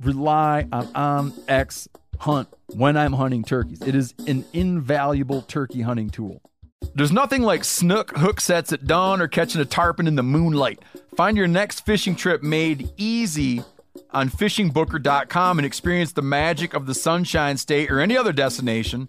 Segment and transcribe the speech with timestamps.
[0.00, 1.88] rely on um, OnX
[2.18, 3.82] Hunt when I'm hunting turkeys.
[3.82, 6.40] It is an invaluable turkey hunting tool.
[6.94, 10.80] There's nothing like snook hook sets at dawn or catching a tarpon in the moonlight.
[11.14, 13.62] Find your next fishing trip made easy
[14.10, 19.08] on fishingbooker.com and experience the magic of the Sunshine State or any other destination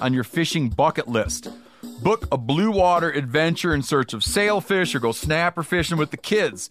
[0.00, 1.48] on your fishing bucket list.
[2.02, 6.16] Book a blue water adventure in search of sailfish or go snapper fishing with the
[6.16, 6.70] kids.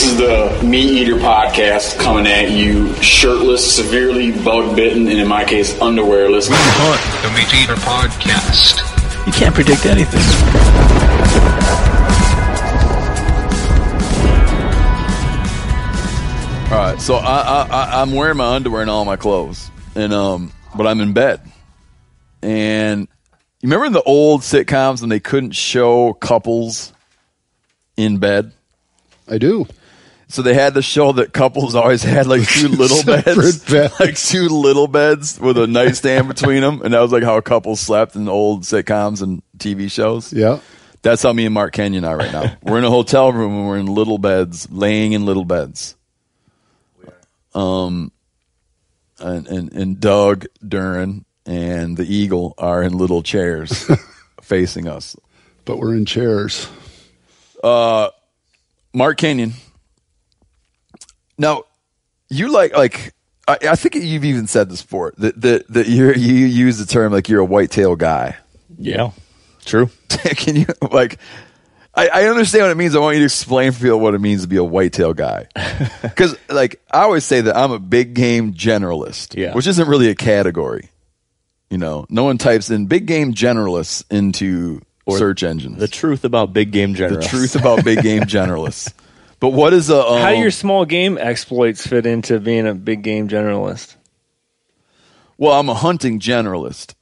[0.00, 5.28] This is the Meat Eater podcast coming at you shirtless, severely bug bitten, and in
[5.28, 6.48] my case, underwearless.
[6.48, 9.26] We hunt the Meat Eater podcast.
[9.26, 10.22] You can't predict anything.
[16.72, 20.14] All right, so I, I, I I'm wearing my underwear and all my clothes, and
[20.14, 21.42] um, but I'm in bed.
[22.40, 26.94] And you remember in the old sitcoms when they couldn't show couples
[27.98, 28.52] in bed?
[29.28, 29.66] I do.
[30.30, 34.00] So they had the show that couples always had like two little beds, beds.
[34.00, 37.80] like two little beds with a nightstand between them, and that was like how couples
[37.80, 40.32] slept in old sitcoms and TV shows.
[40.32, 40.60] Yeah.
[41.02, 42.56] That's how me and Mark Kenyon are right now.
[42.62, 45.96] We're in a hotel room and we're in little beds, laying in little beds.
[47.54, 48.12] Um,
[49.18, 53.90] and and, and Doug Duren and the Eagle are in little chairs
[54.42, 55.16] facing us.
[55.64, 56.68] But we're in chairs.
[57.64, 58.10] Uh,
[58.92, 59.54] Mark Kenyon.
[61.40, 61.64] Now,
[62.28, 63.14] you like like
[63.48, 66.84] I, I think you've even said this before that that that you you use the
[66.86, 68.36] term like you're a whitetail guy.
[68.78, 69.12] Yeah,
[69.64, 69.88] true.
[70.08, 71.18] Can you like?
[71.94, 72.94] I, I understand what it means.
[72.94, 75.48] I want you to explain for people what it means to be a whitetail guy.
[76.02, 79.54] Because like I always say that I'm a big game generalist, Yeah.
[79.54, 80.90] which isn't really a category.
[81.70, 85.78] You know, no one types in big game generalists into search engines.
[85.78, 87.22] The truth about big game generalists.
[87.22, 88.92] the truth about big game generalists.
[89.40, 92.74] But what is a um, How do your small game exploits fit into being a
[92.74, 93.96] big game generalist?
[95.38, 96.94] Well, I'm a hunting generalist.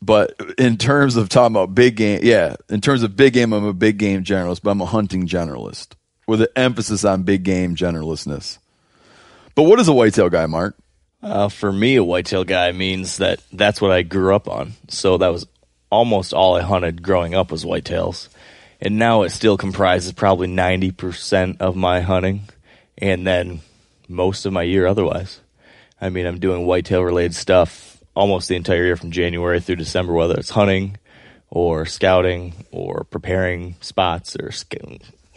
[0.00, 3.64] But in terms of talking about big game, yeah, in terms of big game, I'm
[3.64, 5.88] a big game generalist, but I'm a hunting generalist
[6.28, 8.58] with an emphasis on big game generalistness.
[9.56, 10.76] But what is a whitetail guy, Mark?
[11.20, 14.74] Uh, for me, a whitetail guy means that that's what I grew up on.
[14.86, 15.48] So that was
[15.90, 18.28] almost all I hunted growing up was whitetails.
[18.80, 22.42] And now it still comprises probably 90% of my hunting
[22.96, 23.60] and then
[24.08, 25.40] most of my year otherwise.
[26.00, 30.12] I mean, I'm doing whitetail related stuff almost the entire year from January through December,
[30.12, 30.96] whether it's hunting
[31.50, 34.50] or scouting or preparing spots or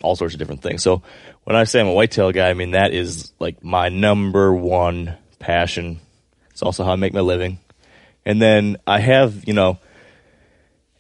[0.02, 0.84] all sorts of different things.
[0.84, 1.04] So
[1.44, 5.18] when I say I'm a whitetail guy, I mean that is like my number one
[5.40, 6.00] passion.
[6.52, 7.60] It's also how I make my living.
[8.26, 9.80] And then I have, you know,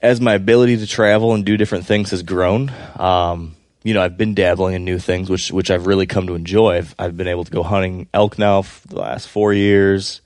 [0.01, 4.17] as my ability to travel and do different things has grown, um, you know, I've
[4.17, 6.77] been dabbling in new things, which which I've really come to enjoy.
[6.77, 10.21] I've, I've been able to go hunting elk now for the last four years.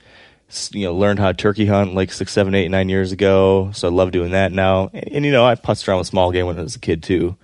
[0.71, 3.71] You know, learned how to turkey hunt like six, seven, eight, nine years ago.
[3.73, 4.89] So I love doing that now.
[4.93, 7.01] And, and you know, I putzed around with small game when I was a kid
[7.01, 7.35] too.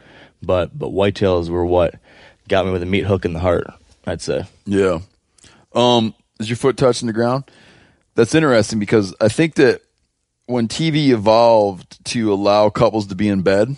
[0.42, 1.96] But but whitetails were what
[2.48, 3.66] got me with a meat hook in the heart.
[4.06, 4.46] I'd say.
[4.66, 5.00] Yeah.
[5.74, 7.50] Um, is your foot touching the ground?
[8.16, 9.82] That's interesting because I think that
[10.52, 13.76] when TV evolved to allow couples to be in bed,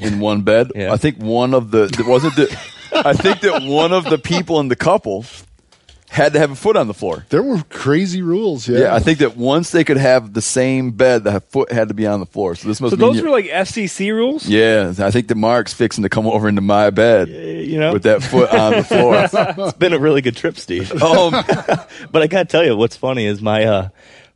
[0.00, 0.92] in one bed, Yeah.
[0.92, 2.48] I think one of the wasn't the
[2.94, 5.24] I think that one of the people in the couple
[6.08, 7.24] had to have a foot on the floor.
[7.30, 8.68] There were crazy rules.
[8.68, 8.80] Yeah.
[8.80, 11.94] Yeah, I think that once they could have the same bed, the foot had to
[11.94, 12.54] be on the floor.
[12.54, 14.46] So this must So mean those you- were like FCC rules.
[14.46, 18.02] Yeah, I think that Mark's fixing to come over into my bed you know, with
[18.02, 19.26] that foot on the floor.
[19.68, 20.92] it's been a really good trip, Steve.
[21.02, 21.30] um,
[22.12, 23.88] but I gotta tell you, what's funny is my uh,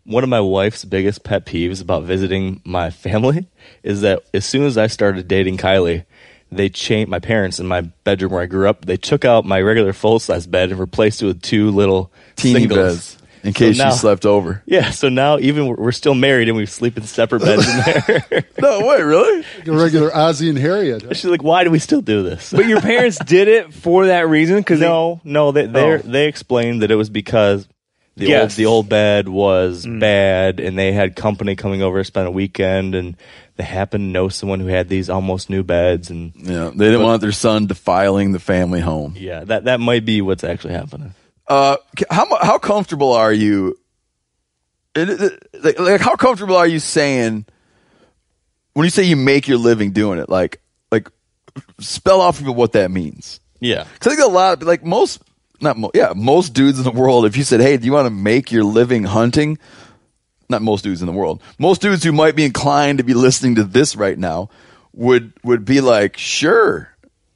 [0.07, 3.47] one of my wife's biggest pet peeves about visiting my family
[3.83, 6.05] is that as soon as I started dating Kylie,
[6.53, 8.85] they changed my parents in my bedroom where I grew up.
[8.85, 12.61] They took out my regular full size bed and replaced it with two little teeny
[12.61, 12.79] singles.
[12.79, 14.63] beds in case now- she slept over.
[14.67, 17.77] Yeah, so now even we're, we're still married and we sleep in separate beds in
[18.07, 18.45] there.
[18.61, 19.45] No way, really?
[19.67, 21.03] a regular Ozzie and Harriet.
[21.17, 24.29] She's like, "Why do we still do this?" But your parents did it for that
[24.29, 25.99] reason because no, no, they they Oh.
[25.99, 27.69] they explained that it was because
[28.17, 28.43] the Yes.
[28.43, 30.01] old the old bed was Mm.
[30.01, 33.17] bad, and they had company coming over to spend a weekend, and
[33.57, 37.03] they happened to know someone who had these almost new beds, and Yeah, they didn't
[37.03, 39.15] want their son defiling the family home.
[39.19, 41.15] yeah, that that might be what's actually happening.
[41.47, 41.77] Uh,
[42.11, 43.79] how how comfortable are you?
[44.95, 47.45] it- it- like, like, how comfortable are you saying
[48.73, 50.31] when you say you make your living doing it?
[50.31, 50.59] Like,
[50.91, 51.11] like
[51.81, 53.39] spell off for me what that means.
[53.61, 55.21] Yeah, Because I think a lot, like most,
[55.61, 57.25] not mo- yeah, most dudes in the world.
[57.27, 59.59] If you said, "Hey, do you want to make your living hunting?"
[60.49, 61.43] Not most dudes in the world.
[61.59, 64.49] Most dudes who might be inclined to be listening to this right now
[64.93, 66.89] would would be like, "Sure."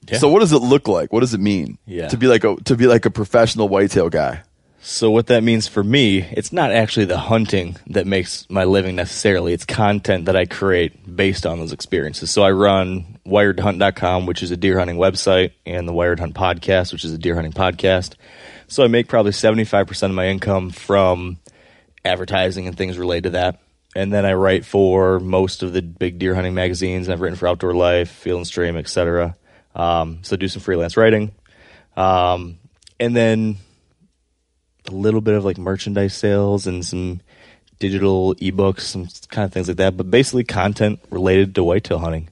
[0.09, 0.17] Yeah.
[0.17, 1.11] So, what does it look like?
[1.13, 2.07] What does it mean Yeah.
[2.07, 4.41] to be like a to be like a professional whitetail guy?
[4.83, 8.95] So what that means for me, it's not actually the hunting that makes my living
[8.95, 9.53] necessarily.
[9.53, 12.31] It's content that I create based on those experiences.
[12.31, 16.91] So I run wiredhunt.com, which is a deer hunting website, and the Wired Hunt podcast,
[16.91, 18.15] which is a deer hunting podcast.
[18.67, 21.37] So I make probably 75% of my income from
[22.03, 23.59] advertising and things related to that.
[23.95, 27.07] And then I write for most of the big deer hunting magazines.
[27.07, 29.35] I've written for Outdoor Life, Field and Stream, etc.
[29.75, 31.33] Um, so do some freelance writing.
[31.95, 32.57] Um,
[32.99, 33.57] and then
[34.91, 37.21] a little bit of like merchandise sales and some
[37.79, 39.97] digital ebooks, some kind of things like that.
[39.97, 42.29] But basically, content related to whitetail hunting.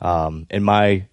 [0.00, 1.04] Um, and my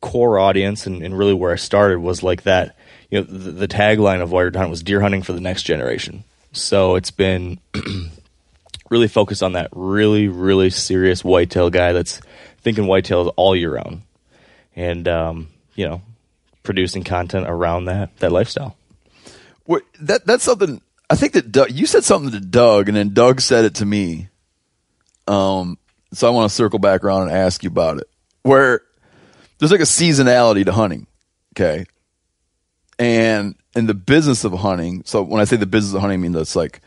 [0.00, 2.76] core audience, and, and really where I started, was like that.
[3.10, 6.24] You know, the, the tagline of Wired Hunt was "Deer hunting for the next generation."
[6.52, 7.58] So it's been
[8.90, 12.20] really focused on that really, really serious whitetail guy that's
[12.62, 14.02] thinking whitetails all year round,
[14.76, 16.02] and um, you know,
[16.62, 18.76] producing content around that that lifestyle.
[20.00, 20.80] That that's something
[21.12, 23.84] I think that Doug, you said something to Doug, and then Doug said it to
[23.84, 24.28] me.
[25.28, 25.76] Um,
[26.12, 28.08] so I want to circle back around and ask you about it.
[28.42, 28.80] Where
[29.58, 31.06] there's like a seasonality to hunting,
[31.54, 31.84] okay,
[32.98, 35.02] and in the business of hunting.
[35.04, 36.80] So when I say the business of hunting, I mean that's like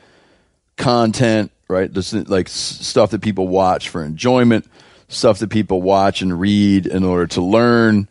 [0.76, 1.94] content, right?
[1.94, 4.66] There's like stuff that people watch for enjoyment,
[5.08, 8.10] stuff that people watch and read in order to learn,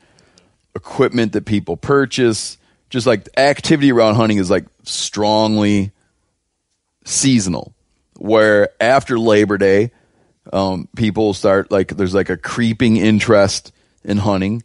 [0.76, 2.56] equipment that people purchase.
[2.94, 5.90] Just like activity around hunting is like strongly
[7.04, 7.74] seasonal.
[8.18, 9.90] Where after Labor Day,
[10.52, 13.72] um, people start like there's like a creeping interest
[14.04, 14.62] in hunting,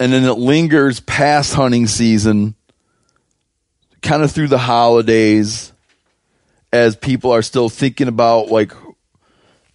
[0.00, 2.56] and then it lingers past hunting season,
[4.02, 5.72] kind of through the holidays,
[6.72, 8.72] as people are still thinking about like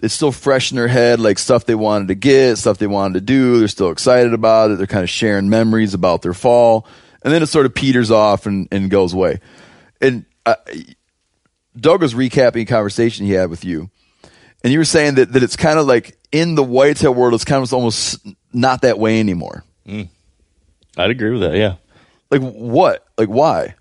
[0.01, 3.13] it's still fresh in their head, like stuff they wanted to get, stuff they wanted
[3.13, 3.59] to do.
[3.59, 4.79] They're still excited about it.
[4.79, 6.85] They're kind of sharing memories about their fall,
[7.25, 9.41] and then it sort of peters off and, and goes away.
[9.99, 10.55] And uh,
[11.75, 13.89] Doug was recapping a conversation he had with you,
[14.63, 17.43] and you were saying that, that it's kind of like in the whitetail world, it's
[17.43, 19.65] kind of almost not that way anymore.
[20.97, 21.55] I'd agree with that.
[21.55, 21.75] Yeah.
[22.29, 23.05] Like what?
[23.17, 23.73] Like why?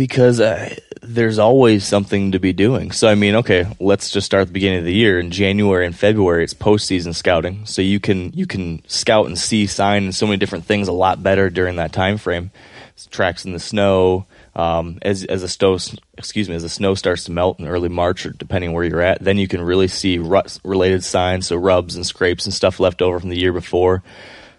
[0.00, 2.90] because uh, there's always something to be doing.
[2.90, 5.20] So I mean, okay, let's just start at the beginning of the year.
[5.20, 9.66] In January and February, it's postseason scouting, so you can you can scout and see
[9.66, 12.50] sign and so many different things a lot better during that time frame.
[13.06, 14.26] Tracks in the snow.
[14.54, 15.78] Um, as as the snow,
[16.18, 19.00] excuse me, as the snow starts to melt in early March, or depending where you're
[19.00, 22.80] at, then you can really see rut related signs, so rubs and scrapes and stuff
[22.80, 24.02] left over from the year before.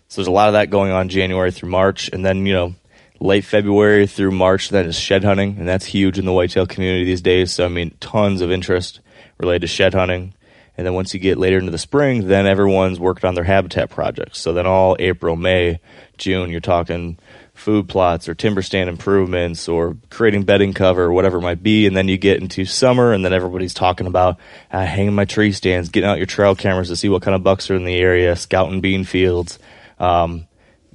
[0.07, 2.75] So there's a lot of that going on January through March, and then you know
[3.19, 7.05] late February through March, then is shed hunting, and that's huge in the whitetail community
[7.05, 7.51] these days.
[7.51, 8.99] So I mean, tons of interest
[9.37, 10.33] related to shed hunting.
[10.77, 13.89] And then once you get later into the spring, then everyone's working on their habitat
[13.89, 14.39] projects.
[14.39, 15.79] So then all April, May,
[16.17, 17.19] June, you're talking
[17.61, 21.85] food plots or timber stand improvements or creating bedding cover or whatever it might be.
[21.85, 24.39] And then you get into summer, and then everybody's talking about
[24.71, 27.43] uh, hanging my tree stands, getting out your trail cameras to see what kind of
[27.43, 29.59] bucks are in the area, scouting bean fields.
[29.99, 30.47] Um,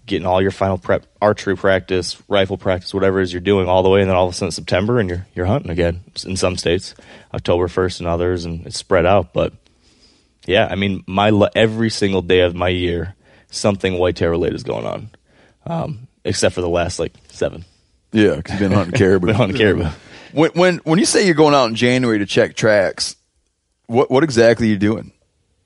[0.06, 3.82] getting all your final prep, archery practice, rifle practice, whatever it is you're doing, all
[3.82, 6.00] the way, and then all of a sudden September, and you're you're hunting again.
[6.24, 6.94] In some states,
[7.34, 9.32] October first, and others, and it's spread out.
[9.32, 9.52] But
[10.46, 13.14] yeah, I mean, my every single day of my year,
[13.50, 15.10] something whitetail related is going on,
[15.66, 17.64] um, except for the last like seven.
[18.12, 19.26] Yeah, because you've been hunting caribou.
[19.26, 19.88] Been hunting caribou.
[20.32, 23.16] When, when when you say you're going out in January to check tracks,
[23.86, 25.12] what what exactly are you doing?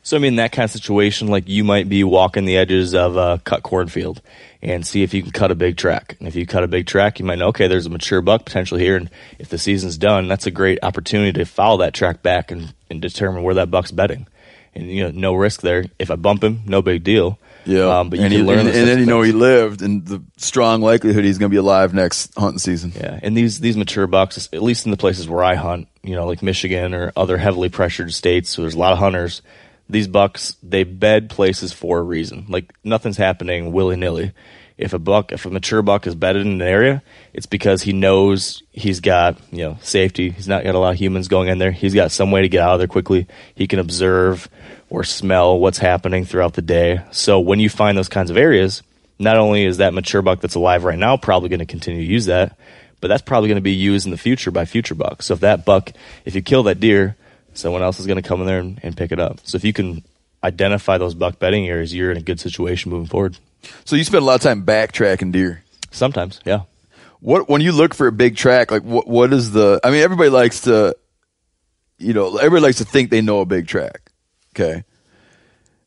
[0.03, 3.17] So I mean, that kind of situation, like you might be walking the edges of
[3.17, 4.23] a cut cornfield
[4.63, 6.17] and see if you can cut a big track.
[6.19, 8.45] And if you cut a big track, you might know, okay, there's a mature buck
[8.45, 8.97] potential here.
[8.97, 12.75] And if the season's done, that's a great opportunity to follow that track back and,
[12.89, 14.27] and determine where that buck's bedding.
[14.75, 15.85] And you know, no risk there.
[15.99, 17.39] If I bump him, no big deal.
[17.67, 18.59] Um, but you and, can he- learn.
[18.61, 21.59] and, and then you know he lived, and the strong likelihood he's going to be
[21.59, 22.93] alive next hunting season.
[22.95, 26.15] Yeah, and these these mature bucks, at least in the places where I hunt, you
[26.15, 29.43] know, like Michigan or other heavily pressured states, so there's a lot of hunters.
[29.89, 32.47] These bucks, they bed places for a reason.
[32.49, 34.33] Like nothing's happening willy nilly.
[34.79, 37.03] If a buck, if a mature buck is bedded in an area,
[37.35, 40.31] it's because he knows he's got you know safety.
[40.31, 41.71] He's not got a lot of humans going in there.
[41.71, 43.27] He's got some way to get out of there quickly.
[43.55, 44.49] He can observe
[44.91, 47.01] or smell what's happening throughout the day.
[47.13, 48.83] So when you find those kinds of areas,
[49.19, 52.13] not only is that mature buck that's alive right now probably going to continue to
[52.13, 52.59] use that,
[53.01, 55.27] but that's probably going to be used in the future by future bucks.
[55.27, 55.93] So if that buck,
[56.25, 57.17] if you kill that deer,
[57.55, 59.41] someone else is going to come in there and, and pick it up.
[59.45, 60.03] So if you can
[60.43, 63.39] identify those buck bedding areas, you're in a good situation moving forward.
[63.85, 65.63] So you spend a lot of time backtracking deer.
[65.91, 66.63] Sometimes, yeah.
[67.21, 69.81] What when you look for a big track, like what what is the?
[69.85, 70.97] I mean, everybody likes to,
[71.99, 74.10] you know, everybody likes to think they know a big track.
[74.55, 74.85] Okay,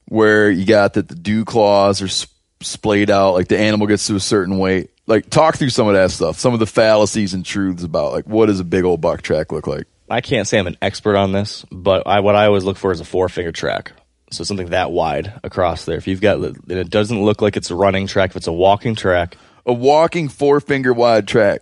[0.06, 4.08] where you got that the dew claws are sp- splayed out, like the animal gets
[4.08, 4.90] to a certain weight.
[5.06, 8.26] Like talk through some of that stuff, some of the fallacies and truths about like
[8.26, 9.86] what does a big old buck track look like?
[10.10, 12.92] I can't say I'm an expert on this, but I, what I always look for
[12.92, 13.94] is a four finger track.
[14.32, 15.98] So something that wide across there.
[15.98, 18.32] If you've got, and it doesn't look like it's a running track.
[18.32, 21.62] If it's a walking track, A walking four finger wide track.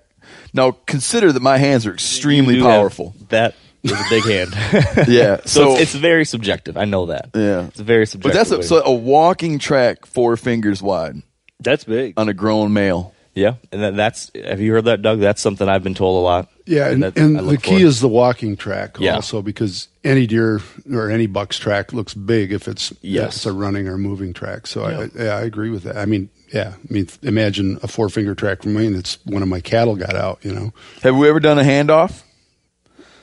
[0.54, 3.16] Now consider that my hands are extremely you do have- powerful.
[3.30, 5.08] that is a big hand.
[5.08, 6.78] Yeah, so so it's, it's very subjective.
[6.78, 7.30] I know that.
[7.34, 7.68] Yeah.
[7.68, 8.34] it's a very subjective.
[8.34, 11.22] but that's a, so a walking track four fingers wide
[11.60, 12.14] That's big.
[12.18, 13.14] on a grown male.
[13.34, 14.32] yeah, and that, that's.
[14.36, 15.20] Have you heard that, Doug?
[15.20, 16.50] That's something I've been told a lot.
[16.66, 17.86] Yeah, and, that and the key for.
[17.88, 19.16] is the walking track Yeah.
[19.16, 20.62] also because any deer
[20.94, 23.36] or any buck's track looks big if it's Yes.
[23.38, 24.68] it's a running or moving track.
[24.68, 25.98] So I, yeah, I agree with that.
[25.98, 29.42] I mean, yeah, I mean, imagine a four finger track for me, and it's one
[29.42, 30.40] of my cattle got out.
[30.44, 30.74] You know,
[31.04, 32.22] Have we ever done a handoff?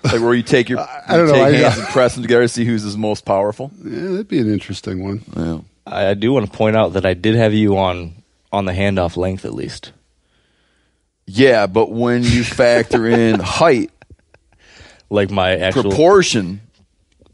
[0.05, 2.23] Like where you take your I don't you know, take I- hands and press them
[2.23, 3.71] together to see who's the most powerful.
[3.85, 5.23] yeah, that'd be an interesting one.
[5.37, 5.61] Yeah.
[5.87, 8.14] I, I do want to point out that I did have you on
[8.52, 9.93] on the handoff length at least.
[11.26, 13.90] Yeah, but when you factor in height,
[15.11, 16.61] Like my actual proportion.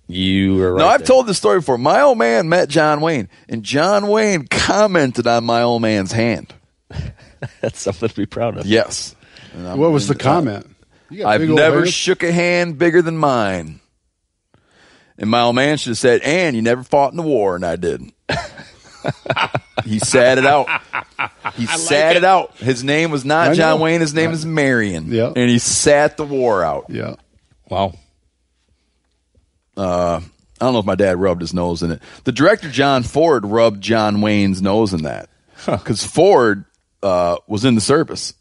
[0.09, 0.79] you were right.
[0.81, 1.07] now I've there.
[1.07, 1.79] told this story before.
[1.79, 6.53] My old man met John Wayne, and John Wayne commented on my old man's hand.
[7.61, 8.67] that's something to be proud of.
[8.67, 9.15] Yes.
[9.55, 10.67] What was the comment?
[11.23, 11.93] I've never hands?
[11.93, 13.81] shook a hand bigger than mine.
[15.19, 17.65] And my old man should have said, and you never fought in the war, and
[17.65, 18.03] I did.
[19.85, 20.67] he sat it out.
[21.55, 22.25] He sat it.
[22.25, 22.57] out.
[22.57, 23.79] His name was not John.
[23.81, 25.13] Wayne, his name is Marion.
[25.13, 25.33] Yeah.
[25.37, 26.87] And he sat the war out.
[26.89, 27.15] yeah.
[27.69, 27.95] Wow.
[29.77, 30.21] I
[30.61, 32.03] don't know if my dad rubbed his nose in it.
[32.25, 35.29] The director John Ford rubbed John Wayne's nose in that
[35.67, 36.65] because Ford
[37.03, 38.35] uh, was in the service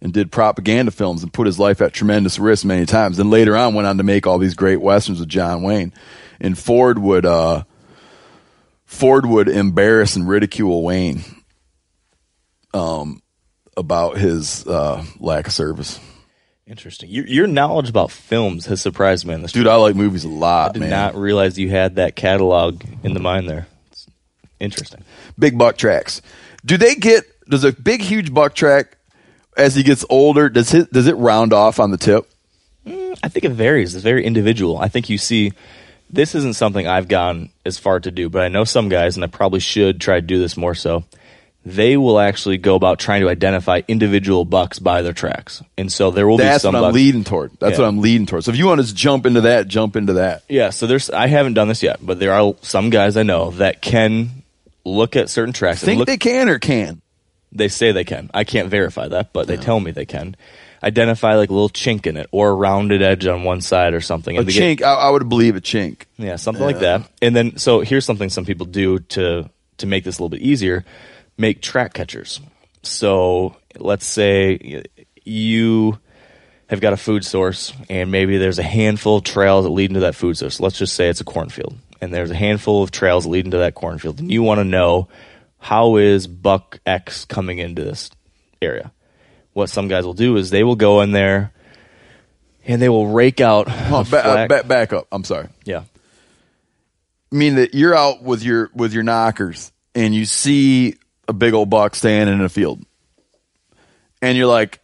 [0.00, 3.16] and did propaganda films and put his life at tremendous risk many times.
[3.16, 5.92] Then later on, went on to make all these great westerns with John Wayne.
[6.40, 7.64] And Ford would uh,
[8.84, 11.24] Ford would embarrass and ridicule Wayne
[12.72, 13.22] um,
[13.76, 15.98] about his uh, lack of service.
[16.66, 17.08] Interesting.
[17.08, 19.52] Your, your knowledge about films has surprised me on this.
[19.52, 20.90] Dude, I like movies a lot, I did man.
[20.90, 23.66] not realize you had that catalog in the mind there.
[23.90, 24.06] It's
[24.60, 25.02] interesting.
[25.38, 26.20] big buck tracks.
[26.64, 28.97] Do they get does a big huge buck track
[29.58, 32.28] as he gets older does it does it round off on the tip?
[32.86, 33.94] Mm, I think it varies.
[33.94, 34.78] It's very individual.
[34.78, 35.52] I think you see
[36.10, 39.24] this isn't something I've gone as far to do, but I know some guys, and
[39.24, 41.04] I probably should try to do this more so.
[41.66, 46.10] They will actually go about trying to identify individual bucks by their tracks, and so
[46.10, 46.94] there will That's be some what I'm bucks.
[46.94, 47.50] leading toward.
[47.58, 47.82] That's Yeah.
[47.84, 48.44] what I'm leading toward.
[48.44, 50.44] So if you want to jump into that, jump into that.
[50.48, 53.50] Yeah, so there's I haven't done this yet, but there are some guys I know
[53.52, 54.44] that can
[54.86, 55.82] look at certain tracks.
[55.82, 57.02] Think look, they can or can.
[57.52, 58.30] They say they can.
[58.34, 60.36] I can't verify that, but they tell me they can
[60.82, 64.00] identify like a little chink in it or a rounded edge on one side or
[64.00, 64.36] something.
[64.38, 66.02] A they get- chink, I, I would believe a chink.
[66.16, 67.08] Yeah, something like that.
[67.20, 70.42] And then so here's something some people do to to make this a little bit
[70.42, 70.84] easier,
[71.36, 72.40] make track catchers.
[72.82, 74.84] So let's say
[75.24, 75.98] you
[76.68, 80.00] have got a food source and maybe there's a handful of trails that lead into
[80.00, 80.60] that food source.
[80.60, 83.74] Let's just say it's a cornfield and there's a handful of trails leading to that
[83.74, 85.08] cornfield and you want to know
[85.58, 88.10] how is buck X coming into this
[88.62, 88.92] area.
[89.52, 91.52] What some guys will do is they will go in there
[92.64, 95.06] and they will rake out Oh, ba- uh, ba- back up.
[95.10, 95.48] I'm sorry.
[95.64, 95.82] yeah.
[97.32, 100.94] I mean that you're out with your with your knockers and you see
[101.26, 102.82] a big old buck standing in a field,
[104.22, 104.80] and you're like,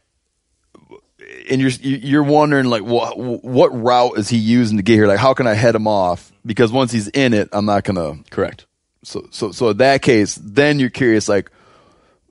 [1.48, 5.06] and you're you- you're wondering like what what route is he using to get here?
[5.06, 6.32] Like how can I head him off?
[6.44, 8.18] Because once he's in it, I'm not gonna.
[8.30, 8.66] Correct.
[9.04, 11.50] So so so in that case, then you're curious like,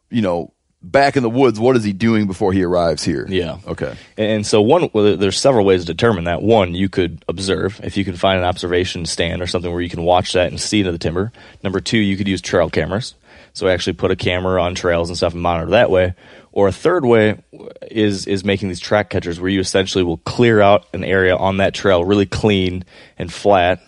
[0.09, 0.53] you know,
[0.83, 3.25] back in the woods, what is he doing before he arrives here?
[3.29, 3.57] Yeah.
[3.65, 3.95] Okay.
[4.17, 6.41] And so one, well, there's several ways to determine that.
[6.41, 9.89] One, you could observe if you can find an observation stand or something where you
[9.89, 11.31] can watch that and see into the timber.
[11.63, 13.15] Number two, you could use trail cameras.
[13.53, 16.15] So actually put a camera on trails and stuff and monitor that way.
[16.51, 17.41] Or a third way
[17.89, 21.57] is is making these track catchers where you essentially will clear out an area on
[21.57, 22.83] that trail really clean
[23.17, 23.81] and flat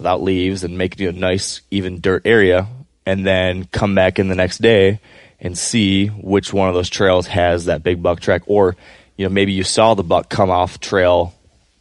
[0.00, 2.66] without leaves and make it a nice even dirt area
[3.06, 5.00] and then come back in the next day
[5.40, 8.76] and see which one of those trails has that big buck track or
[9.16, 11.34] you know maybe you saw the buck come off trail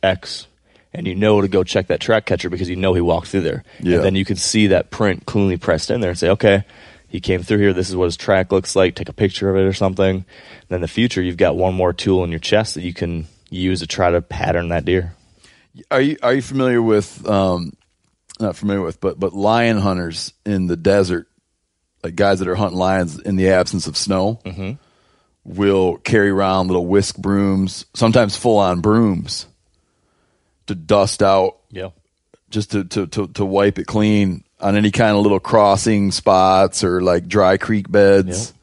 [0.04, 0.48] X
[0.94, 3.42] and you know to go check that track catcher because you know he walked through
[3.42, 3.64] there.
[3.80, 3.98] Yeah.
[3.98, 6.64] And then you can see that print cleanly pressed in there and say, okay,
[7.08, 7.74] he came through here.
[7.74, 8.96] This is what his track looks like.
[8.96, 10.26] Take a picture of it or something.
[10.68, 13.28] then in the future, you've got one more tool in your chest that you can
[13.50, 15.14] use to try to pattern that deer.
[15.92, 17.74] Are you are you familiar with um
[18.40, 21.28] not familiar with but but lion hunters in the desert
[22.04, 24.72] like guys that are hunting lions in the absence of snow Mm-hmm.
[25.46, 29.46] will carry around little whisk brooms sometimes full on brooms
[30.68, 31.90] to dust out Yeah.
[32.50, 36.84] just to, to, to, to wipe it clean on any kind of little crossing spots
[36.84, 38.54] or like dry creek beds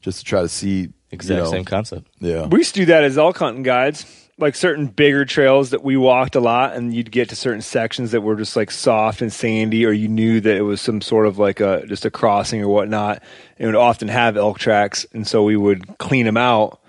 [0.00, 2.08] just to try to see Exact you know, same concept.
[2.20, 4.04] yeah We used to do that as elk hunting guides,
[4.38, 8.10] like certain bigger trails that we walked a lot, and you'd get to certain sections
[8.10, 11.26] that were just like soft and sandy, or you knew that it was some sort
[11.26, 13.22] of like a just a crossing or whatnot.
[13.58, 16.80] It would often have elk tracks, and so we would clean them out,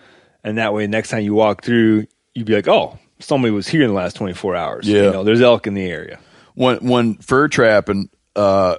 [0.44, 3.84] and that way, next time you walk through, you'd be like, "Oh, somebody was here
[3.84, 5.04] in the last twenty four hours." Yeah.
[5.04, 6.20] you know, there's elk in the area.
[6.56, 8.76] one when fur trapping, uh,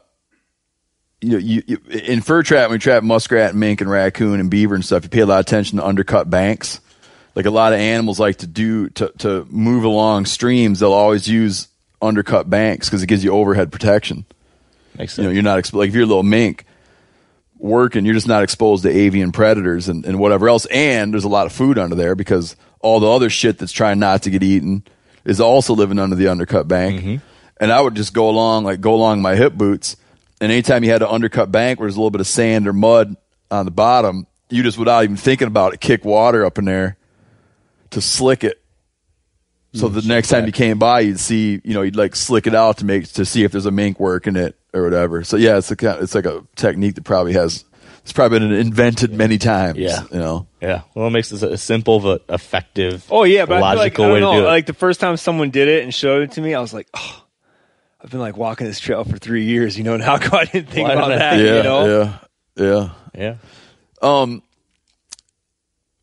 [1.22, 4.74] you know, you, you in fur trap we trap muskrat, mink, and raccoon and beaver
[4.74, 6.80] and stuff, you pay a lot of attention to undercut banks.
[7.38, 11.28] Like a lot of animals like to do to to move along streams, they'll always
[11.28, 11.68] use
[12.02, 14.26] undercut banks because it gives you overhead protection.
[14.96, 16.64] Makes You know, you're not exp- like if you're a little mink
[17.56, 20.66] working, you're just not exposed to avian predators and, and whatever else.
[20.66, 24.00] And there's a lot of food under there because all the other shit that's trying
[24.00, 24.82] not to get eaten
[25.24, 27.00] is also living under the undercut bank.
[27.00, 27.16] Mm-hmm.
[27.60, 29.94] And I would just go along, like go along my hip boots.
[30.40, 32.72] And anytime you had an undercut bank where there's a little bit of sand or
[32.72, 33.16] mud
[33.48, 36.97] on the bottom, you just without even thinking about it, kick water up in there
[37.90, 38.60] to slick it.
[39.74, 42.54] So the next time you came by, you'd see, you know, you'd like slick it
[42.54, 45.22] out to make to see if there's a mink working it or whatever.
[45.24, 47.64] So yeah, it's a kind it's like a technique that probably has
[48.02, 49.76] it's probably been invented many times.
[49.78, 50.04] Yeah.
[50.10, 50.46] you know.
[50.62, 50.82] Yeah.
[50.94, 53.06] Well, it makes it a simple but effective.
[53.10, 54.48] Oh yeah, but I feel like, I way don't to know, do it.
[54.48, 56.88] like the first time someone did it and showed it to me, I was like,
[56.96, 57.24] "Oh,
[58.02, 60.44] I've been like walking this trail for three years, you know, and how come I
[60.46, 62.18] didn't think Why about didn't I that?" think- Yeah, you know,
[62.56, 63.34] yeah, yeah.
[64.02, 64.20] yeah.
[64.22, 64.42] Um,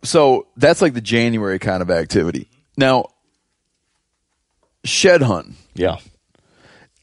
[0.07, 2.49] so that's like the January kind of activity.
[2.77, 3.05] Now,
[4.83, 5.55] shed hunting.
[5.73, 5.97] Yeah.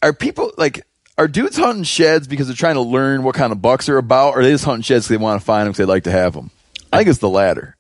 [0.02, 0.86] Are people like
[1.18, 4.34] are dudes hunting sheds because they're trying to learn what kind of bucks are about,
[4.34, 6.04] or are they just hunting sheds because they want to find them because they like
[6.04, 6.50] to have them?
[6.92, 7.76] I think it's the latter.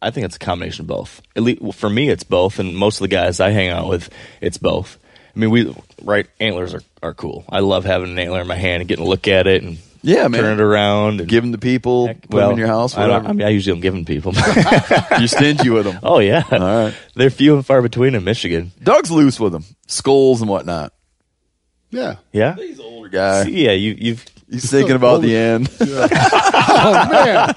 [0.00, 1.22] I think it's a combination of both.
[1.34, 3.88] At least well, for me, it's both, and most of the guys I hang out
[3.88, 4.10] with,
[4.40, 4.98] it's both.
[5.34, 7.44] I mean, we right antlers are, are cool.
[7.48, 9.78] I love having an antler in my hand and getting to look at it and
[10.02, 10.40] Yeah, man.
[10.42, 12.96] turn it around and Give them to people, Heck, put them in your house.
[12.96, 14.32] I, I mean, I usually don't give them to people.
[15.18, 15.98] You're stingy with them.
[16.04, 16.94] oh yeah, All right.
[17.16, 18.70] they're few and far between in Michigan.
[18.82, 20.92] Doug's loose with them, skulls and whatnot.
[21.94, 22.16] Yeah.
[22.32, 23.44] Yeah, He's an older guy.
[23.44, 23.72] yeah.
[23.72, 25.70] You you've He's thinking about the end.
[26.76, 27.54] Oh man.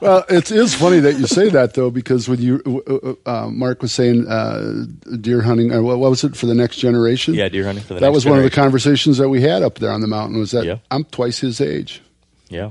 [0.00, 2.82] well, it is funny that you say that though, because when you
[3.26, 4.84] uh, uh, Mark was saying uh,
[5.20, 7.34] deer hunting, or what what was it for the next generation?
[7.34, 9.42] yeah deer hunting for the next that next was one of the conversations that we
[9.42, 10.38] had up there on the mountain.
[10.40, 10.78] Was that Yeah.
[10.90, 12.02] I'm twice his age,
[12.48, 12.70] yeah.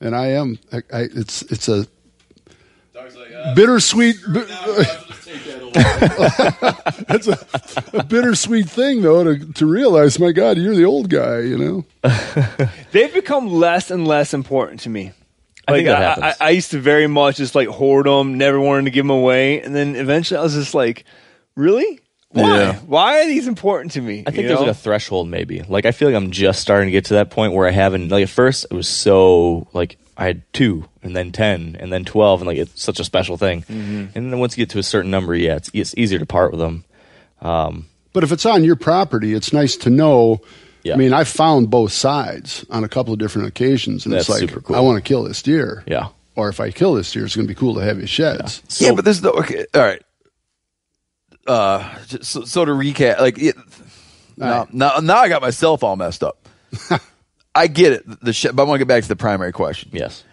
[0.00, 0.58] and I am.
[0.72, 1.86] I, I, it's it's a
[3.54, 4.16] bittersweet.
[4.32, 4.86] bi-
[7.08, 7.38] it's a,
[7.98, 10.18] a bittersweet thing though to to realize.
[10.18, 11.40] My God, you're the old guy.
[11.40, 11.84] You know.
[12.92, 15.12] they've become less and less important to me.
[15.68, 16.36] I Like think that I, happens.
[16.40, 19.10] I, I used to very much just like hoard them, never wanted to give them
[19.10, 21.04] away, and then eventually I was just like,
[21.54, 22.00] "Really?
[22.30, 22.42] Why?
[22.42, 22.76] Yeah.
[22.80, 24.66] Why are these important to me?" I think you there's know?
[24.66, 25.62] like a threshold, maybe.
[25.62, 28.08] Like I feel like I'm just starting to get to that point where I haven't.
[28.08, 32.04] Like at first, it was so like I had two, and then ten, and then
[32.04, 33.62] twelve, and like it's such a special thing.
[33.62, 34.06] Mm-hmm.
[34.14, 36.52] And then once you get to a certain number, yeah, it's it's easier to part
[36.52, 36.84] with them.
[38.12, 40.40] But if it's on your property, it's nice to know.
[40.82, 40.94] Yeah.
[40.94, 44.52] I mean, I found both sides on a couple of different occasions, and That's it's
[44.52, 44.76] like cool.
[44.76, 45.84] I want to kill this deer.
[45.86, 46.08] Yeah.
[46.36, 48.62] Or if I kill this deer, it's going to be cool to have his sheds.
[48.68, 49.66] So, yeah, but there's no okay.
[49.74, 50.02] All right.
[51.46, 53.56] Uh, just, so, so to recap, like it,
[54.36, 56.48] now, now, now I got myself all messed up.
[57.60, 59.90] I get it, the sh- but I want to get back to the primary question.
[59.92, 60.24] yes,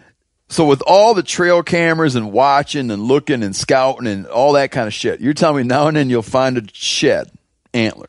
[0.48, 4.70] So with all the trail cameras and watching and looking and scouting and all that
[4.70, 7.30] kind of shit, you're telling me now and then you'll find a shed
[7.74, 8.08] antler.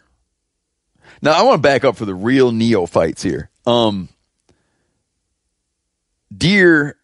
[1.21, 3.49] Now I want to back up for the real neophytes here.
[3.65, 4.08] Um,
[6.36, 6.95] deer,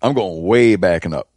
[0.00, 1.28] I'm going way backing up.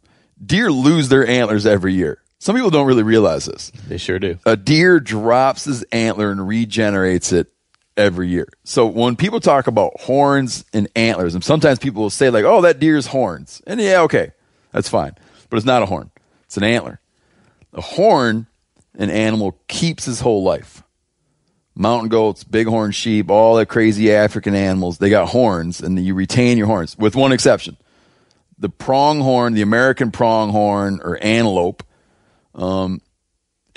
[0.44, 2.20] Deer lose their antlers every year.
[2.38, 3.70] Some people don't really realize this.
[3.88, 4.38] They sure do.
[4.44, 7.48] A deer drops his antler and regenerates it
[7.96, 8.48] every year.
[8.64, 12.60] So when people talk about horns and antlers, and sometimes people will say like, "Oh,
[12.62, 14.32] that deer's horns," and yeah, okay,
[14.72, 15.12] that's fine,
[15.48, 16.10] but it's not a horn;
[16.44, 17.00] it's an antler.
[17.72, 18.46] A horn,
[18.98, 20.82] an animal keeps his whole life.
[21.74, 26.56] Mountain goats, bighorn sheep, all the crazy African animals, they got horns, and you retain
[26.56, 27.76] your horns, with one exception:
[28.58, 31.82] the pronghorn, the American pronghorn or antelope.
[32.54, 33.02] Um,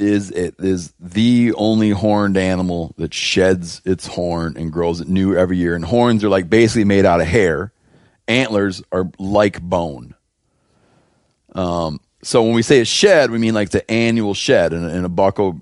[0.01, 5.35] is it is the only horned animal that sheds its horn and grows it new
[5.35, 5.75] every year.
[5.75, 7.71] And horns are like basically made out of hair.
[8.27, 10.15] Antlers are like bone.
[11.53, 15.05] Um, so when we say a shed, we mean like the annual shed, and, and
[15.05, 15.59] a buck will,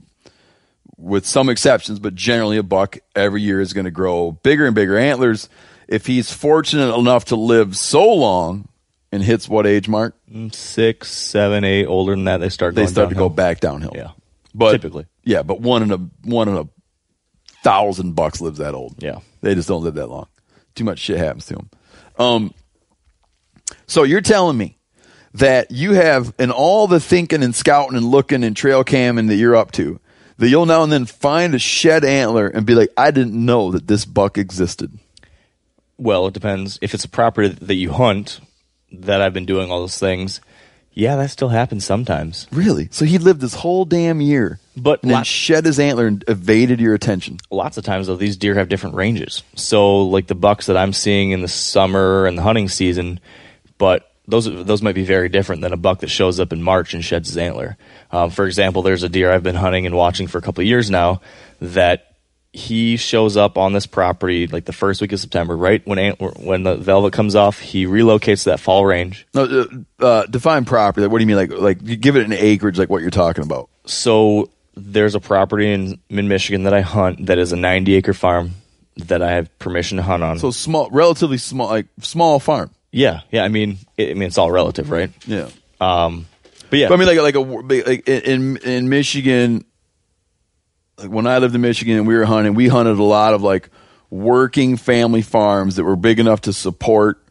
[0.98, 4.76] with some exceptions, but generally a buck every year is going to grow bigger and
[4.76, 5.50] bigger antlers.
[5.88, 8.68] If he's fortunate enough to live so long
[9.12, 10.16] and hits what age mark?
[10.52, 12.76] Six, seven, eight, older than that, they start.
[12.76, 13.94] They start to go back downhill.
[13.96, 14.12] Yeah,
[14.58, 15.06] but typically.
[15.24, 16.68] yeah, but one in a one in a
[17.64, 18.96] thousand bucks lives that old.
[19.02, 19.20] Yeah.
[19.42, 20.28] they just don't live that long.
[20.76, 21.70] Too much shit happens to them.
[22.18, 22.54] Um,
[23.88, 24.78] so you're telling me
[25.34, 29.36] that you have in all the thinking and scouting and looking and trail camming that
[29.36, 30.00] you're up to,
[30.38, 33.72] that you'll now and then find a shed antler and be like, I didn't know
[33.72, 34.98] that this buck existed.
[35.98, 36.80] Well, it depends.
[36.82, 38.40] If it's a property that you hunt,
[38.92, 40.42] that I've been doing all those things,
[40.98, 42.48] yeah, that still happens sometimes.
[42.52, 42.88] Really?
[42.92, 46.80] So he lived this whole damn year, But and then shed his antler and evaded
[46.80, 47.38] your attention.
[47.52, 50.94] lots of times though these deer have different ranges so like the bucks that i'm
[50.94, 53.20] seeing in the summer and the hunting season
[53.78, 56.94] but those those might be very different than a buck that shows up in march
[56.94, 57.78] and sheds his antler
[58.12, 60.68] um, for example there's a deer i've been hunting and watching for a couple of
[60.68, 61.22] years now
[61.62, 62.07] that
[62.58, 66.64] he shows up on this property like the first week of september right when when
[66.64, 71.06] the velvet comes off he relocates to that fall range No, uh, uh, define property.
[71.06, 71.36] What do you mean?
[71.38, 73.70] Like, like you give it an acreage, like what you're talking about.
[73.86, 78.14] so there's a property in mid Michigan that i hunt that is a 90 acre
[78.14, 78.52] farm
[78.98, 82.72] that i have permission to hunt on So small, relatively small, like small farm.
[82.92, 83.44] Yeah, yeah.
[83.44, 85.12] I mean, it, I mean, it's all relative, right?
[85.28, 85.50] Yeah.
[85.80, 86.26] Um,
[86.72, 87.40] but yeah, But I mean, like, like a
[87.90, 89.66] like in in Michigan,
[90.98, 93.42] like when I lived in Michigan and we were hunting, we hunted a lot of
[93.44, 93.70] like
[94.10, 97.22] working family farms that were big enough to support,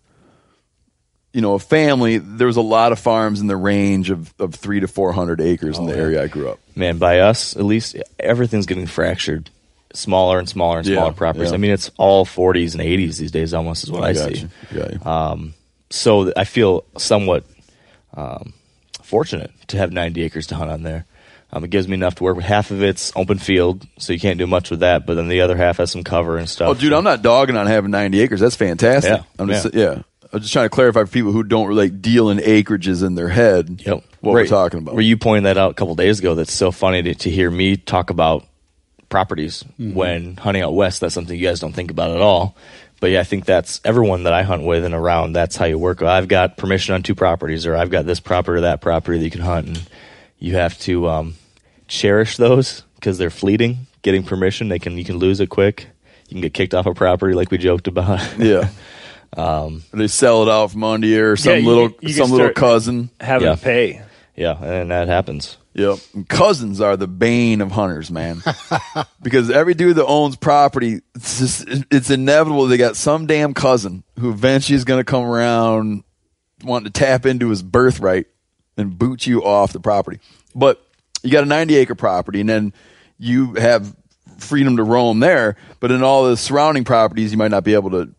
[1.33, 2.19] you know, a family.
[2.19, 5.41] There was a lot of farms in the range of of three to four hundred
[5.41, 6.61] acres in the area I grew up.
[6.75, 9.51] man, by us, at least everything's getting fractured,
[9.93, 11.51] smaller and smaller and Yeah, smaller properties.
[11.51, 11.55] yeah.
[11.55, 14.47] I mean, it's all 40s and 80s these days, almost is what I, got see.
[15.05, 15.55] Um,
[15.91, 17.45] so I feel somewhat
[18.15, 18.53] um,
[19.03, 21.05] fortunate to have 90 acres to hunt on there.
[21.53, 22.45] Um, it gives me enough to work with.
[22.45, 25.07] Half of it's open field, so you can't do much with that.
[25.07, 26.69] But then the other half has some cover and stuff.
[26.69, 28.41] Oh, dude, I'm not dogging on having 90 acres.
[28.41, 29.13] That's fantastic.
[29.13, 29.81] Yeah, I'm just, yeah.
[29.95, 30.03] yeah.
[30.33, 33.15] I'm just trying to clarify for people who don't really like deal in acreages in
[33.15, 33.81] their head.
[33.87, 34.05] Yep.
[34.21, 34.43] What Right.
[34.43, 34.95] we're talking about.
[34.95, 36.35] Where you pointed that out a couple days ago.
[36.35, 38.45] That's so funny to, to hear me talk about
[39.09, 39.95] properties Mm-hmm.
[39.95, 41.01] when hunting out west.
[41.01, 42.57] That's something you guys don't think about at all.
[43.01, 45.35] But yeah, I think that's everyone that I hunt with and around.
[45.35, 46.03] That's how you work.
[46.03, 49.25] I've got permission on two properties, or I've got this property or that property that
[49.25, 49.91] you can hunt, and
[50.39, 51.35] you have to um,
[51.89, 53.87] cherish those because they're fleeting.
[54.03, 55.89] Getting permission, they can you can lose it quick.
[56.29, 58.21] You can get kicked off a property, like we joked about.
[58.39, 58.69] yeah.
[59.37, 62.27] Um, they sell it out from under you or some Yeah, you- little you can
[62.27, 63.11] some little cousin.
[63.21, 63.55] Having Yeah.
[63.57, 64.03] to pay.
[64.37, 65.57] yeah, and that happens.
[65.75, 65.99] Yep.
[66.15, 68.43] And cousins are the bane of hunters, man.
[69.23, 74.03] because every dude that owns property, it's, just, it's inevitable they got some damn cousin
[74.19, 76.03] who eventually is going to come around
[76.65, 78.27] wanting to tap into his birthright
[78.77, 80.21] and boot you off the property.
[80.55, 80.83] But
[81.23, 82.73] you got a 90 acre property and then
[83.19, 83.95] you have
[84.39, 85.57] freedom to roam there.
[85.81, 88.15] But in all the surrounding properties, you might not be able to.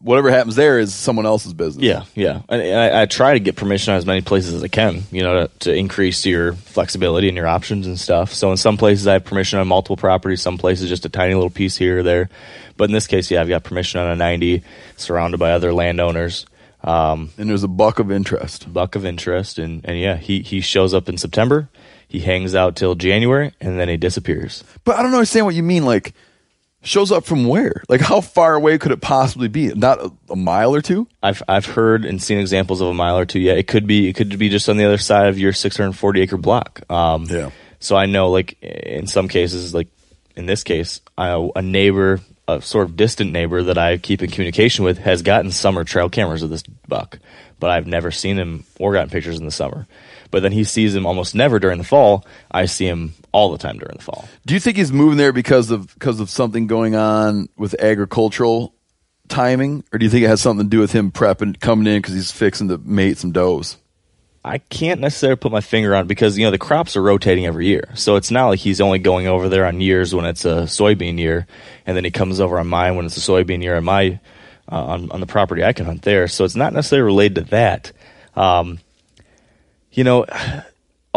[0.00, 1.84] Whatever happens there is someone else's business.
[1.84, 2.42] Yeah, yeah.
[2.48, 5.24] And I, I try to get permission on as many places as I can, you
[5.24, 8.32] know, to, to increase your flexibility and your options and stuff.
[8.32, 11.34] So in some places I have permission on multiple properties, some places just a tiny
[11.34, 12.28] little piece here or there.
[12.76, 14.62] But in this case, yeah, I've got permission on a 90,
[14.96, 16.46] surrounded by other landowners.
[16.82, 18.72] Um, And there's a buck of interest.
[18.72, 21.68] buck of interest, and, and yeah, he, he shows up in September.
[22.06, 24.64] He hangs out till January, and then he disappears.
[24.84, 25.84] But I don't understand what you mean.
[25.84, 26.14] Like,
[26.82, 27.82] shows up from where?
[27.88, 29.68] Like, how far away could it possibly be?
[29.68, 31.06] Not a, a mile or two?
[31.22, 33.40] I've I've heard and seen examples of a mile or two.
[33.40, 36.20] Yeah, it could be it could be just on the other side of your 640
[36.22, 36.80] acre block.
[36.90, 37.50] Um, Yeah.
[37.80, 39.88] So I know, like in some cases, like
[40.34, 44.30] in this case, I, a neighbor, a sort of distant neighbor that I keep in
[44.30, 47.18] communication with, has gotten summer trail cameras of this buck,
[47.60, 49.86] but I've never seen him or gotten pictures in the summer.
[50.30, 52.26] But then he sees him almost never during the fall.
[52.50, 54.28] I see him all the time during the fall.
[54.46, 58.74] Do you think he's moving there because of because of something going on with agricultural
[59.28, 62.00] timing, or do you think it has something to do with him prepping coming in
[62.00, 63.76] because he's fixing to mate some does?
[64.48, 67.66] I can't necessarily put my finger on because you know the crops are rotating every
[67.66, 70.62] year, so it's not like he's only going over there on years when it's a
[70.62, 71.46] soybean year,
[71.86, 74.18] and then he comes over on mine when it's a soybean year on my
[74.70, 76.28] uh, on on the property I can hunt there.
[76.28, 77.92] So it's not necessarily related to that.
[78.34, 78.78] Um,
[79.92, 80.24] you know,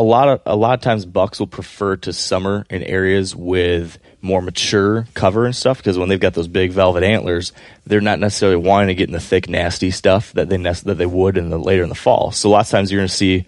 [0.02, 4.00] a lot of a lot of times bucks will prefer to summer in areas with
[4.20, 7.54] more mature cover and stuff because when they've got those big velvet antlers,
[7.86, 10.96] they're not necessarily wanting to get in the thick, nasty stuff that they nest, that
[10.96, 12.32] they would in the later in the fall.
[12.32, 13.46] So lots of times you're going to see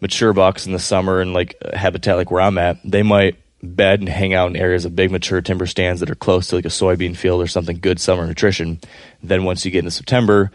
[0.00, 4.00] mature bucks in the summer and like habitat like where I'm at, they might bed
[4.00, 6.64] and hang out in areas of big mature timber stands that are close to like
[6.64, 8.80] a soybean field or something good summer nutrition.
[9.22, 10.50] Then once you get into September,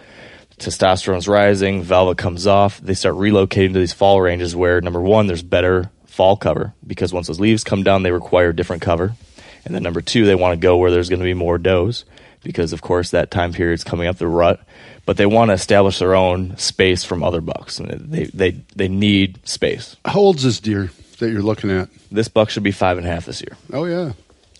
[0.59, 5.27] testosterone's rising, velvet comes off, they start relocating to these fall ranges where number one,
[5.27, 9.13] there's better fall cover because once those leaves come down, they require different cover.
[9.65, 12.05] And then number two, they want to go where there's going to be more does
[12.43, 14.59] because, of course, that time period is coming up the rut.
[15.07, 17.79] But they want to establish their own space from other bucks.
[17.79, 19.95] And they, they, they need space.
[20.05, 20.89] How old's this deer
[21.19, 21.89] that you're looking at?
[22.11, 24.13] This buck should be five and a half this year, Oh yeah.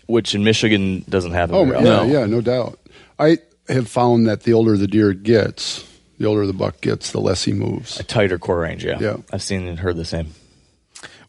[0.06, 1.54] which in Michigan doesn't happen.
[1.54, 2.10] Oh yeah, often.
[2.10, 2.78] yeah, no doubt.
[3.18, 5.85] I have found that the older the deer gets,
[6.18, 8.00] the older the buck gets, the less he moves.
[8.00, 8.98] A tighter core range, yeah.
[8.98, 9.16] Yeah.
[9.32, 10.34] I've seen and heard the same.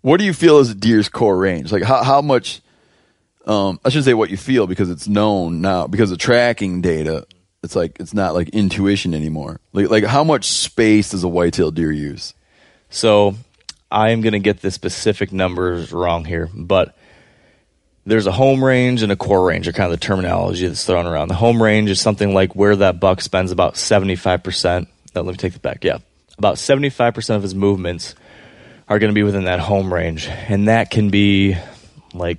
[0.02, 1.72] What do you feel is a deer's core range?
[1.72, 2.62] Like how how much?
[3.46, 7.26] Um, I should say what you feel because it's known now because of tracking data.
[7.64, 9.60] It's like it's not like intuition anymore.
[9.74, 12.34] Like like how much space does a whitetail deer use?
[12.90, 13.36] So
[13.92, 16.96] I am going to get the specific numbers wrong here, but
[18.08, 21.06] there's a home range and a core range are kind of the terminology that's thrown
[21.06, 21.28] around.
[21.28, 24.88] The home range is something like where that buck spends about 75%.
[25.14, 25.84] No, let me take that back.
[25.84, 25.98] Yeah.
[26.38, 28.16] About 75% of his movements
[28.88, 30.28] are going to be within that home range.
[30.28, 31.58] And that can be
[32.14, 32.38] like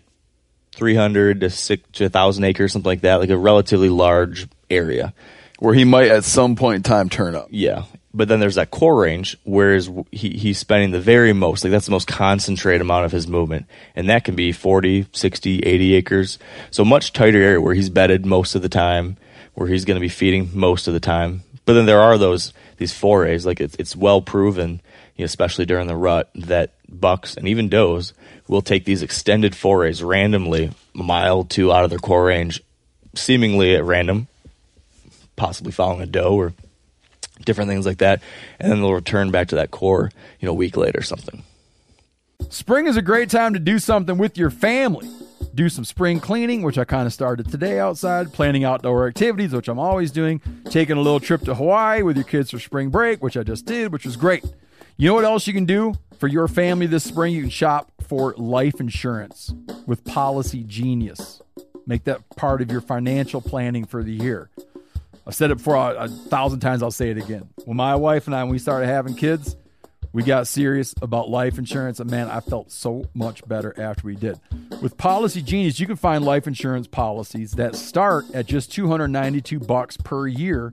[0.72, 5.12] 300 to, six, to 1,000 acres, something like that, like a relatively large area.
[5.59, 7.48] Where he might at some point in time turn up.
[7.50, 7.85] Yeah.
[8.14, 11.85] But then there's that core range, whereas he, he's spending the very most, like that's
[11.85, 13.66] the most concentrated amount of his movement.
[13.94, 16.38] And that can be 40, 60, 80 acres.
[16.71, 19.18] So much tighter area where he's bedded most of the time,
[19.55, 21.42] where he's going to be feeding most of the time.
[21.66, 24.81] But then there are those, these forays, like it's, it's well proven,
[25.18, 28.14] especially during the rut, that bucks and even does
[28.47, 32.62] will take these extended forays randomly, a mile two out of their core range,
[33.14, 34.29] seemingly at random,
[35.37, 36.55] possibly following a doe or
[37.44, 38.22] different things like that,
[38.59, 41.42] and then they'll return back to that core, you know, a week later or something.
[42.48, 45.09] Spring is a great time to do something with your family.
[45.55, 49.68] Do some spring cleaning, which I kind of started today outside, planning outdoor activities, which
[49.68, 53.22] I'm always doing, taking a little trip to Hawaii with your kids for spring break,
[53.22, 54.44] which I just did, which was great.
[54.96, 57.35] You know what else you can do for your family this spring?
[57.35, 59.53] You can shop for life insurance
[59.87, 61.42] with Policy Genius.
[61.87, 64.51] Make that part of your financial planning for the year.
[65.29, 67.51] I've said it before a, a thousand times, I'll say it again.
[67.67, 69.57] When my wife and I, when we started having kids,
[70.14, 74.17] we got serious about life insurance, and man, I felt so much better after we
[74.17, 74.41] did.
[74.81, 79.99] With Policy Genius, you can find life insurance policies that start at just 292 bucks
[79.99, 80.73] per year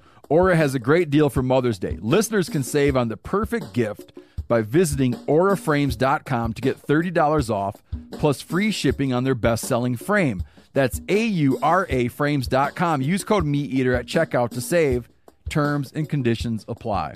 [0.31, 1.97] Aura has a great deal for Mother's Day.
[1.99, 4.13] Listeners can save on the perfect gift
[4.47, 10.41] by visiting auraframes.com to get $30 off plus free shipping on their best-selling frame.
[10.71, 13.01] That's A-U-R-A frames.com.
[13.01, 15.09] Use code MeatEater at checkout to save.
[15.49, 17.15] Terms and conditions apply.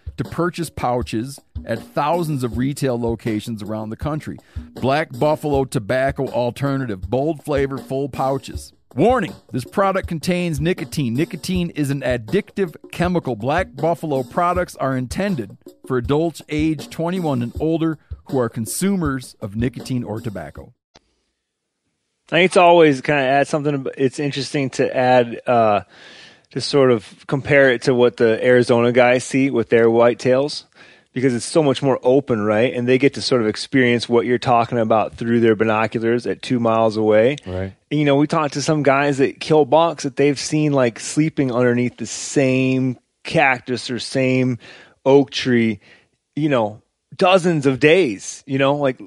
[0.21, 4.37] to purchase pouches at thousands of retail locations around the country.
[4.73, 8.73] Black Buffalo Tobacco Alternative, bold flavor, full pouches.
[8.93, 11.13] Warning this product contains nicotine.
[11.13, 13.35] Nicotine is an addictive chemical.
[13.35, 15.57] Black Buffalo products are intended
[15.87, 20.73] for adults age 21 and older who are consumers of nicotine or tobacco.
[22.27, 23.87] I think it's always kind of add something.
[23.97, 25.81] It's interesting to add, uh,
[26.51, 30.65] to sort of compare it to what the Arizona guys see with their whitetails
[31.13, 32.73] because it's so much more open, right?
[32.73, 36.41] And they get to sort of experience what you're talking about through their binoculars at
[36.41, 37.35] two miles away.
[37.45, 37.73] Right.
[37.89, 40.99] And, you know, we talked to some guys that kill bucks that they've seen like
[40.99, 44.57] sleeping underneath the same cactus or same
[45.05, 45.79] oak tree,
[46.35, 46.81] you know,
[47.17, 48.99] dozens of days, you know, like,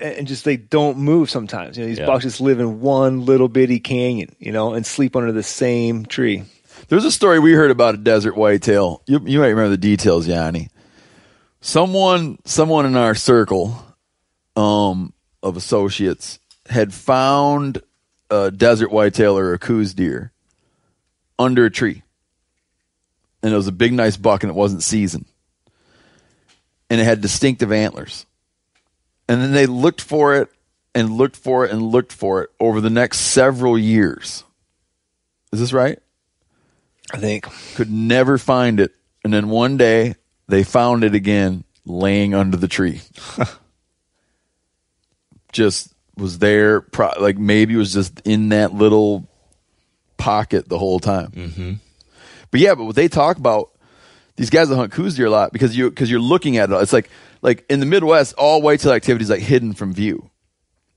[0.00, 1.76] and just they don't move sometimes.
[1.76, 2.06] You know, these Yeah.
[2.06, 6.06] bucks just live in one little bitty canyon, you know, and sleep under the same
[6.06, 6.44] tree.
[6.90, 9.00] There's a story we heard about a desert whitetail.
[9.06, 10.70] You, you might remember the details, Yanni.
[11.60, 13.80] Someone, someone in our circle
[14.56, 17.80] um, of associates had found
[18.28, 20.32] a desert whitetail or a Coues deer
[21.38, 22.02] under a tree,
[23.40, 25.26] and it was a big, nice buck, and it wasn't seasoned,
[26.90, 28.26] and it had distinctive antlers.
[29.28, 30.48] And then they looked for it
[30.92, 34.42] and looked for it and looked for it over the next several years.
[35.52, 36.00] Is this right?
[37.12, 37.46] I think.
[37.74, 38.92] could never find it.
[39.24, 40.14] And then one day
[40.48, 43.00] they found it again laying under the tree.
[45.52, 49.28] just was there, pro- like maybe it was just in that little
[50.16, 51.30] pocket the whole time.
[51.30, 51.72] Mm-hmm.
[52.50, 53.70] But yeah, but what they talk about,
[54.36, 56.74] these guys that hunt Coues deer a lot because you because you're looking at it.
[56.74, 57.10] It's like
[57.42, 60.29] like in the Midwest, all whitetail activity is like hidden from view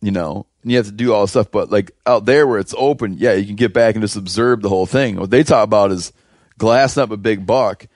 [0.04, 1.50] you know, and you have to do all this stuff.
[1.50, 4.62] But like out there where it's open, yeah, you can get back and just observe
[4.62, 5.16] the whole thing.
[5.16, 6.12] What they talk about is
[6.58, 7.88] glassing up a big buck,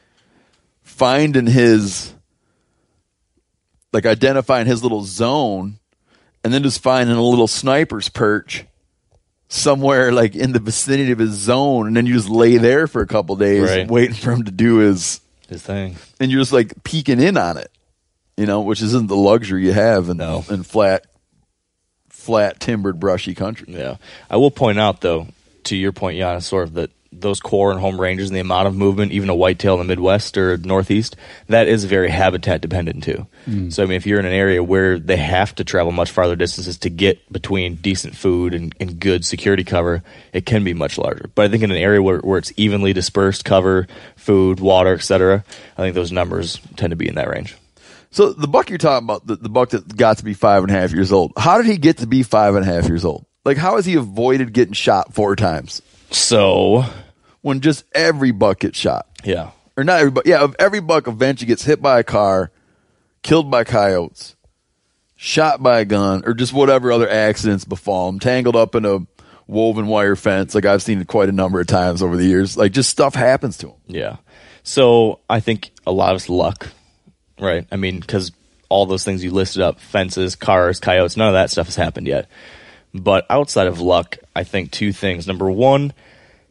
[0.84, 2.14] finding his,
[3.94, 5.80] like identifying his little zone,
[6.44, 8.66] and then just finding a little sniper's perch
[9.50, 13.02] somewhere like in the vicinity of his zone, and then you just lay there for
[13.02, 13.88] a couple days Right.
[13.88, 15.96] waiting for him to do his, His thing.
[16.20, 17.72] and you're just like peeking in on it,
[18.36, 20.44] you know, which isn't the luxury you have in, No.
[20.50, 21.06] in flat
[22.28, 23.68] flat timbered brushy country.
[23.70, 23.96] Yeah.
[24.30, 25.28] I will point out, though,
[25.64, 28.68] to your point, Janis, sort of that those core and home ranges and the amount
[28.68, 31.16] of movement, even a whitetail in the Midwest or Northeast,
[31.48, 33.26] that is very habitat dependent too.
[33.48, 33.72] Mm.
[33.72, 36.36] So, I mean, if you're in an area where they have to travel much farther
[36.36, 40.98] distances to get between decent food and, and good security cover, it can be much
[40.98, 41.30] larger.
[41.34, 43.88] But I think in an area where, where it's evenly dispersed cover,
[44.18, 45.46] food, water, etc.,
[45.78, 47.56] I think those numbers tend to be in that range.
[48.12, 50.72] So the buck you're talking about, the, the buck that got to be five and
[50.72, 53.04] a half years old, how did he get to be five and a half years
[53.06, 53.26] old?
[53.46, 56.84] Like, how has he avoided getting shot four times So,
[57.42, 59.08] when just every buck gets shot?
[59.24, 59.52] yeah.
[59.76, 60.26] Or not every buck.
[60.26, 62.50] Yeah, if every buck eventually gets hit by a car,
[63.22, 64.36] killed by coyotes,
[65.16, 69.00] shot by a gun, or just whatever other accidents befall him, tangled up in a
[69.46, 70.56] woven wire fence.
[70.56, 72.58] Like I've seen it quite a number of times over the years.
[72.58, 73.76] Like just stuff happens to him.
[73.86, 74.18] Yeah.
[74.64, 76.70] So I think a lot of it's luck,
[77.40, 77.66] right?
[77.72, 78.32] I mean, because
[78.70, 82.08] all those things you listed up fences, cars, coyotes none of that stuff has happened
[82.08, 82.30] yet.
[82.94, 85.28] But outside of luck, I think two things.
[85.28, 85.94] Number one,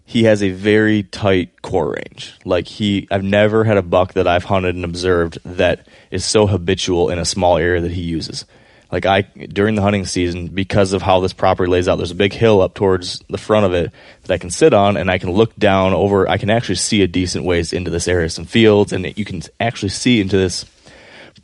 [0.04, 2.34] he has a very tight core range.
[2.44, 6.46] Like he, I've never had a buck that I've hunted and observed that is so
[6.46, 8.44] habitual in a small area that he uses.
[8.92, 12.14] Like I during the hunting season, because of how this property lays out, there's a
[12.14, 13.90] big hill up towards the front of it
[14.22, 16.28] that I can sit on, and I can look down over.
[16.28, 19.42] I can actually see a decent ways into this area, some fields, and you can
[19.58, 20.64] actually see into this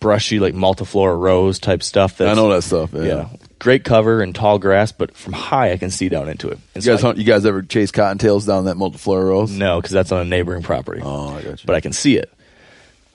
[0.03, 2.19] brushy like multiflora rose type stuff.
[2.19, 2.93] That's, I know that stuff.
[2.93, 3.03] Yeah.
[3.03, 3.29] Yeah,
[3.59, 6.59] great cover and tall grass, but from high I can see down into it.
[6.75, 9.51] You guys I- hunt, you guys ever chase cottontails down that multiflora rose?
[9.51, 11.01] no, because that's on a neighboring property.
[11.03, 11.67] Oh, I got you.
[11.67, 12.31] But I can see it.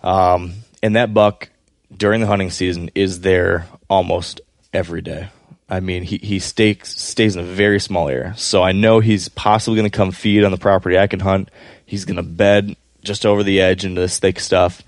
[0.03, 1.49] Um, and that buck
[1.95, 4.41] during the hunting season is there almost
[4.73, 5.29] every day.
[5.69, 9.27] I mean, he he stakes, stays in a very small area, so I know he's
[9.27, 11.49] possibly going to come feed on the property I can hunt.
[11.85, 14.81] He's going to bed just over the edge into this thick stuff,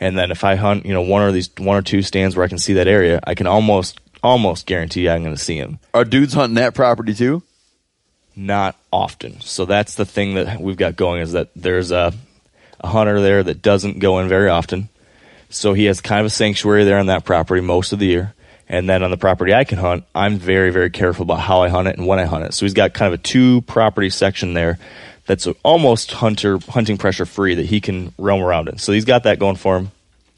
[0.00, 2.44] and then if I hunt, you know, one or these one or two stands where
[2.44, 5.78] I can see that area, I can almost almost guarantee I'm going to see him.
[5.94, 7.42] Are dudes hunting that property too?
[8.36, 9.40] not often.
[9.40, 12.12] So that's the thing that we've got going is that there's a,
[12.80, 14.90] a hunter there that doesn't go in very often.
[15.48, 18.34] So he has kind of a sanctuary there on that property most of the year.
[18.68, 21.68] And then on the property I can hunt, I'm very, very careful about how I
[21.68, 22.52] hunt it and when I hunt it.
[22.52, 24.78] So he's got kind of a two property section there
[25.26, 28.78] that's almost hunter hunting pressure free that he can roam around in.
[28.78, 29.90] So he's got that going for him.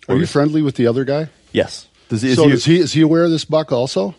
[0.09, 1.29] Are you friendly with the other guy?
[1.53, 1.87] Yes.
[2.09, 4.15] Does he, is so he- is he is he aware of this buck also?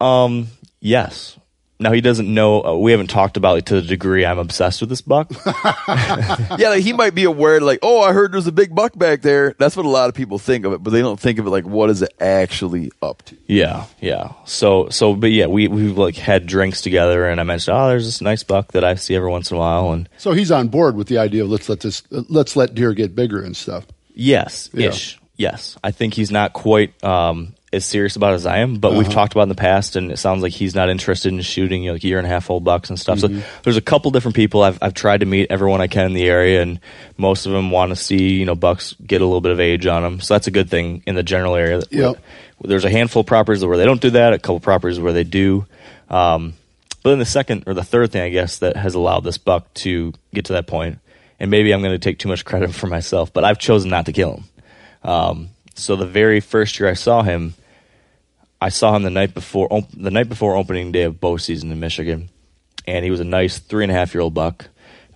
[0.00, 0.46] Um,
[0.80, 1.36] yes.
[1.80, 2.62] Now he doesn't know.
[2.62, 5.32] Uh, we haven't talked about it to the degree I'm obsessed with this buck.
[5.46, 9.22] yeah, like he might be aware, like, oh, I heard there's a big buck back
[9.22, 9.54] there.
[9.58, 11.50] That's what a lot of people think of it, but they don't think of it
[11.50, 13.36] like, what is it actually up to?
[13.46, 14.32] Yeah, yeah.
[14.44, 18.06] So, so, but yeah, we we've like had drinks together, and I mentioned, oh, there's
[18.06, 20.68] this nice buck that I see every once in a while, and So he's on
[20.68, 23.56] board with the idea of let's let this uh, let's let deer get bigger and
[23.56, 23.86] stuff.
[24.14, 24.88] yes, Yeah.
[24.88, 25.78] ish, yes.
[25.82, 29.32] I think he's not quite um, as serious about as I am, but we've talked
[29.32, 31.92] about in the past, and it sounds like he's not interested in shooting you know,
[31.94, 33.20] like year and a half old bucks and stuff.
[33.20, 33.28] So
[33.62, 36.28] there's a couple different people I've I've tried to meet everyone I can in the
[36.28, 36.80] area, and
[37.16, 39.86] most of them want to see you know bucks get a little bit of age
[39.86, 40.20] on them.
[40.20, 41.80] So that's a good thing in the general area.
[41.90, 42.16] Yep.
[42.62, 45.24] There's a handful of properties where they don't do that, a couple properties where they
[45.24, 45.64] do.
[46.08, 46.54] Um,
[47.02, 49.72] but then the second or the third thing, I guess, that has allowed this buck
[49.74, 50.98] to get to that point,
[51.38, 54.06] and maybe I'm going to take too much credit for myself, but I've chosen not
[54.06, 54.44] to kill him.
[55.02, 57.54] Um, so the very first year I saw him,
[58.60, 61.72] I saw him the night before op- the night before opening day of bow season
[61.72, 62.28] in Michigan,
[62.86, 64.66] and he was a nice three and a half year old buck.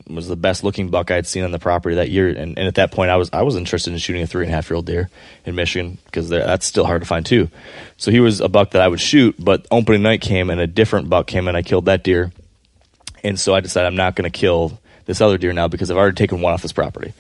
[0.07, 2.59] It was the best looking buck I had seen on the property that year, and,
[2.59, 4.57] and at that point, I was I was interested in shooting a three and a
[4.57, 5.11] half year old deer
[5.45, 7.51] in Michigan because that's still hard to find too.
[7.97, 10.67] So he was a buck that I would shoot, but opening night came and a
[10.67, 12.33] different buck came and I killed that deer,
[13.23, 15.99] and so I decided I'm not going to kill this other deer now because I've
[15.99, 17.13] already taken one off this property.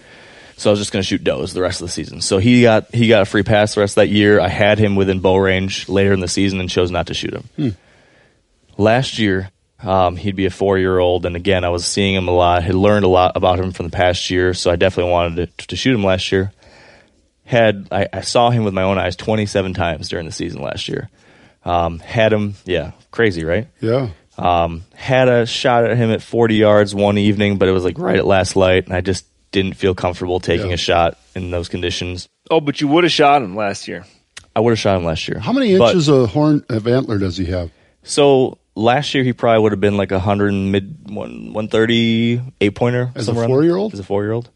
[0.57, 2.21] So I was just going to shoot does the rest of the season.
[2.21, 4.41] So he got he got a free pass the rest of that year.
[4.41, 7.35] I had him within bow range later in the season and chose not to shoot
[7.35, 7.77] him.
[8.77, 9.51] Last year,
[9.83, 12.63] um, he'd be a four year old, and again, I was seeing him a lot.
[12.63, 15.67] Had learned a lot about him from the past year, so I definitely wanted to,
[15.67, 16.53] to shoot him last year.
[17.45, 20.63] Had I, I saw him with my own eyes twenty seven times during the season
[20.63, 21.11] last year.
[21.65, 23.69] Um, had him, yeah, crazy, right?
[23.81, 24.11] Yeah.
[24.37, 27.99] Um, had a shot at him at 40 yards one evening, but it was like
[27.99, 29.25] right at last light, and I just
[29.55, 30.75] didn't feel comfortable taking Yeah.
[30.75, 32.29] a shot in those conditions.
[32.51, 34.05] Oh, but you would have shot him last year.
[34.55, 35.39] I would have shot him last year.
[35.39, 37.71] How many But- inches of horn of antler does he have?
[38.03, 41.69] So last year he probably would have been like a hundred and mid one one
[41.69, 43.57] thirty eight pointer As a somewhere around there.
[43.59, 43.95] four-year-old?
[43.95, 44.51] As a four year old,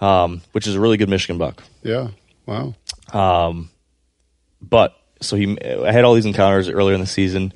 [0.00, 1.62] um, which is a really good Michigan buck.
[1.82, 2.08] Yeah.
[2.46, 2.74] Wow.
[3.12, 3.70] Um,
[4.60, 7.52] But so he, I had all these encounters earlier in the season.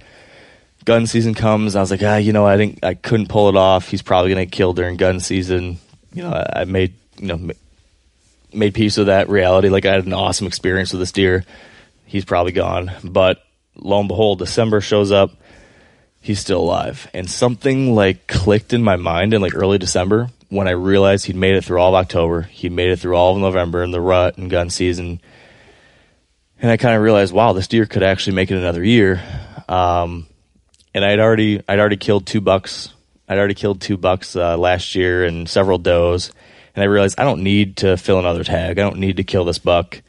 [0.84, 1.74] Gun season comes.
[1.76, 3.88] I was like, ah, you know, I didn't, I couldn't pull it off.
[3.88, 5.78] He's probably gonna get killed during gun season.
[6.12, 7.52] You know, I, made, you know, ma-
[8.52, 9.68] made peace with that reality.
[9.68, 11.44] Like I had an awesome experience with this deer.
[12.06, 13.44] He's probably gone, but
[13.76, 15.30] lo and behold, December shows up.
[16.22, 20.68] He's still alive, and something like clicked in my mind in like early December when
[20.68, 22.42] I realized he'd made it through all of October.
[22.42, 25.20] He'd made it through all of November in the rut and gun season
[26.62, 29.22] and I kind of realized, wow, this deer could actually make it another year.
[29.68, 30.26] Um,
[30.94, 32.92] and I'd already, I'd already killed two bucks.
[33.30, 36.32] I'd already killed two bucks uh, last year and several does.
[36.74, 38.76] And I realized I don't need to fill another tag.
[38.76, 40.02] I don't need to kill this buck.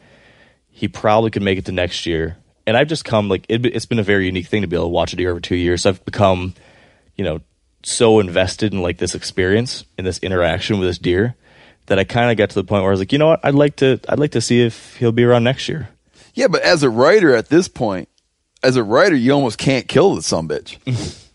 [0.71, 2.37] He probably could make it to next year.
[2.65, 4.85] And I've just come like it, it's been a very unique thing to be able
[4.85, 5.83] to watch a deer over two years.
[5.83, 6.55] So I've become,
[7.15, 7.41] you know,
[7.83, 11.35] so invested in like this experience in this interaction with this deer
[11.85, 13.41] that I kind of got to the point where I was like, you know what,
[13.43, 15.89] I'd like to, I'd like to see if he'll be around next year.
[16.33, 18.09] Yeah, but as a writer at this point,
[18.63, 20.77] as a writer, you almost can't kill the some bitch.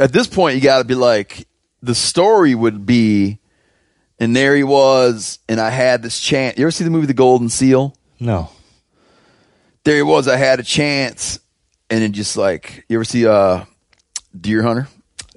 [0.00, 1.46] at this point, you got to be like,
[1.82, 3.38] the story would be,
[4.18, 6.58] and there he was, and I had this chance.
[6.58, 7.94] You ever see the movie The Golden Seal?
[8.18, 8.50] No.
[9.84, 10.28] There he was.
[10.28, 11.38] I had a chance,
[11.88, 13.64] and then just like you ever see uh,
[14.38, 14.88] Deer Hunter?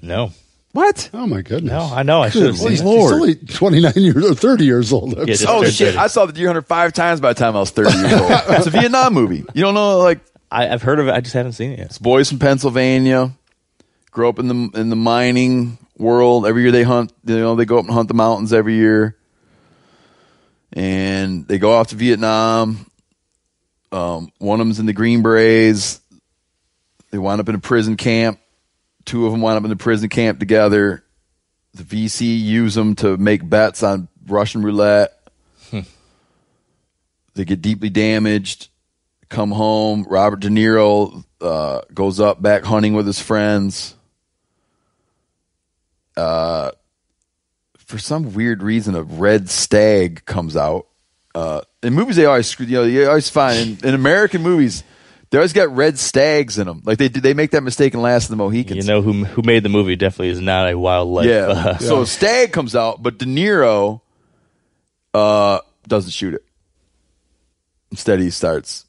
[0.02, 0.32] No.
[0.74, 1.10] What?
[1.14, 1.72] Oh my goodness.
[1.72, 2.22] No, I know.
[2.24, 3.14] I should have Well, he's, seen he's it.
[3.14, 5.16] only 29 years or 30 years old.
[5.28, 5.96] just- Oh They're shit!
[5.96, 8.32] I saw the Deer Hunter five times by the time I was thirty years old.
[8.32, 9.46] it's a Vietnam movie.
[9.54, 10.20] You don't know like
[10.52, 11.12] I, I've heard of it.
[11.14, 11.88] I just haven't seen it yet.
[11.88, 13.32] It's boys from Pennsylvania
[14.14, 16.46] grow up in the in the mining world.
[16.46, 17.12] Every year they hunt.
[17.26, 19.18] You know, they go up and hunt the mountains every year,
[20.72, 22.86] and they go off to Vietnam.
[23.92, 26.00] Um, one of them's in the Green Berets.
[27.12, 28.40] They wind up in a prison camp.
[29.06, 31.04] Two of them wind up in the prison camp together.
[31.74, 35.12] The VC use them to make bets on Russian roulette.
[37.34, 38.70] they get deeply damaged
[39.34, 40.06] come home.
[40.08, 43.96] Robert De Niro uh, goes up back hunting with his friends.
[46.16, 46.72] Uh,
[47.78, 50.88] for some weird reason, a red stag comes out.
[51.36, 52.66] Uh, in movies, they always screw.
[52.66, 54.84] You know, you always find in, in American movies,
[55.30, 56.82] they always got red stags in them.
[56.86, 58.86] Like they they make that mistake in Last of the Mohicans.
[58.86, 61.26] You know who who made the movie definitely is not a wildlife.
[61.28, 61.48] yeah.
[61.48, 64.02] uh, So a stag comes out, but De Niro
[65.14, 66.46] uh, doesn't shoot it.
[67.92, 68.86] Instead, he starts,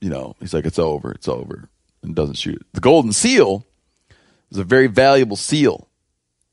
[0.00, 1.68] you know, he's like, it's over, it's over,
[2.02, 2.66] and doesn't shoot it.
[2.72, 3.66] The golden seal
[4.50, 5.87] is a very valuable seal.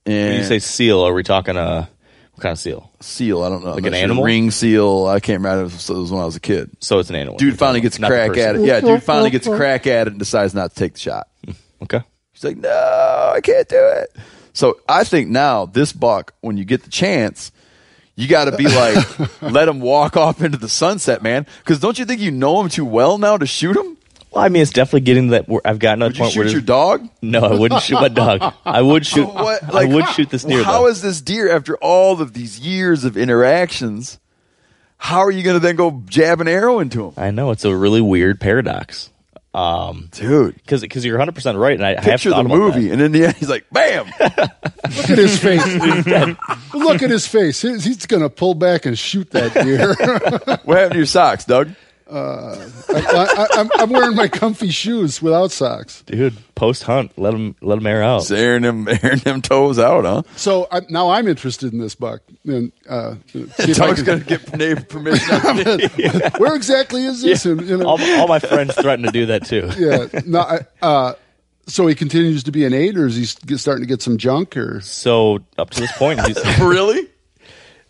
[0.06, 1.88] And when you say seal, are we talking uh
[2.34, 2.92] what kind of seal?
[3.00, 3.72] seal, I don't know.
[3.76, 4.04] Like I'm an not sure.
[4.04, 4.24] animal?
[4.26, 5.06] Ring seal.
[5.08, 5.62] I can't remember.
[5.62, 6.70] It was, it was when I was a kid.
[6.82, 7.38] So it's an animal.
[7.38, 8.66] Dude finally gets a Not the crack at it.
[8.66, 11.28] Yeah, dude finally gets a crack at it and decides not to take the shot.
[11.84, 12.02] Okay.
[12.32, 14.16] He's like, no, I can't do it.
[14.54, 17.52] So I think now this buck, when you get the chance,
[18.16, 21.46] you got to be like, let him walk off into the sunset, man.
[21.60, 23.98] Because don't you think you know him too well now to shoot him?
[24.36, 25.48] Well, I mean, it's definitely getting that.
[25.48, 27.08] Where I've gotten to the you point where shoot your dog?
[27.22, 28.54] No, I wouldn't shoot my dog.
[28.66, 29.26] I would shoot.
[29.28, 29.64] What?
[29.64, 30.62] I Like, would shoot this deer.
[30.64, 30.88] How though.
[30.88, 34.20] is this deer after all of these years of interactions?
[34.98, 37.64] How are you going to then go jab an arrow into him, I know it's
[37.66, 39.10] a really weird paradox.
[39.54, 40.56] Um, dude?
[40.56, 42.88] because because you're 100 percent right, and I, I have Picture the thought about movie,
[42.88, 42.94] that.
[42.94, 45.66] and in the end, he's like, "Bam!" Look at his face.
[46.74, 47.62] Look at his face.
[47.62, 49.94] He's, he's going to pull back and shoot that deer.
[50.66, 51.70] what happened to your socks, Doug?
[52.10, 56.02] I, I, I'm, I'm wearing my comfy shoes without socks.
[56.04, 56.36] dude.
[56.56, 58.22] Post hunt, let him let him air out.
[58.22, 60.22] It's airing them, airing them toes out, huh?
[60.38, 62.22] So I, now I'm interested in this buck.
[62.46, 63.42] And, uh, see
[63.72, 65.38] if I Doug's can- going to get neighbor permission.
[66.38, 67.46] where exactly is this?
[67.46, 69.70] And, you know, all, all my friends threaten to do that too.
[69.78, 70.22] yeah.
[70.26, 71.14] No, I, uh,
[71.68, 73.26] so he continues to be an eight, or is he
[73.58, 74.56] starting to get some junk?
[74.56, 77.10] Or So up to this point, he's, really?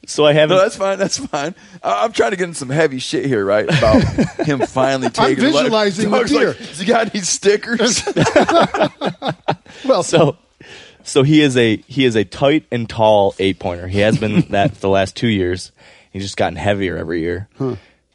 [0.07, 0.55] So I haven't.
[0.57, 0.97] No, that's fine.
[0.99, 1.55] That's fine.
[1.83, 3.65] I- I'm trying to get in some heavy shit here, right?
[3.65, 4.01] About
[4.45, 5.43] him finally taking.
[5.43, 6.47] like- visualizing the Doug's deer.
[6.49, 8.03] Like, Has he got any stickers?
[9.85, 10.37] well, so
[11.03, 13.87] so he is a he is a tight and tall eight pointer.
[13.87, 15.71] He has been that for the last two years.
[16.11, 17.47] He's just gotten heavier every year.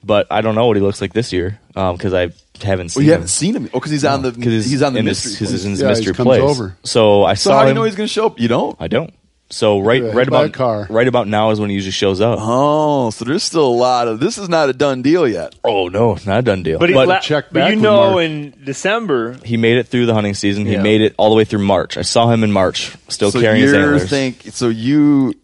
[0.03, 2.31] But I don't know what he looks like this year um, because I
[2.63, 3.15] haven't seen well, you him.
[3.17, 3.67] haven't seen him.
[3.67, 4.33] Oh, because he's on the.
[4.33, 5.33] because He's on the mystery.
[5.33, 5.65] His, his, place.
[5.67, 6.41] in his Yeah, mystery comes place.
[6.43, 6.75] over.
[6.85, 7.35] So I saw.
[7.35, 7.37] Him.
[7.37, 7.77] So saw how do you him.
[7.77, 8.41] know he's going to show up?
[8.41, 8.77] You don't.
[8.81, 9.13] I don't.
[9.53, 10.87] So right right about car.
[10.89, 12.39] right about now is when he usually shows up.
[12.41, 14.21] Oh, so there's still a lot of.
[14.21, 15.57] This is not a done deal yet.
[15.65, 16.79] Oh no, not a done deal.
[16.79, 18.23] But, he But la- check but you know, Mark.
[18.23, 20.67] in December, he made it through the hunting season.
[20.67, 20.83] He Yeah.
[20.83, 21.97] made it all the way through March.
[21.97, 24.09] I saw him in March, still so carrying his you antlers.
[24.09, 24.69] think so?
[24.69, 25.35] You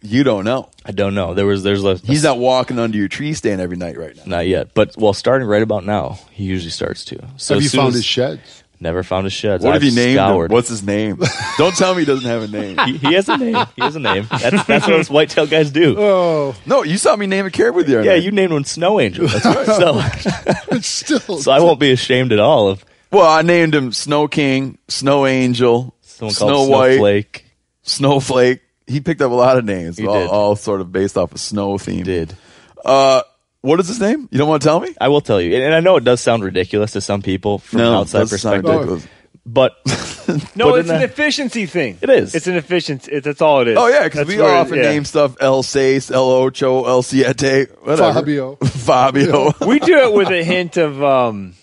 [0.00, 0.68] you don't know.
[0.84, 1.34] I don't know.
[1.34, 4.22] There was there's a He's not walking under your tree stand every night right now.
[4.26, 7.18] not yet, but well, starting right about now, he usually starts to.
[7.36, 8.62] So have you found as- his sheds?
[8.78, 9.64] Never found his sheds.
[9.64, 10.50] What I've have you named scoured.
[10.50, 10.54] him?
[10.54, 11.18] What's his name?
[11.58, 12.76] don't tell me he doesn't have a name.
[12.86, 13.56] he, he has a name.
[13.74, 14.26] He has a name.
[14.30, 15.96] That's that's what us whitetail guys do.
[15.98, 18.22] Oh, No, you saw me name a caribou the other yeah, night.
[18.22, 19.26] you named one Snow Angel.
[19.28, 19.66] That's right.
[19.66, 20.86] So, it's
[21.18, 21.20] still.
[21.40, 25.24] so I won't be ashamed at all of Well, I named him Snow King, Snow
[25.26, 27.44] Angel, someone Snow White, Snowflake.
[27.82, 28.60] Snowflake.
[28.86, 30.28] He picked up a lot of names, He all, did.
[30.30, 32.04] all sort of based off a snow theme.
[32.04, 32.36] Did
[32.84, 33.22] Uh,
[33.66, 34.28] what is his name?
[34.30, 34.94] You don't want to tell me?
[35.00, 37.58] I will tell you, and and I know it does sound ridiculous to some people
[37.58, 39.06] from an outside doesn't sound perspective, ridiculous.
[39.44, 39.76] but
[40.56, 41.98] no, But it's in an that- efficiency thing.
[42.02, 42.34] It is.
[42.34, 43.12] It's an efficiency.
[43.12, 43.76] It, that's all it is.
[43.78, 44.82] Oh yeah, because That's we what it- often yeah.
[44.90, 48.12] name stuff El Seis, El Ocho, El Siete, whatever.
[48.14, 48.56] Fabio.
[48.64, 49.52] Fabio.
[49.66, 51.54] We do it with a hint of um,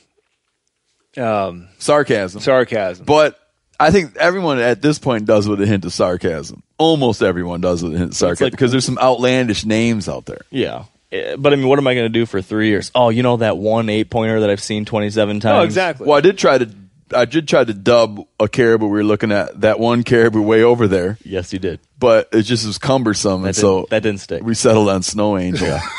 [1.17, 2.41] um, sarcasm.
[2.41, 3.05] sarcasm.
[3.05, 3.37] But
[3.79, 6.63] I think everyone at this point does with a hint of sarcasm.
[6.77, 10.25] Almost everyone does with a hint of sarcasm like- because there's some outlandish names out
[10.25, 10.41] there.
[10.49, 10.85] yeah.
[11.13, 12.91] Eh, But I mean, what am I going to do for three years?
[12.95, 15.57] Oh, you know that one eight pointer that I've seen twenty seven times.
[15.59, 16.07] No, exactly.
[16.07, 16.69] Well, I did try to.
[17.15, 18.85] I did try to dub a caribou.
[18.87, 21.79] We were looking at that one caribou way over there, Yes, you did.
[21.99, 24.41] but it just was cumbersome, That and so that didn't stick.
[24.41, 25.79] we settled on Snow Angel.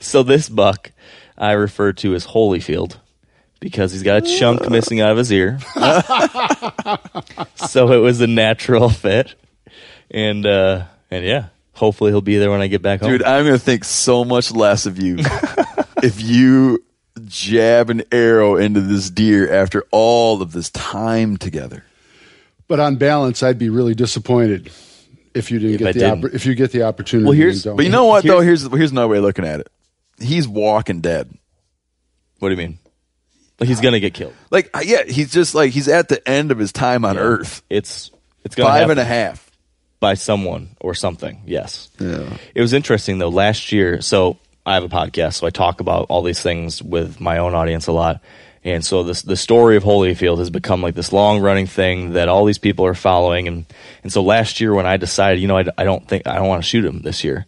[0.00, 0.92] So this buck
[1.36, 2.96] I refer to as Holyfield
[3.60, 5.58] because he's got a chunk missing out of his ear.
[7.56, 9.34] so it was a natural fit.
[10.10, 11.46] And uh and yeah,
[11.76, 13.10] hopefully he'll be there when I get back home.
[13.10, 15.16] Dude, I'm going to think so much less of you
[16.02, 16.82] if you
[17.24, 21.84] jab an arrow into this deer after all of this time together.
[22.68, 24.70] But on balance, I'd be really disappointed
[25.34, 26.22] if you didn't If get I the didn't.
[26.22, 27.24] oppor- if you get the opportunity.
[27.28, 27.76] Well, here's- and.
[27.76, 28.40] But you know what, though?
[28.40, 29.68] Here's here's another way of looking at it.
[30.18, 31.30] He's walking dead.
[32.38, 32.78] what do you mean?
[33.60, 34.34] Like he's gonna get killed.
[34.50, 37.22] Like, yeah, he's just like he's at the end of his time on Yeah.
[37.22, 37.62] Earth.
[37.70, 38.10] It's
[38.44, 39.45] it's gonna Five happen and a half.
[40.00, 41.42] By someone or something.
[41.46, 41.90] Yes.
[41.98, 42.36] Yeah.
[42.54, 43.28] It was interesting though.
[43.28, 47.20] Last year, so I have a podcast, so I talk about all these things with
[47.20, 48.20] my own audience a lot.
[48.64, 52.28] And so this the story of Holyfield has become like this long running thing that
[52.28, 53.46] all these people are following.
[53.46, 53.64] And
[54.02, 56.48] and so last year when I decided, you know, I, I don't think I don't
[56.48, 57.46] want to shoot him this year.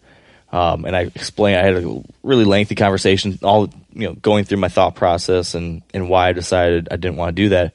[0.51, 4.57] Um, and I explained, I had a really lengthy conversation, all you know, going through
[4.57, 7.73] my thought process and and why I decided I didn't want to do that.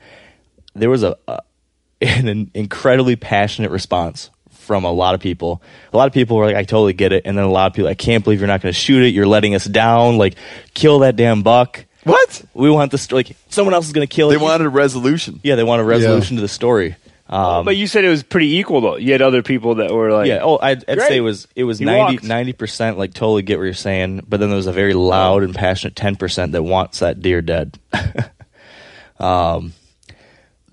[0.74, 1.40] There was a, a
[2.00, 4.30] an incredibly passionate response
[4.64, 5.62] from a lot of people.
[5.92, 7.74] A lot of people were like, "I totally get it," and then a lot of
[7.74, 9.08] people, "I can't believe you're not going to shoot it.
[9.14, 10.18] You're letting us down.
[10.18, 10.34] Like,
[10.74, 12.44] kill that damn buck." What?
[12.52, 14.40] We want this like someone else is going to kill They it.
[14.40, 15.40] wanted a resolution.
[15.42, 16.96] yeah, they want a resolution to the story.
[17.26, 18.96] Um, but you said it was pretty equal though.
[18.96, 20.40] You had other people that were like, yeah.
[20.42, 22.58] Oh, I'd, I'd say it was it was You 90 walked.
[22.58, 25.54] percent like totally get what you're saying, but then there was a very loud and
[25.54, 27.78] passionate ten percent that wants that deer dead.
[29.18, 29.72] um,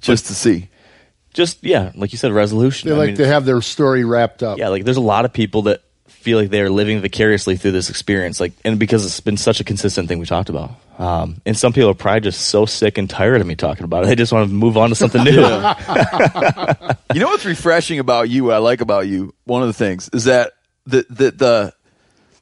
[0.02, 0.68] Just to see.
[1.34, 2.90] Just yeah, like you said, resolution.
[2.90, 4.58] They I like mean, to have their story wrapped up.
[4.58, 7.72] yeah, like there's a lot of people that feel like they are living vicariously through
[7.72, 10.72] this experience, like, and because it's been such a consistent thing we talked about.
[11.00, 14.04] Um, and some people are probably just so sick and tired of me talking about
[14.04, 14.08] it.
[14.08, 15.32] They just want to move on to something new.
[15.32, 18.46] You know what's refreshing about you?
[18.46, 19.34] What I like about you.
[19.46, 20.54] One of the things is that
[20.86, 21.74] the the the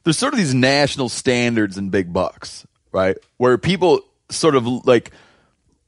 [0.04, 3.16] there's sort of these national standards in big bucks, right?
[3.38, 5.10] Where people sort of like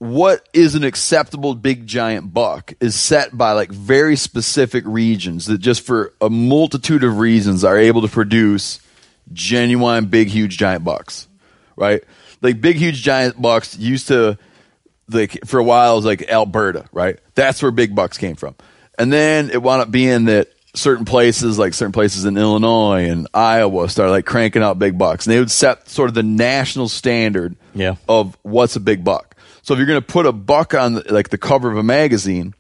[0.02, 5.58] what is an acceptable big giant buck is set by like very specific regions that
[5.58, 8.80] just for a multitude of reasons are able to produce
[9.32, 11.28] genuine big huge giant bucks,
[11.76, 12.02] right?
[12.40, 14.38] Like big huge giant bucks used to
[15.08, 17.20] like for a while it was like Alberta, right?
[17.36, 18.56] That's where big bucks came from.
[18.98, 23.28] And then it wound up being that certain places, like certain places in Illinois and
[23.32, 25.26] Iowa, started like cranking out big bucks.
[25.26, 27.94] And they would set sort of the national standard Yeah.
[28.08, 29.31] of what's a big buck.
[29.62, 31.82] So if you're going to put a buck on the, like the cover of a
[31.82, 32.54] magazine,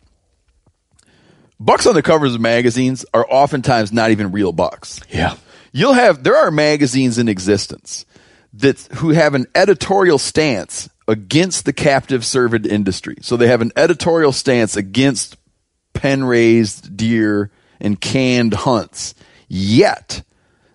[1.60, 5.36] bucks on the covers of magazines are oftentimes not even real bucks yeah.
[5.70, 8.04] you'll have there are magazines in existence
[8.52, 13.16] that who have an editorial stance against the captive cervid industry.
[13.22, 15.36] So they have an editorial stance against
[15.94, 17.50] pen raised deer
[17.80, 19.14] and canned hunts.
[19.48, 20.22] Yet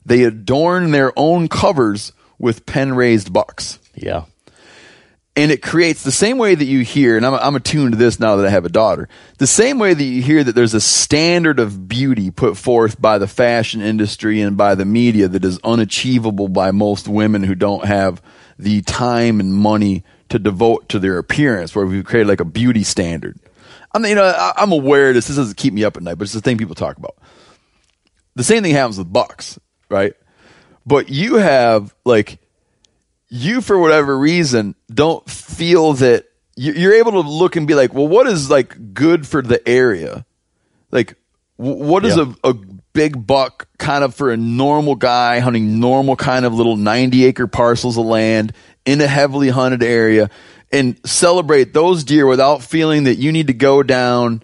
[0.05, 4.25] they adorn their own covers with pen raised bucks Yeah.
[5.37, 8.19] And it creates the same way that you hear, and I'm, I'm attuned to this
[8.19, 9.07] now that I have a daughter.
[9.37, 13.19] The same way that you hear that there's a standard of beauty put forth by
[13.19, 17.85] the fashion industry and by the media that is unachievable by most women who don't
[17.85, 18.19] have
[18.57, 22.83] the time and money to devote to their appearance, where we've created like a beauty
[22.83, 23.37] standard.
[23.93, 25.27] I'm, you know, I, I'm aware of this.
[25.27, 27.15] This doesn't keep me up at night, but it's the thing people talk about.
[28.35, 30.13] The same thing happens with bucks, right?
[30.83, 32.39] But you have like
[33.29, 36.25] you for whatever reason don't feel that
[36.55, 39.67] you- you're able to look and be like, well, what is like good for the
[39.67, 40.25] area?
[40.91, 41.15] Like,
[41.57, 42.33] what is Yeah.
[42.43, 42.53] a, a
[42.93, 47.47] big buck kind of for a normal guy hunting normal kind of little 90 acre
[47.47, 48.53] parcels of land
[48.85, 50.29] in a heavily hunted area
[50.71, 54.41] and celebrate those deer without feeling that you need to go down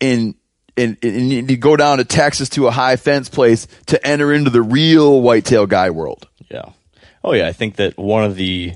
[0.00, 0.34] and
[0.76, 4.04] and, and you need to go down to Texas to a high fence place to
[4.06, 6.26] enter into the real whitetail guy world.
[6.50, 6.70] Yeah.
[7.24, 8.74] Oh yeah, I think that one of the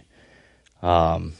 [0.82, 1.34] um,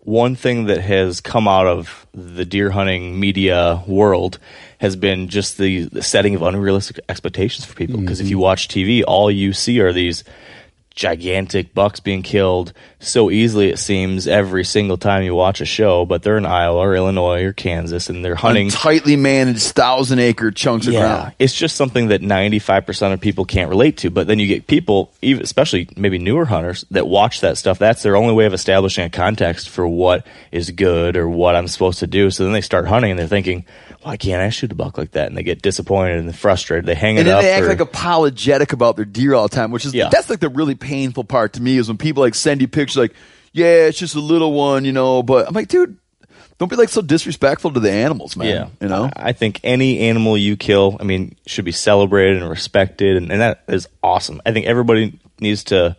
[0.00, 4.38] one thing that has come out of the deer hunting media world
[4.78, 8.00] has been just the, the setting of unrealistic expectations for people.
[8.00, 10.24] Because if you watch TV, all you see are these
[11.00, 16.04] gigantic bucks being killed so easily it seems every single time you watch a show
[16.04, 20.18] but they're in iowa or illinois or kansas and they're hunting on tightly managed thousand
[20.18, 21.32] acre chunks of ground.
[21.38, 24.10] it's just something that 95% of people can't relate to.
[24.10, 27.78] But then you get people, even especially maybe newer hunters, that watch that stuff.
[27.78, 31.68] That's their only way of establishing a context for what is good or what I'm
[31.68, 32.30] supposed to do.
[32.30, 33.64] So then they start hunting and they're thinking,
[34.02, 35.26] why can't I shoot a buck like that?
[35.28, 36.86] And they get disappointed and frustrated.
[36.86, 37.42] They hang And it then up.
[37.42, 40.08] they act or- like apologetic about their deer all the time, which is Yeah.
[40.10, 42.96] that's like the really painful part to me is when people like send you pictures
[42.96, 43.12] like,
[43.52, 45.22] yeah, it's just a little one, you know.
[45.22, 45.96] But I'm like, dude,
[46.58, 48.48] don't be like so disrespectful to the animals, man.
[48.48, 49.10] Yeah, you know.
[49.16, 53.30] I I think any animal you kill, I mean, should be celebrated and respected, and,
[53.32, 54.40] and that is awesome.
[54.46, 55.96] I think everybody needs to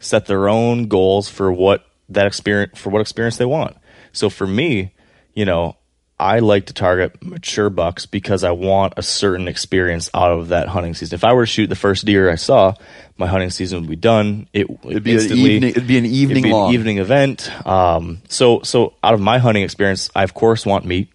[0.00, 3.76] set their own goals for what that experience for what experience they want.
[4.12, 4.92] So for me,
[5.34, 5.76] you know,
[6.22, 10.68] I like to target mature bucks because I want a certain experience out of that
[10.68, 11.16] hunting season.
[11.16, 12.74] If I were to shoot the first deer I saw,
[13.16, 14.46] my hunting season would be done.
[14.52, 16.68] It It'd be an evening- it'd be an evening be long.
[16.68, 17.50] An evening event.
[17.66, 21.08] Um, so so out of my hunting experience, I of course want meat.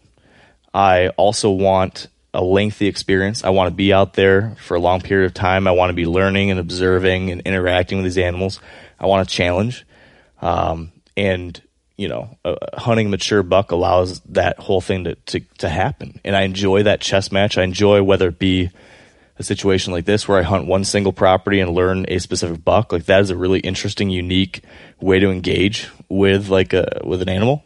[0.73, 3.45] I also want a lengthy experience.
[3.45, 5.69] I want to be out there for a long period of time.
[5.69, 8.59] I want to be learning and observing and interacting with these animals.
[8.99, 9.85] I want a challenge.
[10.41, 11.61] Um, and
[11.97, 16.19] you know, uh, hunting mature buck allows that whole thing to, to, to happen.
[16.23, 17.57] And I enjoy that chess match.
[17.57, 18.69] I enjoy whether it be
[19.39, 22.91] a situation like this where I hunt one single property and learn a specific buck.
[22.91, 24.63] Like that is a really interesting, unique
[24.99, 27.63] way to engage with like a, with an animal.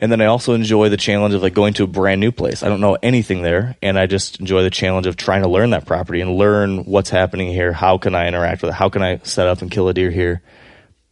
[0.00, 2.62] And then I also enjoy the challenge of like going to a brand new place.
[2.62, 5.70] I don't know anything there, and I just enjoy the challenge of trying to learn
[5.70, 7.72] that property and learn what's happening here.
[7.72, 8.74] How can I interact with it?
[8.74, 10.42] How can I set up and kill a deer here?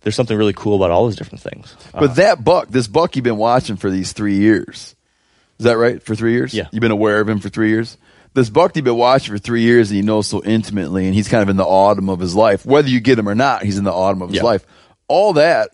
[0.02, 1.76] There's something really cool about all those different things.
[1.92, 4.96] But that buck, this buck you've been watching for these three years.
[5.58, 6.02] Is that right?
[6.02, 6.52] For three years?
[6.52, 6.66] Yeah.
[6.72, 7.96] You've been aware of him for three years?
[8.34, 11.28] This buck you've been watching for three years and you know so intimately, and he's
[11.28, 12.66] kind of in the autumn of his life.
[12.66, 14.42] Whether you get him or not, he's in the autumn of his Yeah.
[14.44, 14.66] life.
[15.06, 15.68] All that,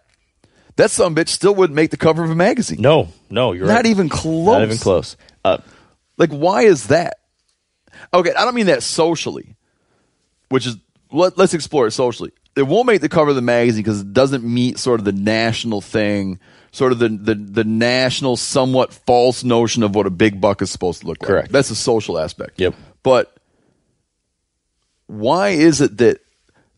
[0.76, 2.80] that some bitch still wouldn't make the cover of a magazine.
[2.82, 3.86] No, no, you're Not right.
[3.86, 4.46] even close.
[4.46, 5.16] Not even close.
[5.44, 5.58] Uh,
[6.18, 7.18] Like, why is that?
[8.12, 9.54] Okay, I don't mean that socially,
[10.48, 10.76] which is
[11.12, 12.32] let, let's explore it socially.
[12.58, 15.12] It won't make the cover of the magazine because it doesn't meet sort of the
[15.12, 16.40] national thing,
[16.72, 20.70] sort of the, the the national, somewhat false notion of what a big buck is
[20.70, 21.28] supposed to look like.
[21.28, 21.52] Correct.
[21.52, 22.60] That's a social aspect.
[22.60, 22.74] Yep.
[23.02, 23.34] But
[25.06, 26.20] why is it that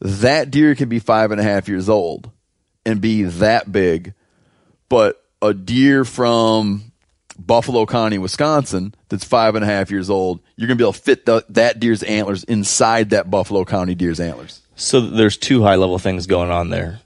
[0.01, 2.31] that deer can be five and a half years old
[2.87, 4.15] and be that big,
[4.89, 6.91] but a deer from
[7.39, 10.93] Buffalo County, Wisconsin, that's five and a half years old, you're going to be able
[10.93, 14.60] to fit the, that deer's antlers inside that Buffalo County deer's antlers.
[14.81, 17.01] So there's two high level things going on there.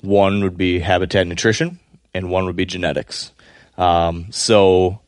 [0.00, 1.80] One would be habitat nutrition,
[2.14, 3.32] and one would be genetics.
[3.76, 5.00] Um, so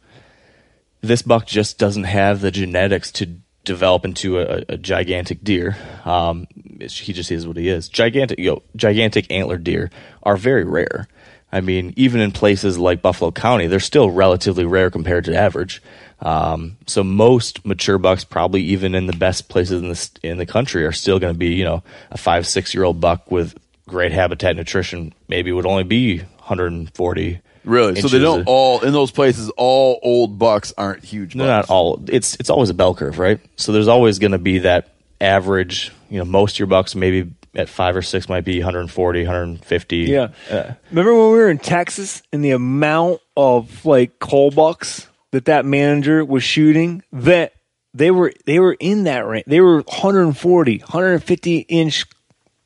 [1.01, 3.27] this buck just doesn't have the genetics to
[3.65, 5.77] develop into a, a gigantic deer.
[6.05, 6.49] Um,
[6.81, 7.89] he just is what he is.
[7.89, 9.89] Gigantic, you know, gigantic antler deer
[10.25, 11.07] are very rare.
[11.53, 15.81] I mean, even in places like Buffalo County, they're still relatively rare compared to average.
[16.21, 20.47] Um, so most mature bucks, probably even in the best places in the in the
[20.47, 23.57] country, are still going to be, you know, a five six year old buck with
[23.87, 25.13] great habitat nutrition.
[25.29, 27.41] Maybe would only be 140.
[27.65, 28.01] Really?
[28.01, 31.69] So they don't all, in those places, all old bucks aren't huge They're bucks.
[31.69, 32.03] not all.
[32.09, 33.41] It's it's always a bell curve, right?
[33.57, 35.93] So there's always going to be that average.
[36.09, 39.97] You know, most of your bucks maybe at five or six might be 140, 150.
[39.99, 40.29] Yeah.
[40.51, 45.47] Uh, Remember when we were in Texas and the amount of like cull bucks that
[45.47, 47.53] that manager was shooting that
[47.95, 49.45] they were they were in that range.
[49.47, 52.05] They were 140, 150 inch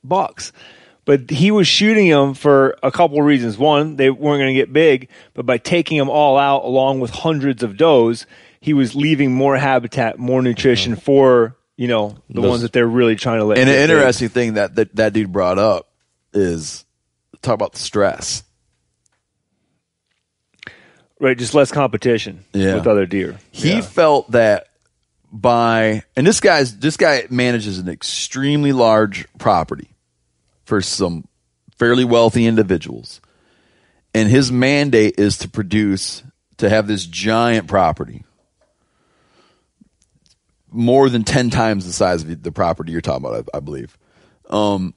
[0.04, 0.52] bucks.
[1.04, 3.58] But he was shooting them for a couple of reasons.
[3.58, 7.10] One, they weren't going to get big, but by taking them all out along with
[7.10, 8.24] hundreds of does,
[8.60, 11.00] he was leaving more habitat, more nutrition mm-hmm.
[11.00, 13.90] for, you know, the Those- ones that they're really trying to let And an big.
[13.90, 15.88] interesting thing that, that that dude brought up
[16.32, 16.84] is
[17.42, 18.44] talk about the stress.
[21.22, 22.74] Right, just less competition Yeah.
[22.74, 23.38] with other deer.
[23.52, 24.66] He felt that
[25.30, 29.88] by and this guy's this guy manages an extremely large property
[30.64, 31.28] for some
[31.78, 33.20] fairly wealthy individuals.
[34.12, 36.24] And his mandate is to produce
[36.56, 38.24] to have this giant property.
[40.72, 43.96] More than 10 times the size of the property you're talking about, I, I believe.
[44.50, 44.92] Um,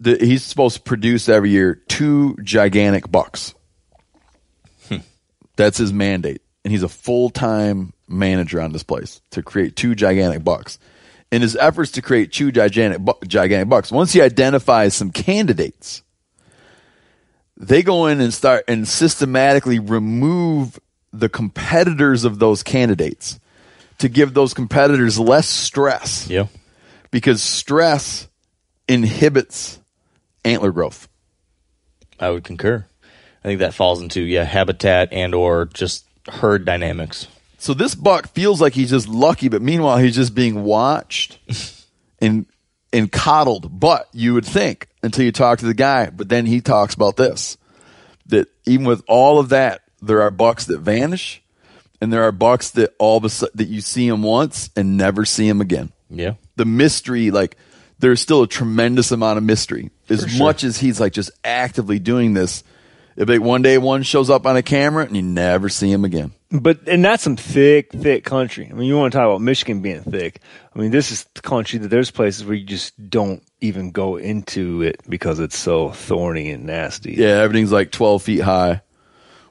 [0.00, 3.54] the, he's supposed to produce every year two gigantic bucks.
[5.56, 6.42] That's his mandate.
[6.64, 10.78] And he's a full time manager on this place to create two gigantic bucks.
[11.32, 16.02] In his efforts to create two gigantic, bu- gigantic bucks, once he identifies some candidates,
[17.56, 20.78] they go in and start and systematically remove
[21.12, 23.40] the competitors of those candidates
[23.98, 26.46] to give those competitors less stress yeah.
[27.10, 28.28] because stress
[28.86, 29.80] inhibits
[30.44, 31.08] antler growth.
[32.20, 32.86] I would concur.
[33.46, 37.28] I think that falls into yeah habitat and or just herd dynamics.
[37.58, 41.38] So this buck feels like he's just lucky, but meanwhile he's just being watched
[42.20, 42.46] and
[42.92, 43.78] and coddled.
[43.78, 47.16] But you would think until you talk to the guy, but then he talks about
[47.16, 47.56] this
[48.26, 51.40] that even with all of that, there are bucks that vanish,
[52.00, 54.96] and there are bucks that all of a sudden that you see him once and
[54.96, 55.92] never see him again.
[56.10, 56.34] Yeah.
[56.56, 57.56] The mystery, like
[58.00, 59.90] there's still a tremendous amount of mystery.
[60.08, 62.64] As much as he's like just actively doing this,
[63.16, 66.04] if like one day one shows up on a camera and you never see him
[66.04, 66.32] again.
[66.50, 68.68] But and that's some thick, thick country.
[68.70, 70.40] I mean, you want to talk about Michigan being thick.
[70.74, 74.16] I mean, this is the country that there's places where you just don't even go
[74.16, 77.14] into it because it's so thorny and nasty.
[77.14, 78.82] Yeah, everything's like 12 feet high.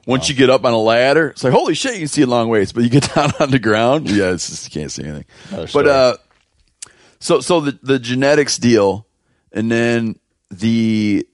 [0.06, 2.26] Once you get up on a ladder, it's like, holy shit, you can see a
[2.26, 2.72] long ways.
[2.72, 5.24] But you get down on the ground, yeah, it's just, you can't see anything.
[5.50, 6.16] Another But, uh,
[7.18, 9.06] so, so the, the genetics deal
[9.52, 10.18] and then
[10.50, 11.26] the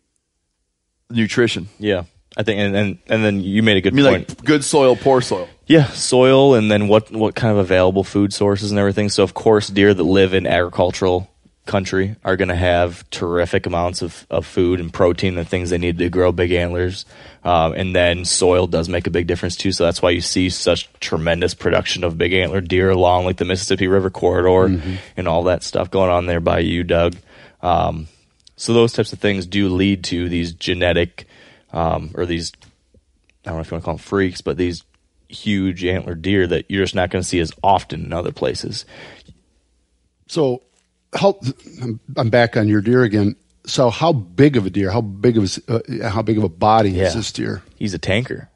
[1.10, 1.68] nutrition.
[1.78, 2.04] Yeah.
[2.36, 4.28] I think and and, and then you made a good I mean, point.
[4.28, 5.48] like good soil, poor soil.
[5.66, 9.08] Yeah, soil and then what what kind of available food sources and everything.
[9.08, 11.28] So of course, deer that live in agricultural
[11.64, 15.78] country are going to have terrific amounts of, of food and protein and things they
[15.78, 17.06] need to grow big antlers.
[17.44, 19.70] Um, and then soil does make a big difference too.
[19.72, 23.44] So that's why you see such tremendous production of big antler deer along like the
[23.44, 24.80] Mississippi River corridor
[25.16, 27.16] and all that stuff going on there by you, Doug.
[27.60, 28.08] Um,
[28.56, 31.26] so those types of things do lead to these genetic
[31.72, 32.52] um, or these
[33.44, 34.84] I don't know if you want to call them freaks, but these
[35.28, 38.84] huge antler deer that you're just not going to see as often in other places.
[40.28, 40.62] So,
[41.14, 41.38] how
[42.16, 43.36] I'm back on your deer again.
[43.66, 44.90] So, how big of a deer?
[44.90, 45.74] How big of a,
[46.06, 47.04] uh, how big of a body Yeah.
[47.08, 47.62] is this deer?
[47.76, 48.48] He's a tanker,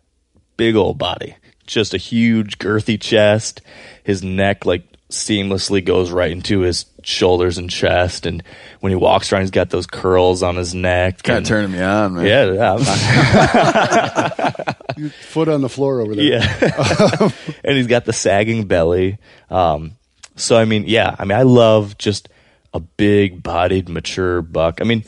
[0.56, 1.36] big old body,
[1.66, 3.60] just a huge girthy chest.
[4.04, 8.42] His neck like seamlessly goes right into his shoulders and chest, and
[8.80, 11.22] when he walks around, he's got those curls on his neck.
[11.22, 12.26] Kind of turning me on, man.
[12.26, 14.76] Yeah, yeah, I'm not-
[15.28, 16.24] Foot on the floor over there.
[16.24, 17.30] Yeah.
[17.64, 19.18] and he's got the sagging belly.
[19.50, 19.92] Um,
[20.34, 22.28] so I mean, yeah, I mean, I love just
[22.74, 24.80] a big bodied, mature buck.
[24.80, 25.04] I mean,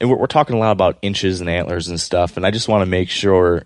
[0.00, 2.68] and we're, we're talking a lot about inches and antlers and stuff, and I just
[2.68, 3.64] want to make sure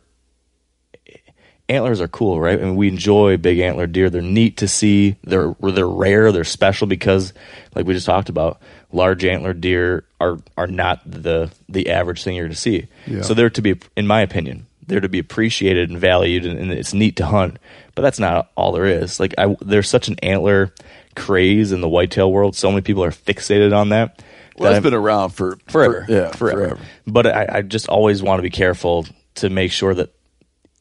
[1.69, 2.59] antlers are cool, right?
[2.61, 4.11] I mean, we enjoy big antler deer.
[4.11, 5.17] They're neat to see.
[5.25, 6.33] They're they're rare.
[6.33, 7.33] They're special because,
[7.75, 8.61] like we just talked about,
[8.93, 12.87] large antler deer are are not the the average thing you're going to see.
[13.07, 13.23] Yeah.
[13.23, 16.73] So they're to be, in my opinion, they're to be appreciated and valued, and, and
[16.73, 17.59] it's neat to hunt.
[17.95, 19.19] But that's not all there is.
[19.19, 20.73] Like I, there's such an antler
[21.15, 22.55] craze in the whitetail world.
[22.55, 24.23] So many people are fixated on that.
[24.57, 26.05] Well, that that's been around for forever.
[26.07, 26.61] for- yeah, forever.
[26.69, 26.81] forever.
[27.07, 29.07] But I, I just always want to be careful
[29.37, 30.15] to make sure that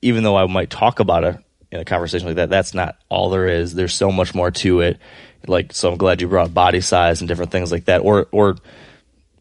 [0.05, 1.37] even though I might talk about it
[1.71, 3.73] in a conversation like that, that's not all there is.
[3.73, 4.97] There's so much more to it.
[5.47, 8.55] Like, so I'm glad you brought body size and different things like that, or or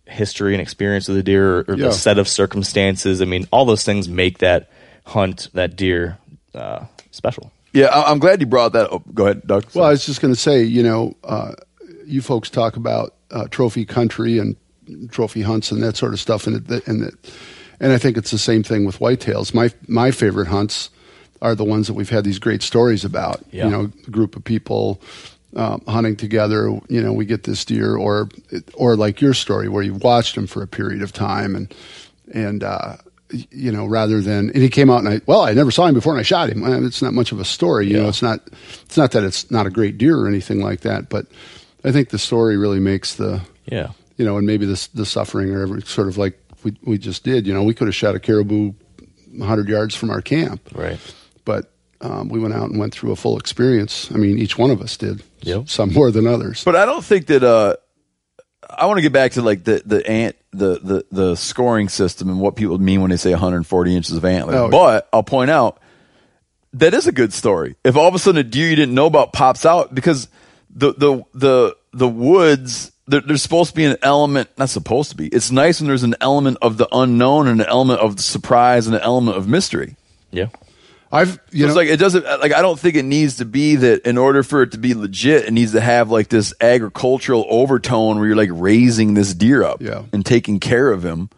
[0.06, 1.86] history and experience of the deer, or, or Yeah.
[1.86, 3.22] the set of circumstances.
[3.22, 4.68] I mean, all those things make that
[5.06, 6.18] hunt, that deer,
[6.54, 7.52] uh, special.
[7.72, 9.02] Yeah, I- I'm glad you brought that up.
[9.14, 9.64] Go ahead, Doug.
[9.74, 11.52] Well, I was just going to say, you know, uh,
[12.06, 14.56] you folks talk about uh, trophy country and
[15.10, 17.14] trophy hunts and that sort of stuff, and it, and it,
[17.80, 19.54] and I think it's the same thing with whitetails.
[19.54, 20.90] My my favorite hunts
[21.42, 23.42] are the ones that we've had these great stories about.
[23.50, 23.64] Yeah.
[23.66, 25.00] You know, a group of people
[25.56, 26.68] um, hunting together.
[26.88, 28.28] You know, we get this deer, or
[28.74, 31.74] or like your story where you watched him for a period of time, and
[32.32, 32.96] and uh,
[33.50, 35.94] you know, rather than and he came out and I well, I never saw him
[35.94, 36.62] before and I shot him.
[36.84, 37.88] It's not much of a story.
[37.88, 38.40] You know, it's not
[38.84, 41.26] it's not that it's not a great deer or anything like that, but
[41.84, 43.90] I think the story really makes the Yeah.
[44.16, 47.22] you know, and maybe the the suffering or every sort of like we we just
[47.24, 47.46] did.
[47.46, 48.72] You know, we could have shot a caribou
[49.42, 50.98] hundred yards from our camp, Right.
[51.44, 54.10] but um, we went out and went through a full experience.
[54.12, 55.22] I mean, each one of us did.
[55.42, 55.68] Yep.
[55.68, 56.64] Some more than others.
[56.64, 57.42] But I don't think that.
[57.42, 57.76] Uh,
[58.76, 62.28] I want to get back to like the the ant the the the scoring system
[62.28, 64.54] and what people mean when they say 140 inches of antler.
[64.56, 64.68] Oh.
[64.70, 65.80] But I'll point out
[66.72, 67.76] that is a good story.
[67.84, 70.28] If all of a sudden a deer you didn't know about pops out because
[70.74, 75.16] the the the the woods there, there's supposed to be an element not supposed to
[75.16, 75.28] be.
[75.28, 78.86] It's nice when there's an element of the unknown and an element of the surprise
[78.86, 79.96] and an element of mystery.
[80.30, 80.46] Yeah.
[81.12, 83.44] I've you So know it's like it doesn't like I don't think it needs to
[83.44, 86.52] be that in order for it to be legit, it needs to have like this
[86.60, 90.02] agricultural overtone where you're like raising this deer up Yeah.
[90.12, 91.30] and taking care of him.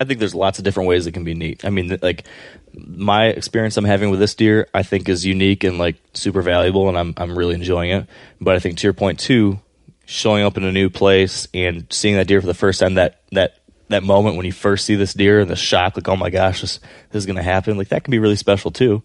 [0.00, 1.64] I think there's lots of different ways it can be neat.
[1.64, 2.24] I mean, like
[2.76, 6.88] my experience I'm having with this deer, I think is unique and like super valuable,
[6.88, 8.06] and I'm I'm really enjoying it.
[8.40, 9.60] But I think to your point too,
[10.06, 13.20] showing up in a new place and seeing that deer for the first time, that
[13.32, 16.30] that that moment when you first see this deer and the shock, like oh my
[16.30, 16.78] gosh, this
[17.10, 19.02] this is gonna happen, like that can be really special too.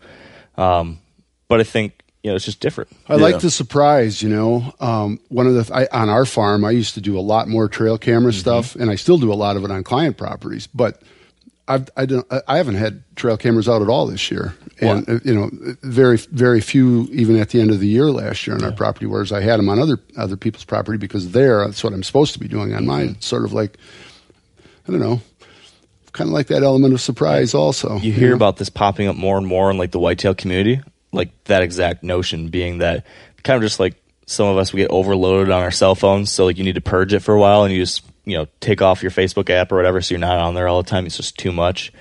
[0.58, 1.00] Um,
[1.47, 2.89] but I think you know it's just different.
[3.08, 4.22] I like the surprise.
[4.22, 7.22] You know, um, one of the I, on our farm, I used to do a
[7.22, 10.18] lot more trail camera stuff, and I still do a lot of it on client
[10.18, 10.68] properties.
[10.68, 11.02] But
[11.70, 15.20] I've, I don't, I haven't had trail cameras out at all this year, and uh,
[15.24, 15.49] you know,
[15.84, 19.05] very very few even at the end of the year last year on our property.
[19.05, 22.34] Whereas I had them on other other people's property because there that's what I'm supposed
[22.34, 23.09] to be doing on mine.
[23.17, 23.78] It's sort of like
[24.88, 25.22] I don't know,
[26.11, 27.53] kind of like that element of surprise.
[27.53, 28.36] Also, you hear know?
[28.36, 32.03] about this popping up more and more in like the whitetail community like that exact
[32.03, 33.05] notion being that
[33.43, 33.95] kind of just like
[34.26, 36.82] some of us we get overloaded on our cell phones so like you need to
[36.82, 39.71] purge it for a while and you just you know take off your facebook app
[39.71, 41.91] or whatever so you're not on there all the time it's just too much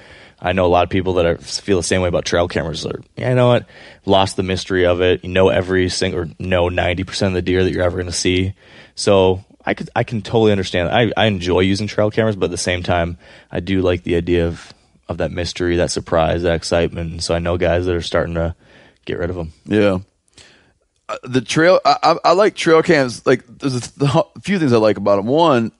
[0.40, 2.86] i know a lot of people that are, feel the same way about trail cameras
[2.86, 3.66] are yeah, you know what
[4.04, 7.64] lost the mystery of it you know every single or know 90% of the deer
[7.64, 8.54] that you're ever going to see
[8.94, 10.88] so I could I can totally understand.
[10.88, 13.18] I, I enjoy using trail cameras, but at the same time,
[13.50, 14.72] I do like the idea of
[15.08, 17.22] of that mystery, that surprise, that excitement.
[17.22, 18.54] So I know guys that are starting to
[19.04, 19.52] get rid of them.
[19.64, 19.98] Yeah.
[21.08, 23.26] Uh, the trail, I, I, I like trail cams.
[23.26, 25.26] Like, there's a, th- a few things I like about them.
[25.26, 25.72] One,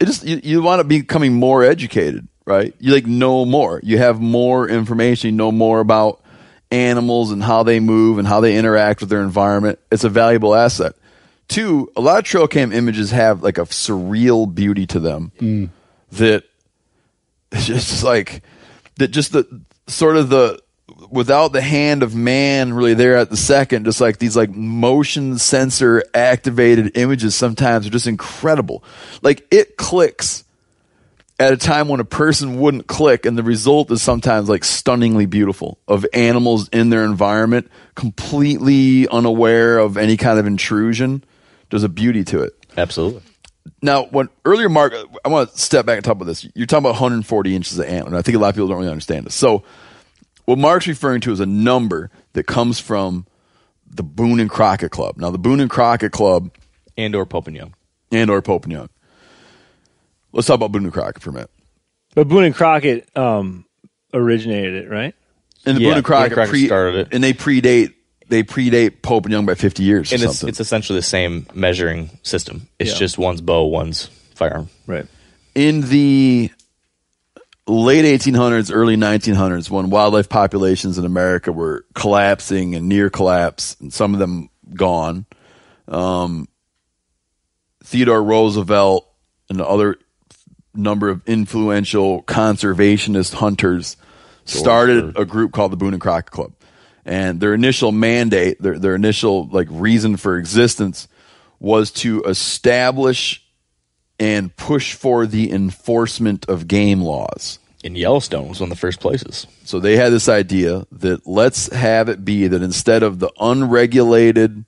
[0.00, 2.74] it just you, you want to be becoming more educated, right?
[2.78, 3.80] You like know more.
[3.82, 5.30] You have more information.
[5.30, 6.22] You know more about
[6.70, 9.78] animals and how they move and how they interact with their environment.
[9.90, 10.94] It's a valuable asset.
[11.48, 15.70] Two, a lot of trail cam images have like a surreal beauty to them mm.
[16.12, 16.44] that
[17.52, 18.42] it's just like
[18.96, 20.60] that just the sort of the
[21.10, 25.38] without the hand of man really there at the second just like these like motion
[25.38, 28.82] sensor activated images sometimes are just incredible
[29.22, 30.44] like it clicks
[31.40, 35.24] at a time when a person wouldn't click and the result is sometimes like stunningly
[35.24, 41.24] beautiful of animals in their environment completely unaware of any kind of intrusion
[41.70, 43.22] there's a beauty to it Absolutely.
[43.82, 44.94] now, when earlier, Mark,
[45.24, 46.46] I want to step back and talk about this.
[46.54, 48.10] You're talking about 140 inches of antler.
[48.10, 49.34] And I think a lot of people don't really understand this.
[49.34, 49.64] So,
[50.48, 53.26] what Mark's referring to is a number that comes from
[53.86, 55.18] the Boone and Crockett Club.
[55.18, 56.50] Now, the Boone and Crockett Club
[56.96, 57.74] And or Pope and Young.
[58.10, 58.88] and or Pope and Young.
[60.32, 61.50] Let's talk about Boone and Crockett for a minute.
[62.14, 63.66] But Boone and Crockett um,
[64.14, 65.14] originated it, right?
[65.66, 67.08] And the Yeah, Boone and Crockett, Boone and Crockett started it.
[67.12, 67.92] and they predate
[68.30, 70.48] they predate Pope and Young by 50 years And or it's, something.
[70.50, 72.68] it's essentially the same measuring system.
[72.78, 72.98] It's Yeah.
[72.98, 74.68] just one's bow, one's firearm.
[74.86, 75.06] Right.
[75.54, 76.50] in the
[77.68, 83.92] late 1800s, early 1900s, when wildlife populations in America were collapsing and near collapse, and
[83.92, 85.26] some of them gone,
[85.86, 86.48] um,
[87.84, 89.08] Theodore Roosevelt
[89.48, 89.96] and other
[90.74, 93.96] number of influential conservationist hunters
[94.44, 96.52] started a group called the Boone and Crockett Club.
[97.04, 101.08] And their initial mandate, their, their initial like reason for existence
[101.58, 103.44] was to establish
[104.18, 107.58] and push for the enforcement of game laws.
[107.84, 109.46] And Yellowstone was one of the first places.
[109.64, 114.64] So they had this idea that let's have it be that instead of the unregulated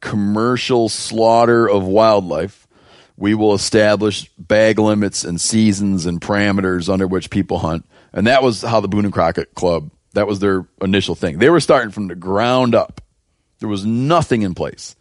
[0.00, 2.66] commercial slaughter of wildlife,
[3.16, 7.86] we will establish bag limits and seasons and parameters under which people hunt.
[8.12, 11.38] And that was how the Boone and Crockett Club, that was their initial thing.
[11.38, 13.00] They were starting from the ground up.
[13.60, 14.94] There was nothing in place.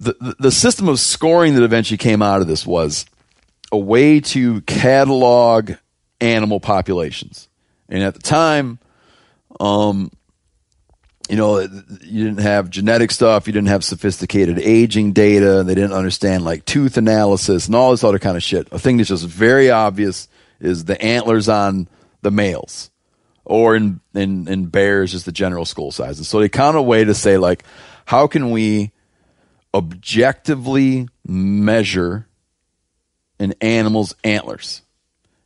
[0.00, 3.06] The, the, system of scoring that eventually came out of this was
[3.70, 5.72] a way to catalog
[6.20, 7.48] animal populations.
[7.88, 8.78] And at the time,
[9.60, 10.10] um,
[11.28, 15.92] you know, you didn't have genetic stuff, you didn't have sophisticated aging data, they didn't
[15.92, 18.68] understand like tooth analysis and all this other kind of shit.
[18.72, 20.28] A thing that's just very obvious
[20.60, 21.88] is the antlers on
[22.22, 22.90] the males,
[23.44, 26.18] or in in, in bears, just the general skull size.
[26.18, 27.64] And so they found a way to say like,
[28.04, 28.90] how can we
[29.74, 32.28] objectively measure
[33.40, 34.82] an animal's antlers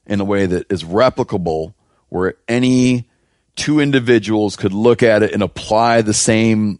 [0.07, 1.75] in a way that is replicable,
[2.11, 3.09] where any
[3.57, 6.79] two individuals could look at it and apply the same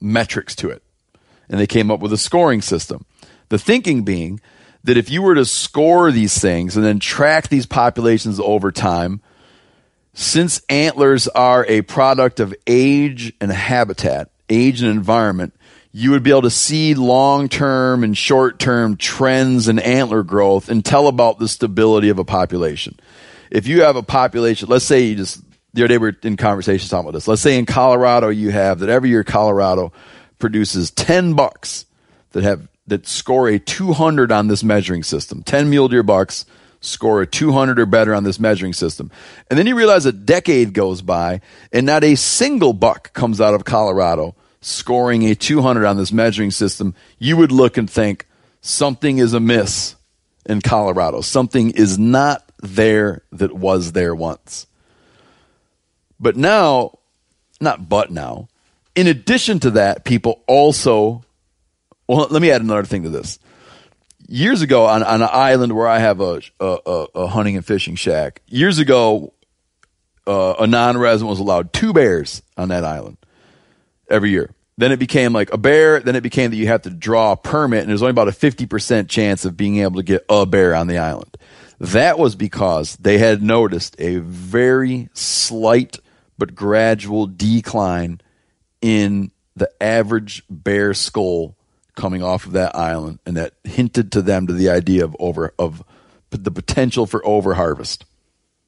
[0.00, 0.82] metrics to it.
[1.48, 3.04] And they came up with a scoring system.
[3.48, 4.40] The thinking being
[4.82, 9.20] that if you were to score these things and then track these populations over time,
[10.14, 15.54] since antlers are a product of age and habitat, age and environment,
[15.96, 20.68] you would be able to see long term and short term trends in antler growth
[20.68, 23.00] and tell about the stability of a population.
[23.50, 25.40] If you have a population, let's say you just,
[25.72, 27.26] the other day we were in conversation talking about this.
[27.26, 29.90] Let's say in Colorado you have that every year Colorado
[30.38, 31.86] produces 10 bucks
[32.32, 35.42] that have, that score a 200 on this measuring system.
[35.44, 36.44] 10 mule deer bucks
[36.82, 39.10] score a 200 or better on this measuring system.
[39.48, 41.40] And then you realize a decade goes by
[41.72, 46.50] and not a single buck comes out of Colorado scoring a 200 on this measuring
[46.50, 46.94] system.
[47.18, 48.26] You would look and think
[48.60, 49.96] something is amiss
[50.44, 51.20] in Colorado.
[51.20, 54.66] Something is not there that was there once.
[56.18, 56.98] But now,
[57.60, 58.48] not but now,
[58.94, 61.24] in addition to that, people also,
[62.08, 63.38] well, let me add another thing to this.
[64.28, 67.94] Years ago, on, on an island where I have a, a, a, hunting and fishing
[67.94, 69.34] shack, years ago,
[70.26, 73.18] uh, a non resident was allowed two bears on that island
[74.10, 74.50] every year.
[74.78, 76.00] Then it became like a bear.
[76.00, 78.32] Then it became that you have to draw a permit, and there's only about a
[78.32, 81.36] 50% chance of being able to get a bear on the island.
[81.78, 85.98] That was because they had noticed a very slight
[86.38, 88.20] but gradual decline
[88.82, 91.56] in the average bear skull
[91.94, 95.54] coming off of that island, and that hinted to them to the idea of over
[95.58, 95.82] of
[96.30, 98.04] the potential for overharvest.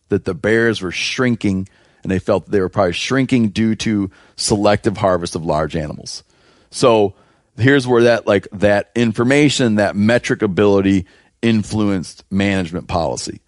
[0.08, 1.68] That the bears were shrinking,
[2.02, 6.22] and they felt that they were probably shrinking due to selective harvest of large animals.
[6.70, 7.14] So
[7.56, 11.06] here's where that like that information, that metric ability
[11.42, 13.40] influenced management policy.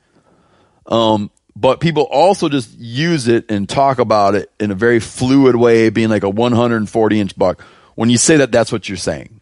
[0.86, 5.56] Um, but people also just use it and talk about it in a very fluid
[5.56, 7.62] way, being like a 140 inch buck.
[7.94, 9.40] When you say that, that's what you're saying.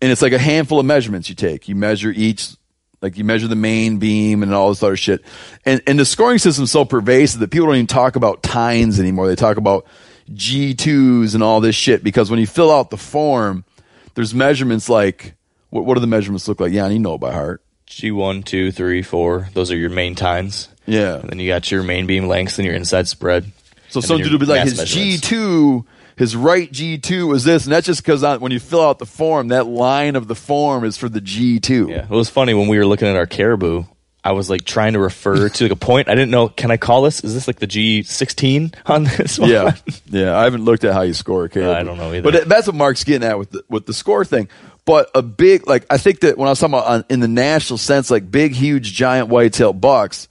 [0.00, 1.68] And it's like a handful of measurements you take.
[1.68, 2.56] You measure each,
[3.04, 5.22] like you measure the main beam and all this other shit.
[5.66, 9.28] And, and the scoring system's so pervasive that people don't even talk about tines anymore.
[9.28, 9.84] They talk about
[10.32, 13.66] G2s and all this shit because when you fill out the form,
[14.14, 15.34] there's measurements like,
[15.68, 16.72] what, what do the measurements look like?
[16.72, 17.62] Yeah, and you know it by heart.
[17.88, 19.48] G1, 2, 3, 4.
[19.52, 20.70] Those are your main tines.
[20.86, 21.16] Yeah.
[21.16, 23.44] And then you got your main beam lengths and your inside spread.
[23.90, 25.84] So so some dude will be like, his G2
[26.16, 29.06] his right G two was this, and that's just because when you fill out the
[29.06, 31.88] form, that line of the form is for the G two.
[31.90, 33.84] Yeah, it was funny when we were looking at our caribou.
[34.26, 36.08] I was like trying to refer to like a point.
[36.08, 36.48] I didn't know.
[36.48, 37.22] Can I call this?
[37.22, 39.50] Is this like the G sixteen on this one?
[39.50, 39.72] yeah,
[40.06, 40.38] yeah.
[40.38, 41.72] I haven't looked at how you score a caribou.
[41.72, 42.30] I don't know either.
[42.30, 44.48] But that's what Mark's getting at with the, with the score thing.
[44.86, 47.28] But a big like I think that when I was talking about on, in the
[47.28, 50.28] national sense, like big, huge, giant whitetail bucks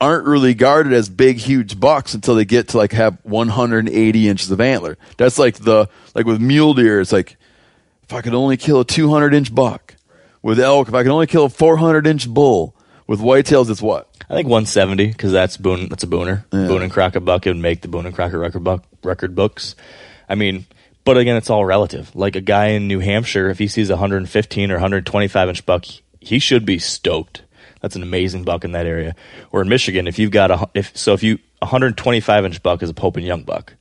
[0.00, 4.50] aren't really guarded as big, huge bucks until they get to like have 180 inches
[4.50, 4.98] of antler.
[5.16, 7.00] That's like the like with mule deer.
[7.00, 7.36] It's like
[8.02, 9.96] if I could only kill a 200 inch buck.
[10.42, 12.74] With elk, if I could only kill a 400 inch bull.
[13.06, 14.08] With whitetails, it's what?
[14.30, 15.88] I think 170 because that's Boone.
[15.88, 16.48] That's a booner.
[16.50, 17.46] Boone and Crockett buck.
[17.46, 19.74] It would make the Boone and Crockett record buck record books.
[20.28, 20.66] I mean,
[21.04, 22.14] but again, it's all relative.
[22.16, 25.84] Like a guy in New Hampshire, if he sees a 115 or 125 inch buck,
[26.20, 27.42] he should be stoked.
[27.84, 29.14] That's an amazing buck in that area.
[29.52, 32.88] Or in Michigan, if you've got a if so, if you 125 inch buck is
[32.88, 33.74] a Pope and Young buck,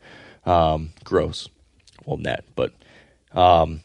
[0.46, 1.48] um, gross,
[2.04, 2.74] well net, but
[3.32, 3.80] um,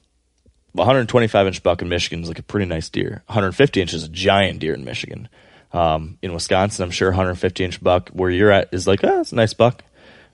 [0.73, 3.23] 125 inch buck in Michigan is like a pretty nice deer.
[3.27, 5.29] 150 inch is a giant deer in Michigan.
[5.73, 9.31] Um, in Wisconsin, I'm sure 150 inch buck where you're at is like, ah, it's
[9.31, 9.85] a nice buck,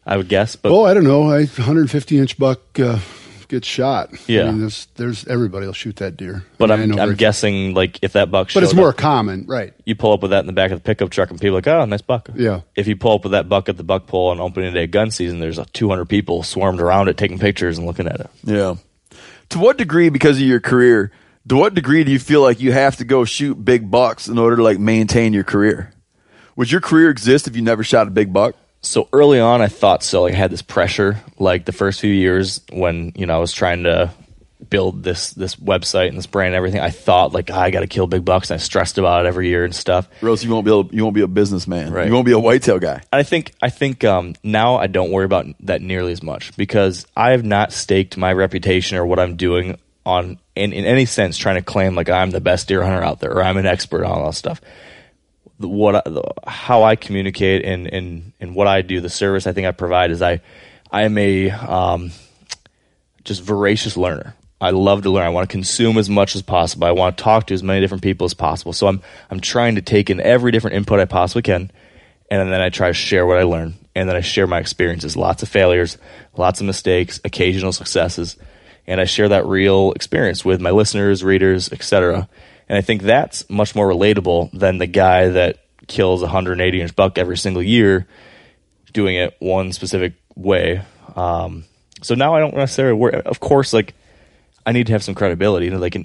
[0.06, 0.56] I would guess.
[0.56, 1.24] But oh, I don't know.
[1.30, 3.00] I 150 inch buck uh,
[3.54, 4.10] gets shot.
[4.28, 4.42] Yeah.
[4.42, 6.44] I mean, there's, there's everybody will shoot that deer.
[6.58, 8.96] but I mean, I I'm, I'm guessing like if that buck, But it's more up-
[8.96, 9.72] common, right?
[9.84, 11.58] you pull up with that in the back of the pickup truck and people are
[11.58, 12.28] like, oh, nice buck.
[12.34, 12.60] Yeah.
[12.76, 15.10] If you pull up with that buck at the buck pull on opening day gun
[15.10, 18.30] season, there's a 200 people swarmed around it taking pictures and looking at it.
[18.44, 18.76] Yeah.
[19.50, 21.12] To what degree, because of your career,
[21.48, 24.38] to what degree do you feel like you have to go shoot big bucks in
[24.38, 25.92] order to like maintain your career?
[26.56, 28.54] Would your career exist if you never shot a big buck?
[28.84, 32.12] So early on i thought so like i had this pressure like the first few
[32.12, 34.10] years when you know i was trying to
[34.70, 37.86] build this this website and this brand and everything i thought like "Ah, i gotta
[37.86, 40.50] kill big bucks and i stressed about it every year and stuff Or else you
[40.50, 41.92] won't be able, you won't be a businessman.
[41.92, 42.06] Right.
[42.06, 43.02] You won't be a whitetail guy.
[43.12, 47.06] i think i think um, now i don't worry about that nearly as much because
[47.16, 51.36] i have not staked my reputation or what i'm doing on in, in any sense
[51.36, 54.04] trying to claim like i'm the best deer hunter out there or i'm an expert
[54.04, 54.60] on all that stuff
[55.64, 56.06] what
[56.46, 60.10] how I communicate and, and and what I do, the service I think I provide
[60.10, 60.40] is I
[60.90, 62.12] I am a um,
[63.24, 64.34] just voracious learner.
[64.60, 65.26] I love to learn.
[65.26, 66.86] I want to consume as much as possible.
[66.86, 68.72] I want to talk to as many different people as possible.
[68.72, 71.70] So I'm I'm trying to take in every different input I possibly can,
[72.30, 75.16] and then I try to share what I learn, and then I share my experiences.
[75.16, 75.98] Lots of failures,
[76.36, 78.36] lots of mistakes, occasional successes,
[78.86, 82.28] and I share that real experience with my listeners, readers, etc.
[82.68, 86.96] And I think that's much more relatable than the guy that kills a 180 inch
[86.96, 88.06] buck every single year,
[88.92, 90.82] doing it one specific way.
[91.14, 91.64] Um,
[92.02, 93.20] so now I don't necessarily worry.
[93.22, 93.94] Of course, like
[94.66, 95.66] I need to have some credibility.
[95.66, 95.96] You know, like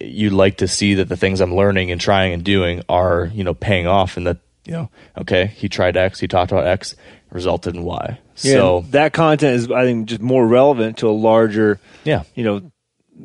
[0.00, 3.44] you'd like to see that the things I'm learning and trying and doing are you
[3.44, 6.96] know paying off, and that you know, okay, he tried X, he talked about X,
[7.30, 8.18] resulted in Y.
[8.38, 12.44] Yeah, So that content is, I think, just more relevant to a larger, yeah, you
[12.44, 12.70] know,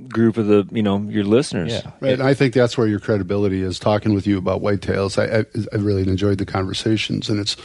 [0.07, 1.71] group of the, you know, your listeners.
[1.71, 1.91] yeah.
[1.99, 3.79] Right, and I think that's where your credibility is.
[3.79, 7.61] Talking with you about whitetails, I, I, I really enjoyed the conversations, and it's uh,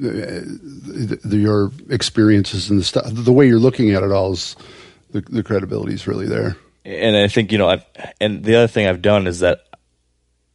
[0.00, 3.04] the, the, your experiences and the stuff.
[3.08, 4.56] The way you're looking at it all is
[5.10, 6.56] the, the credibility is really there.
[6.84, 7.84] and I think you know, I've,
[8.20, 9.64] and the other thing I've done is that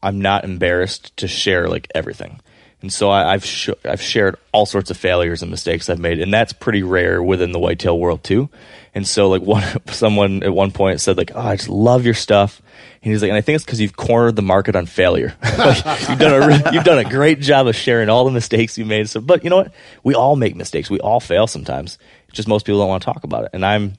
[0.02, 2.42] I'm not embarrassed to share like everything,
[2.82, 6.20] and so I, I've sh- I've shared all sorts of failures and mistakes I've made,
[6.20, 8.50] and that's pretty rare within the whitetail world too.
[8.96, 12.14] And so, like one someone at one point said, like, "Oh, I just love your
[12.14, 12.62] stuff,"
[13.02, 15.36] and he's like, "And I think it's because you've cornered the market on failure.
[15.58, 18.78] like, you've done a re- you've done a great job of sharing all the mistakes
[18.78, 19.74] you made." So, but you know what?
[20.04, 20.90] We all make mistakes.
[20.90, 21.98] We all fail sometimes.
[22.28, 23.94] It's just most people don't want to talk about it, and I'm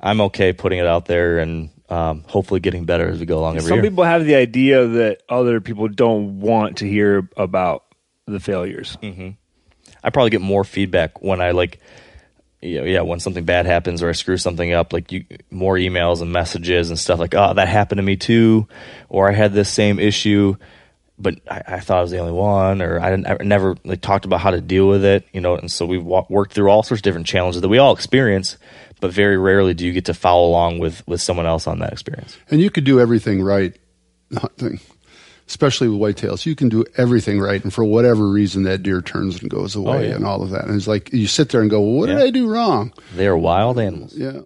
[0.00, 3.56] I'm okay putting it out there and um, hopefully getting better as we go along
[3.56, 3.90] every Some year.
[3.90, 7.84] people have the idea that other people don't want to hear about
[8.26, 8.98] the failures.
[10.02, 11.80] I probably get more feedback when I like,
[12.66, 15.76] you know, yeah, when something bad happens or I screw something up, like you, more
[15.76, 18.68] emails and messages and stuff like, oh, that happened to me too,
[19.08, 20.56] or I had this same issue,
[21.18, 24.00] but I, I thought I was the only one, or I, didn't, I never like
[24.00, 26.70] talked about how to deal with it, you know, and so we've wa- worked through
[26.70, 28.56] all sorts of different challenges that we all experience,
[29.00, 31.92] but very rarely do you get to follow along with with someone else on that
[31.92, 32.36] experience.
[32.50, 33.76] And you could do everything right,
[34.34, 34.80] hunting,
[35.48, 36.46] especially with whitetails.
[36.46, 39.80] You can do everything right, and for whatever reason, that deer turns and goes oh,
[39.80, 40.16] away, yeah.
[40.16, 40.64] and all of that.
[40.64, 43.26] And it's like you sit there and go, well, "What did I do wrong?" They
[43.26, 44.14] are wild animals.
[44.16, 44.40] Yeah.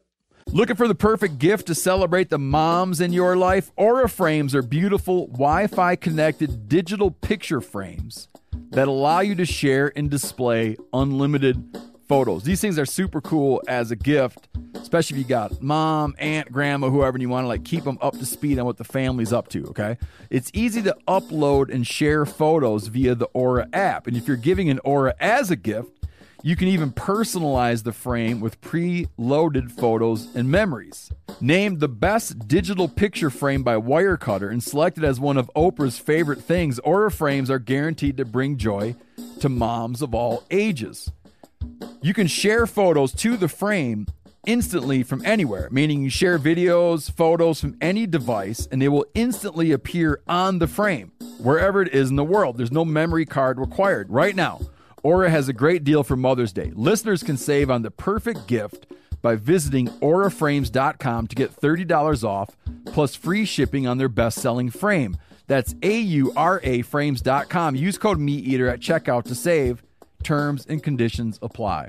[0.53, 3.71] Looking for the perfect gift to celebrate the moms in your life?
[3.77, 8.27] Aura Frames are beautiful Wi Fi connected digital picture frames
[8.71, 11.79] that allow you to share and display unlimited
[12.09, 12.43] photos.
[12.43, 14.49] These things are super cool as a gift
[14.83, 17.99] especially if you got mom, aunt, grandma, whoever, and you want to like keep them
[18.01, 19.67] up to speed on what the family's up to.
[19.67, 19.97] Okay,
[20.31, 24.71] it's easy to upload and share photos via the Aura app, and if you're giving
[24.71, 26.01] an Aura as a gift,
[26.43, 31.13] you can even personalize the frame with pre-loaded photos and memories.
[31.41, 36.41] Named the best digital picture frame by Wirecutter and selected as one of Oprah's favorite
[36.41, 38.95] things, Aura frames are guaranteed to bring joy
[39.41, 41.13] to moms of all ages.
[42.01, 44.07] You can share photos to the frame
[44.47, 49.73] instantly from anywhere, meaning you share videos, photos from any device, and they will instantly
[49.73, 52.57] appear on the frame, wherever it is in the world.
[52.57, 54.11] There's no memory card required.
[54.11, 54.61] Right now,
[55.03, 56.73] Aura has a great deal for Mother's Day.
[56.75, 58.87] Listeners can save on the perfect gift
[59.23, 62.57] by visiting auraframes.com to get $30 off
[62.87, 65.17] plus free shipping on their best selling frame.
[65.47, 67.75] That's A U R A frames.com.
[67.75, 69.83] Use code meat eater at checkout to save.
[70.23, 71.89] Terms and conditions apply.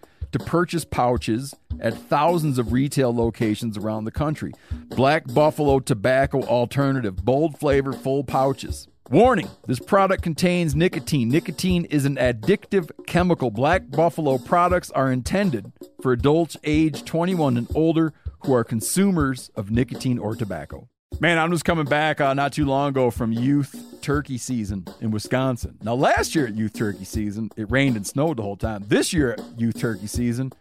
[0.31, 4.53] to purchase pouches at thousands of retail locations around the country.
[4.89, 8.87] Black Buffalo Tobacco Alternative, bold flavor, full pouches.
[9.09, 11.27] Warning this product contains nicotine.
[11.27, 13.51] Nicotine is an addictive chemical.
[13.51, 15.71] Black Buffalo products are intended
[16.01, 18.13] for adults age 21 and older
[18.45, 20.87] who are consumers of nicotine or tobacco.
[21.19, 25.11] Man, I'm just coming back uh, not too long ago from youth turkey season in
[25.11, 25.77] Wisconsin.
[25.83, 28.85] Now, last year at youth turkey season, it rained and snowed the whole time.
[28.87, 30.51] This year at youth turkey season,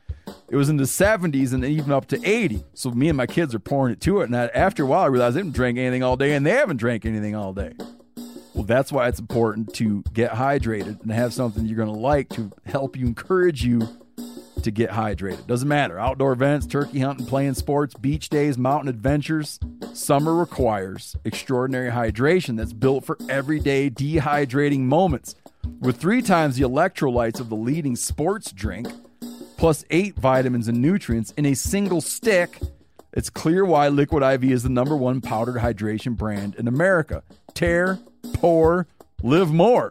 [0.50, 2.64] it was in the 70s and even up to 80.
[2.74, 4.24] So me and my kids are pouring it to it.
[4.24, 6.50] And I, after a while, I realized they didn't drink anything all day, and they
[6.50, 7.72] haven't drank anything all day.
[8.52, 12.28] Well, that's why it's important to get hydrated and have something you're going to like
[12.30, 13.80] to help you encourage you
[14.60, 15.46] to get hydrated.
[15.46, 15.98] Doesn't matter.
[15.98, 19.58] Outdoor events, turkey hunting, playing sports, beach days, mountain adventures.
[19.92, 25.34] Summer requires extraordinary hydration that's built for everyday dehydrating moments.
[25.80, 28.88] With three times the electrolytes of the leading sports drink,
[29.56, 32.60] plus eight vitamins and nutrients in a single stick,
[33.12, 37.22] it's clear why Liquid IV is the number one powdered hydration brand in America.
[37.54, 37.98] Tear,
[38.34, 38.86] pour,
[39.22, 39.90] live more.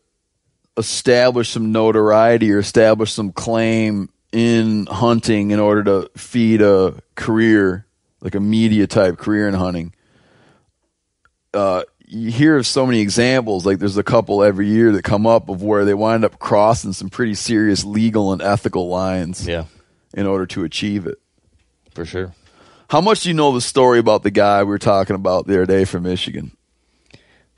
[0.77, 7.85] establish some notoriety or establish some claim in hunting in order to feed a career,
[8.21, 9.93] like a media type career in hunting.
[11.53, 15.27] Uh, you hear of so many examples, like there's a couple every year that come
[15.27, 19.65] up of where they wind up crossing some pretty serious legal and ethical lines Yeah,
[20.13, 21.17] in order to achieve it.
[21.93, 22.33] for sure.
[22.89, 25.53] How much do you know the story about the guy we were talking about the
[25.55, 26.51] other day from Michigan?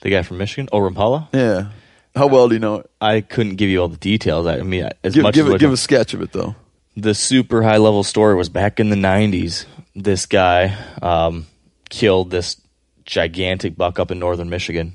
[0.02, 1.30] The guy from Michigan, oh Rompola.
[1.34, 1.69] Yeah.
[2.15, 2.91] How well do you know it?
[3.02, 4.45] I couldn't give you all the details.
[4.45, 6.56] I mean, as Give, much give, as it, give a sketch of it, though.
[6.95, 9.65] the super high level story was back in the 90s.
[9.95, 11.48] This guy um,
[11.90, 12.57] killed this
[13.06, 14.94] gigantic buck up in northern Michigan.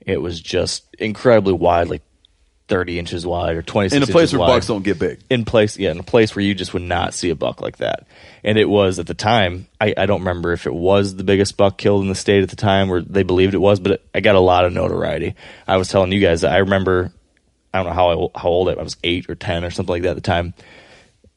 [0.00, 2.02] It was just incredibly wide, like
[2.68, 4.46] 30 inches wide or 26 In a place where wide.
[4.48, 5.20] bucks don't get big.
[5.30, 7.78] In place, yeah, in a place where you just would not see a buck like
[7.78, 8.06] that.
[8.44, 11.56] And it was at the time, I, I don't remember if it was the biggest
[11.56, 14.04] buck killed in the state at the time or they believed it was, but it,
[14.14, 15.34] I got a lot of notoriety.
[15.66, 17.10] I was telling you guys, I remember,
[17.74, 20.02] I don't know how, I, how old I was, eight or 10 or something like
[20.02, 20.54] that at the time.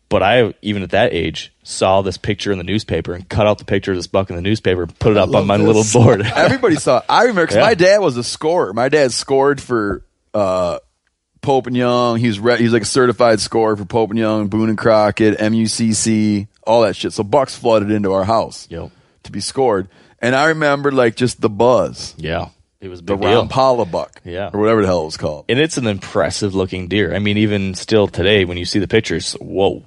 [0.10, 3.60] But I, even at that age, saw this picture in the newspaper and cut out
[3.60, 5.66] the picture of this buck in the newspaper, and put it up on my this.
[5.66, 6.22] little board.
[6.36, 6.98] Everybody saw.
[6.98, 7.06] It.
[7.08, 7.62] I remember because Yeah.
[7.62, 8.74] my dad was a scorer.
[8.74, 10.04] My dad scored for
[10.34, 10.80] uh,
[11.42, 12.18] Pope and Young.
[12.18, 15.38] He was re- he's like a certified scorer for Pope and Young, Boone and Crockett,
[15.40, 17.14] MUCC, all that shit.
[17.14, 18.92] So bucks flooded into our house Yep.
[19.24, 19.88] to be scored.
[20.20, 22.50] And I remember like just the buzz, Yeah,
[22.80, 23.36] it was a the big deal.
[23.38, 24.52] round Paula buck, Yeah.
[24.54, 25.46] or whatever the hell it was called.
[25.50, 27.14] and it's an impressive looking deer.
[27.16, 29.84] I mean, even still today, when you see the pictures, whoa.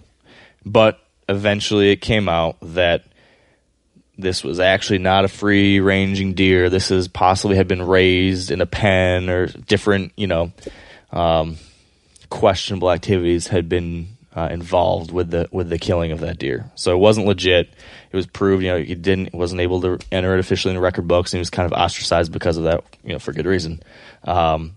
[0.66, 0.98] But
[1.28, 3.04] eventually, it came out that
[4.16, 6.70] this was actually not a free ranging deer.
[6.70, 10.52] This is possibly had been raised in a pen or different, you know,
[11.14, 11.56] um,
[12.28, 16.70] questionable activities had been uh, involved with the with the killing of that deer.
[16.74, 17.68] So it wasn't legit.
[18.12, 20.82] It was proved, you know, he didn't wasn't able to enter it officially in the
[20.82, 23.46] record books, and he was kind of ostracized because of that, you know, for good
[23.46, 23.82] reason.
[24.24, 24.76] Um,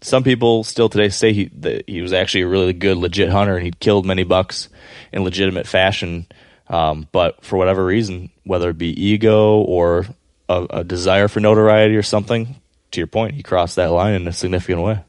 [0.00, 3.54] some people still today say he that he was actually a really good legit hunter
[3.54, 4.68] and he'd killed many bucks
[5.12, 6.26] in legitimate fashion.
[6.68, 10.06] Um, but for whatever reason, whether it be ego or
[10.48, 12.56] a, a desire for notoriety or something,
[12.90, 15.00] to your point, he crossed that line in a significant way.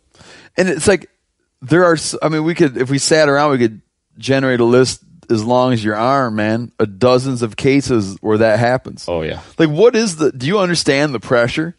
[0.59, 1.09] And it's like
[1.61, 1.97] there are.
[2.21, 3.81] I mean, we could if we sat around, we could
[4.17, 6.71] generate a list as long as your arm, man.
[6.79, 9.05] Of dozens of cases where that happens.
[9.07, 10.31] Oh yeah, Like, what is the?
[10.31, 11.75] Do you understand the pressure?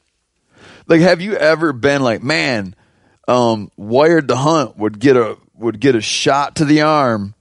[0.87, 2.75] Like, have you ever been like, man,
[3.29, 7.35] um, wired to hunt would get a would get a shot to the arm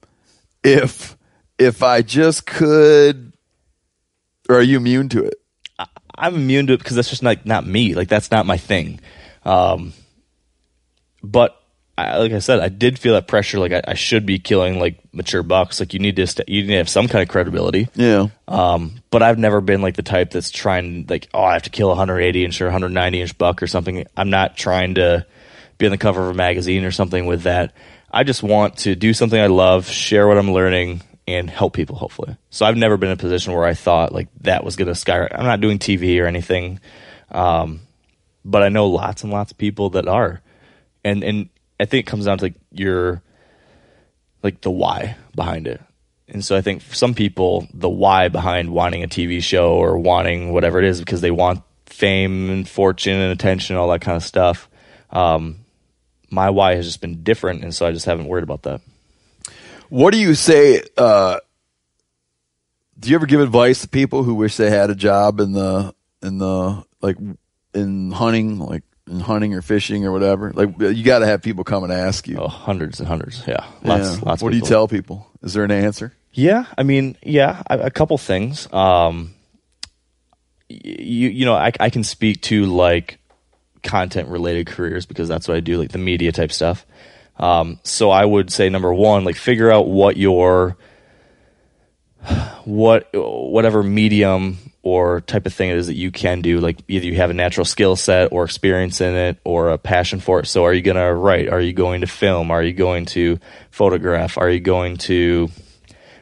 [0.62, 1.16] if
[1.58, 3.32] if I just could,
[4.48, 5.34] or are you immune to it?
[6.14, 7.94] I'm immune to it because that's just like not me.
[7.94, 9.00] Like that's not my thing.
[9.44, 9.94] Um,
[11.22, 11.60] but
[12.00, 13.58] I, like I said, I did feel that pressure.
[13.58, 15.80] Like I, I should be killing like mature bucks.
[15.80, 17.88] Like you need to st- you need to have some kind of credibility.
[17.94, 18.28] Yeah.
[18.48, 21.70] Um, but I've never been like the type that's trying like oh I have to
[21.70, 24.06] kill a 180 inch or 190 inch buck or something.
[24.16, 25.26] I'm not trying to
[25.78, 27.74] be on the cover of a magazine or something with that.
[28.10, 31.96] I just want to do something I love, share what I'm learning, and help people.
[31.96, 34.88] Hopefully, so I've never been in a position where I thought like that was going
[34.88, 35.38] to skyrocket.
[35.38, 36.80] I'm not doing TV or anything,
[37.30, 37.80] um,
[38.44, 40.40] but I know lots and lots of people that are,
[41.04, 41.48] and and
[41.78, 43.22] I think it comes down to like your
[44.42, 45.80] like the why behind it.
[46.28, 49.98] And so I think for some people, the why behind wanting a TV show or
[49.98, 54.16] wanting whatever it is because they want fame and fortune and attention, all that kind
[54.16, 54.68] of stuff.
[55.10, 55.56] Um,
[56.30, 58.80] my why has just been different, and so I just haven't worried about that.
[59.88, 60.82] What do you say?
[60.96, 61.40] Uh,
[62.98, 65.92] do you ever give advice to people who wish they had a job in the
[66.22, 67.16] in the like
[67.74, 70.52] in hunting, like in hunting or fishing or whatever?
[70.54, 72.38] Like you got to have people come and ask you.
[72.38, 74.20] Oh, hundreds and hundreds, yeah, lots, Yeah.
[74.22, 74.40] lots.
[74.40, 75.26] of What do you tell people?
[75.42, 76.14] Is there an answer?
[76.32, 78.72] Yeah, I mean, yeah, a, a couple things.
[78.72, 79.34] Um,
[80.68, 83.18] you you know, I I can speak to like
[83.82, 86.86] content related careers because that's what I do, like the media type stuff.
[87.36, 90.76] Um, so I would say number one, like figure out what your
[92.64, 96.58] what whatever medium or type of thing it is that you can do.
[96.58, 100.20] Like either you have a natural skill set or experience in it or a passion
[100.20, 100.46] for it.
[100.46, 101.48] So are you going to write?
[101.48, 102.50] Are you going to film?
[102.50, 103.38] Are you going to
[103.70, 104.38] photograph?
[104.38, 105.48] Are you going to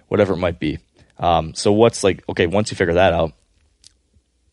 [0.08, 0.78] whatever it might be?
[1.18, 2.46] Um, so what's like okay?
[2.46, 3.32] Once you figure that out,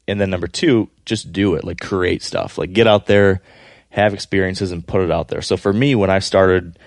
[0.07, 1.63] and then number two, just do it.
[1.63, 2.57] Like create stuff.
[2.57, 3.41] Like get out there,
[3.89, 5.41] have experiences, and put it out there.
[5.41, 6.77] So for me, when I started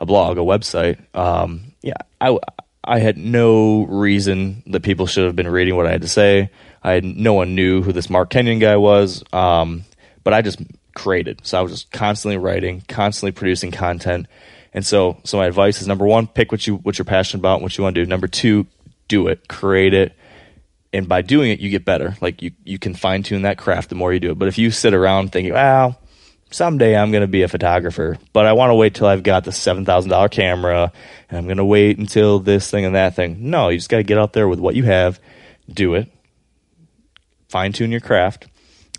[0.00, 2.38] a blog, a website, um, yeah, I
[2.86, 6.50] I had no reason that people should have been reading what I had to say.
[6.82, 9.84] I had no one knew who this Mark Kenyon guy was, um,
[10.22, 10.60] but I just
[10.94, 11.40] created.
[11.44, 14.26] So I was just constantly writing, constantly producing content.
[14.72, 17.54] And so, so my advice is number one, pick what you what you're passionate about,
[17.54, 18.08] and what you want to do.
[18.08, 18.66] Number two,
[19.08, 20.12] do it, create it,
[20.92, 22.16] and by doing it, you get better.
[22.20, 24.38] Like you, you can fine tune that craft the more you do it.
[24.38, 26.00] But if you sit around thinking, well,
[26.56, 29.44] someday I'm going to be a photographer, but I want to wait till I've got
[29.44, 30.90] the seven thousand dollar camera,
[31.28, 33.50] and I'm going to wait until this thing and that thing.
[33.50, 35.20] No, you just got to get out there with what you have,
[35.68, 36.10] do it,
[37.48, 38.46] fine tune your craft,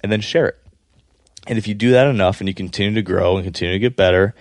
[0.04, 0.58] and then share it.
[1.48, 3.96] And if you do that enough, and you continue to grow and continue to get
[3.96, 4.36] better,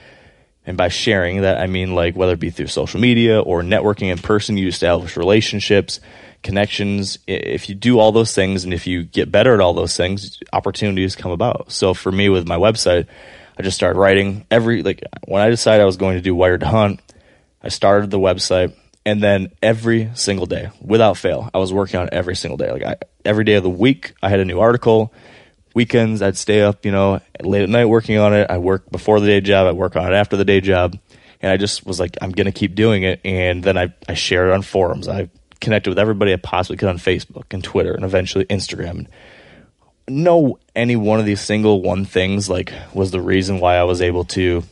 [0.66, 4.10] and by sharing that, I mean like whether it be through social media or networking
[4.10, 6.00] in person, you establish relationships,
[6.42, 7.18] connections.
[7.26, 10.40] If you do all those things and if you get better at all those things,
[10.52, 11.70] opportunities come about.
[11.70, 13.06] So for me with my website,
[13.56, 16.60] I just started writing every like when I decided I was going to do Wired
[16.60, 17.00] to Hunt,
[17.62, 18.74] I started the website
[19.06, 22.72] and then every single day, without fail, I was working on it every single day.
[22.72, 25.14] Like I, every day of the week, I had a new article.
[25.76, 28.50] Weekends, I'd stay up, you know, late at night working on it.
[28.50, 29.66] I work before the day job.
[29.66, 30.98] I work on it after the day job.
[31.42, 33.20] And I just was like, I'm going to keep doing it.
[33.26, 35.06] And then I, I share it on forums.
[35.06, 35.28] I
[35.60, 39.06] connected with everybody I possibly could on Facebook and Twitter and eventually Instagram.
[40.08, 44.00] No, any one of these single one things like was the reason why I was
[44.00, 44.62] able to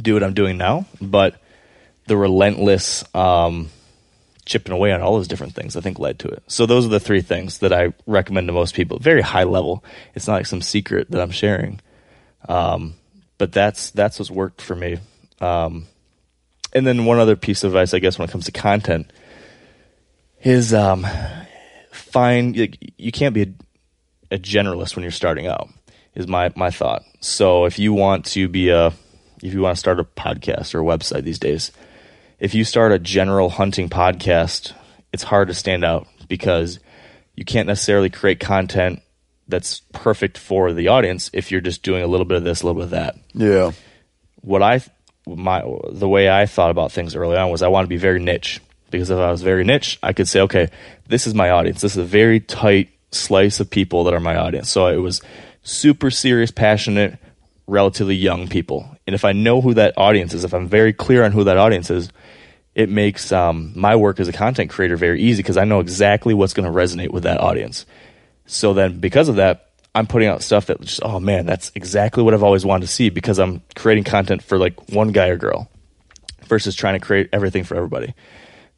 [0.00, 0.86] do what I'm doing now.
[1.00, 1.40] But
[2.06, 3.68] the relentless um,
[4.44, 6.42] chipping away on all those different things, I think led to it.
[6.46, 8.98] So those are the three things that I recommend to most people.
[8.98, 9.84] Very high level.
[10.14, 11.80] It's not like some secret that I'm sharing,
[12.48, 12.94] um,
[13.38, 14.98] but that's that's what's worked for me.
[15.40, 15.86] Um,
[16.72, 19.12] and then one other piece of advice, I guess, when it comes to content,
[20.42, 21.06] is um,
[21.92, 25.68] find like, you can't be a, a generalist when you're starting out.
[26.14, 27.02] Is my my thought.
[27.20, 28.92] So if you want to be a
[29.42, 31.72] if you want to start a podcast or a website these days,
[32.44, 34.74] if you start a general hunting podcast,
[35.14, 36.78] it's hard to stand out because
[37.34, 39.00] you can't necessarily create content
[39.48, 42.66] that's perfect for the audience if you're just doing a little bit of this, a
[42.66, 43.16] little bit of that.
[43.32, 43.72] Yeah.
[44.42, 44.82] What I
[45.26, 48.20] my the way I thought about things early on was I want to be very
[48.20, 48.60] niche
[48.90, 50.68] because if I was very niche, I could say, okay,
[51.08, 51.80] this is my audience.
[51.80, 54.68] This is a very tight slice of people that are my audience.
[54.68, 55.22] So it was
[55.62, 57.18] super serious, passionate,
[57.66, 58.98] relatively young people.
[59.06, 61.56] And if I know who that audience is, if I'm very clear on who that
[61.56, 62.10] audience is,
[62.74, 66.34] it makes um, my work as a content creator very easy because I know exactly
[66.34, 67.86] what's going to resonate with that audience.
[68.46, 72.22] So then, because of that, I'm putting out stuff that just, oh man, that's exactly
[72.22, 75.36] what I've always wanted to see because I'm creating content for like one guy or
[75.36, 75.70] girl
[76.46, 78.12] versus trying to create everything for everybody.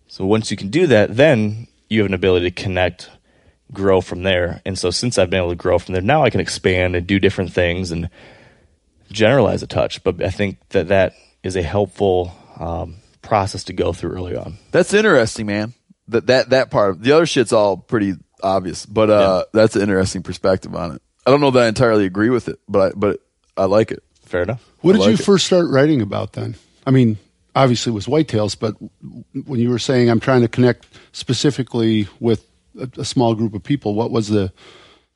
[0.08, 3.10] So once you can do that, then you have an ability to connect,
[3.72, 4.60] grow from there.
[4.66, 7.06] And so since I've been able to grow from there, now I can expand and
[7.06, 8.10] do different things and
[9.10, 10.04] generalize a touch.
[10.04, 14.58] But I think that that is a helpful um, process to go through early on.
[14.70, 15.74] That's interesting, man.
[16.08, 17.02] That that that part.
[17.02, 21.02] The other shit's all pretty obvious, but uh, that's an interesting perspective on it.
[21.26, 23.20] I don't know that I entirely agree with it, but I, but
[23.56, 24.02] I like it.
[24.24, 24.64] Fair enough.
[24.80, 25.24] What I did you it.
[25.24, 26.54] first start writing about then?
[26.86, 27.18] I mean,
[27.54, 28.74] obviously it was whitetails, but
[29.46, 32.44] when you were saying I'm trying to connect specifically with
[32.78, 34.52] a, a small group of people, what was the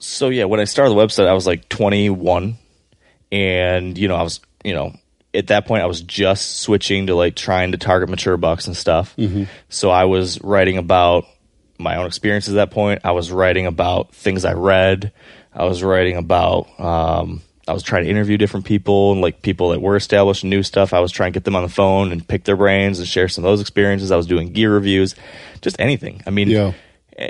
[0.00, 2.56] So yeah, when I started the website, I was like 21,
[3.30, 4.94] and you know, I was you know
[5.35, 8.77] at that point I was just switching to like trying to target mature bucks and
[8.77, 9.15] stuff.
[9.69, 11.24] So I was writing about
[11.78, 13.02] my own experiences at that point.
[13.05, 15.12] I was writing about things I read.
[15.55, 16.69] I was writing about.
[16.81, 20.51] Um, I was trying to interview different people and like people that were established and
[20.51, 20.93] new stuff.
[20.93, 23.28] I was trying to get them on the phone and pick their brains and share
[23.28, 24.11] some of those experiences.
[24.11, 25.15] I was doing gear reviews,
[25.61, 26.20] just anything.
[26.27, 26.73] I mean, Yeah.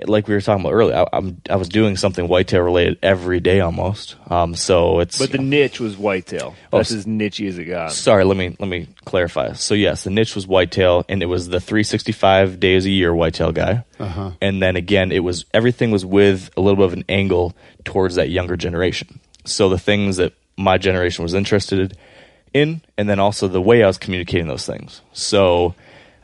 [0.06, 3.40] Like we were talking about earlier, I, I'm I was doing something whitetail related every
[3.40, 4.16] day almost.
[4.30, 6.54] Um, so it's But the niche was whitetail.
[6.70, 7.92] That's Oh, as nichey as it got.
[7.92, 8.24] sorry.
[8.24, 9.52] Let me let me clarify.
[9.54, 13.52] So yes, the niche was whitetail, and it was the 365 days a year whitetail
[13.52, 13.84] guy.
[13.98, 14.30] Uh-huh.
[14.40, 17.54] And then again, it was everything was with a little bit of an angle
[17.84, 19.20] towards that younger generation.
[19.44, 21.96] So the things that my generation was interested
[22.52, 25.00] in, and then also the way I was communicating those things.
[25.12, 25.74] So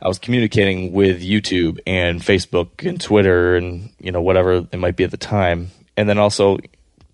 [0.01, 4.95] I was communicating with YouTube and Facebook and Twitter and you know whatever it might
[4.95, 6.57] be at the time, and then also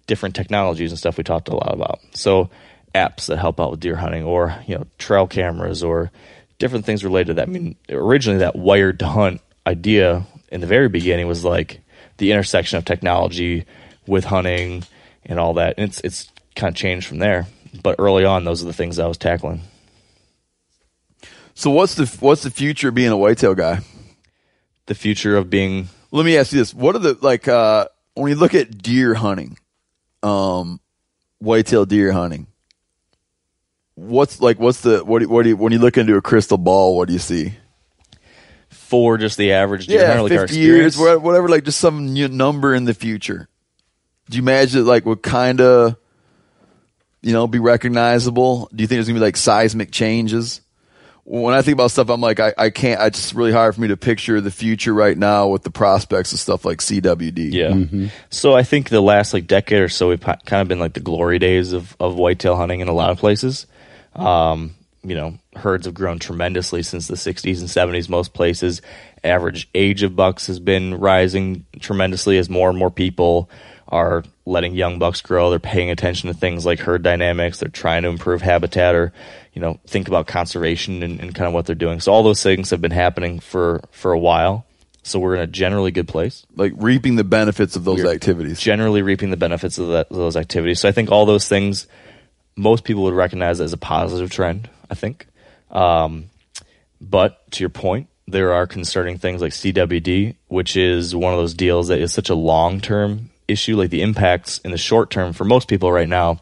[0.08, 2.00] different technologies and stuff we talked a lot about.
[2.14, 2.50] So
[2.94, 6.12] apps that help out with deer hunting, or you know trail cameras, or
[6.60, 7.48] different things related to that.
[7.48, 11.80] I mean, originally that wired to hunt idea in the very beginning was like
[12.18, 13.66] the intersection of technology
[14.08, 14.84] with hunting
[15.26, 15.76] and all that.
[15.78, 17.48] And it's it's kind of changed from there.
[17.82, 19.62] But early on, those are the things I was tackling.
[21.56, 23.80] So what's the what's the future of being a whitetail guy?
[24.88, 28.30] The future of being Let me ask you this: What are the like uh, when
[28.30, 29.58] you look at deer hunting,
[30.22, 30.80] um,
[31.40, 32.48] whitetail deer hunting?
[33.96, 34.60] What's like?
[34.60, 35.20] What's the what?
[35.20, 36.98] Do, what do you, when you look into a crystal ball?
[36.98, 37.54] What do you see?
[38.94, 41.50] for just the average deer yeah, hunter, like fifty years, whatever.
[41.50, 43.48] Like just some new number in the future.
[44.30, 45.96] Do you imagine it like would kind of,
[47.24, 48.70] you know, be recognizable?
[48.72, 50.62] Do you think there's gonna be like seismic changes?
[51.26, 53.02] When I think about stuff, I'm like, I, I can't.
[53.02, 56.34] It's just really hard for me to picture the future right now with the prospects
[56.34, 57.54] of stuff like CWD.
[57.54, 58.10] Yeah.
[58.30, 61.00] So I think the last like decade or so, we've kind of been like the
[61.00, 63.68] glory days of, of whitetail hunting in a lot of places.
[64.16, 68.10] Um, you know, herds have grown tremendously since the 60s and 70s.
[68.10, 68.82] Most places,
[69.24, 73.50] average age of bucks has been rising tremendously as more and more people
[73.88, 75.50] are letting young bucks grow.
[75.50, 77.60] They're paying attention to things like herd dynamics.
[77.60, 79.14] They're trying to improve habitat or,
[79.54, 82.00] you know, think about conservation and, and kind of what they're doing.
[82.00, 84.66] So all those things have been happening for, for a while.
[85.04, 88.60] So we're in a generally good place Like reaping the benefits of those activities.
[88.60, 90.80] generally reaping the benefits of that, those activities.
[90.80, 91.88] So I think all those things,
[92.56, 94.70] most people would recognize as a positive trend.
[94.90, 95.28] I think,
[95.72, 96.30] um,
[97.02, 101.54] but to your point, there are concerning things like CWD, which is one of those
[101.54, 103.76] deals that is such a long term issue.
[103.78, 106.42] Like the impacts in the short term for most people right now,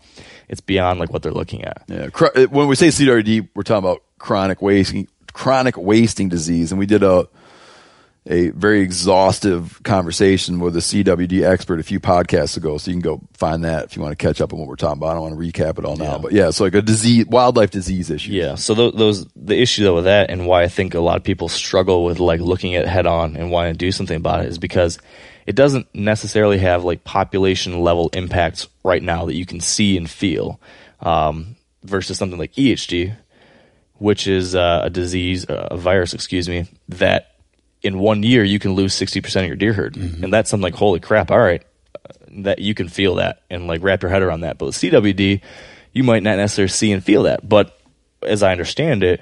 [0.50, 1.84] it's beyond like what they're looking at.
[1.88, 6.80] Yeah, uh, when we say CWD, we're talking about chronic wasting, chronic wasting disease, and
[6.80, 7.28] we did a
[8.28, 12.78] a very exhaustive conversation with a CWD expert a few podcasts ago.
[12.78, 14.76] So you can go find that if you want to catch up on what we're
[14.76, 15.08] talking about.
[15.10, 16.18] I don't want to recap it all now, Yeah.
[16.20, 18.32] but yeah, it's like a disease, wildlife disease issue.
[18.34, 18.54] Yeah.
[18.56, 21.24] So those, those the issue though with that, and why I think a lot of
[21.24, 24.50] people struggle with like looking at head on and wanting to do something about it
[24.50, 25.00] is because
[25.46, 30.10] it doesn't necessarily have like population level impacts right now that you can see and
[30.10, 30.60] feel,
[31.02, 33.16] um, versus something like EHD,
[33.96, 37.36] which is uh, a disease, a virus, excuse me, that
[37.82, 39.96] in one year you can lose 60% of your deer herd.
[39.96, 41.64] And that's something like, holy crap, all right,
[41.96, 42.14] uh,
[42.44, 44.58] that you can feel that and like wrap your head around that.
[44.58, 45.42] But with CWD,
[45.94, 47.48] you might not necessarily see and feel that.
[47.48, 47.78] But
[48.22, 49.22] as I understand it,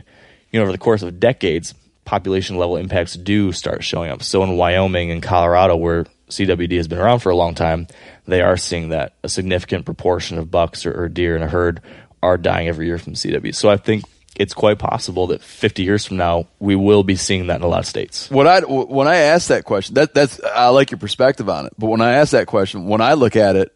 [0.52, 1.74] you know, over the course of decades,
[2.10, 4.24] population level impacts do start showing up.
[4.24, 7.86] So in Wyoming and Colorado, where CWD has been around for a long time,
[8.26, 11.82] they are seeing that a significant proportion of bucks or, or deer in a herd
[12.24, 13.54] are dying every year from CWD.
[13.54, 14.06] So I think
[14.36, 17.68] it's quite possible that 50 years from now, we will be seeing that in a
[17.68, 18.28] lot of states.
[18.32, 21.74] What I when I ask that question, that that's I like your perspective on it.
[21.78, 23.72] But when I ask that question, when I look at it,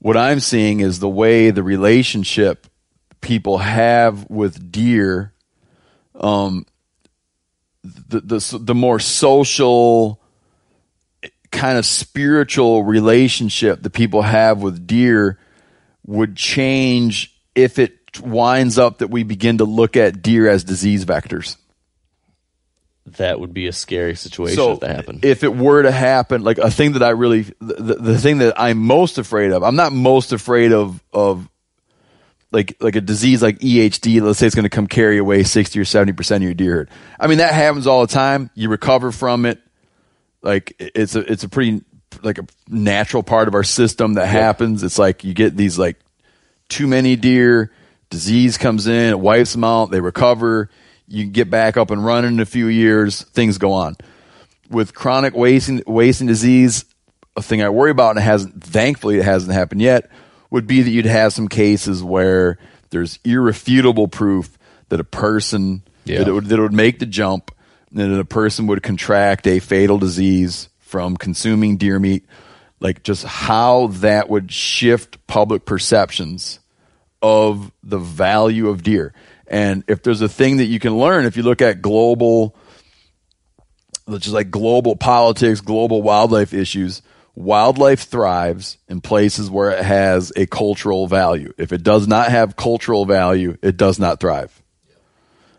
[0.00, 2.66] what I'm seeing is the way the relationship
[3.22, 5.32] people have with deer,
[6.14, 6.66] um,
[7.82, 10.20] the the the more social,
[11.50, 15.38] kind of spiritual relationship that people have with deer
[16.06, 21.04] would change if it winds up that we begin to look at deer as disease
[21.04, 21.56] vectors.
[23.18, 25.24] That would be a scary situation So if that happened.
[25.24, 28.60] if it were to happen, like a thing that I really, the, the thing that
[28.60, 31.48] I'm most afraid of, I'm not most afraid of of
[32.52, 34.20] like like a disease like EHD.
[34.20, 36.72] Let's say it's going to come carry away sixty or seventy percent of your deer
[36.74, 36.90] herd.
[37.18, 38.50] I mean that happens all the time.
[38.54, 39.60] You recover from it.
[40.42, 41.82] Like it's a it's a pretty
[42.22, 44.82] like a natural part of our system that happens.
[44.82, 45.98] It's like you get these like
[46.68, 47.72] too many deer,
[48.10, 50.68] disease comes in, it wipes them out, they recover,
[51.08, 53.96] you get back up and running in a few years, things go on.
[54.70, 56.84] With chronic wasting wasting disease,
[57.36, 60.10] a thing I worry about and it hasn't thankfully it hasn't happened yet,
[60.52, 62.58] would be that you'd have some cases where
[62.90, 64.58] there's irrefutable proof
[64.90, 66.18] that a person Yeah.
[66.18, 67.50] that, it would, that it would make the jump,
[67.92, 72.26] that a person would contract a fatal disease from consuming deer meat,
[72.80, 76.60] like just how that would shift public perceptions
[77.22, 79.14] of the value of deer.
[79.46, 82.54] And if there's a thing that you can learn, if you look at global,
[84.10, 87.00] just like global politics, global wildlife issues,
[87.34, 91.52] wildlife thrives in places where it has a cultural value.
[91.58, 94.62] If it does not have cultural value, it does not thrive.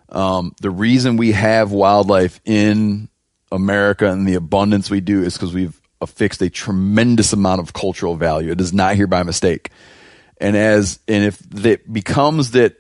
[0.09, 3.09] Um, the reason we have wildlife in
[3.51, 8.15] America and the abundance we do is because we've affixed a tremendous amount of cultural
[8.15, 8.51] value.
[8.51, 9.71] It is not here by mistake.
[10.39, 12.75] And as and if it becomes that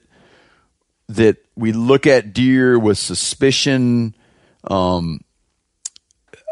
[1.09, 4.15] that we look at deer with suspicion,
[4.65, 5.21] um,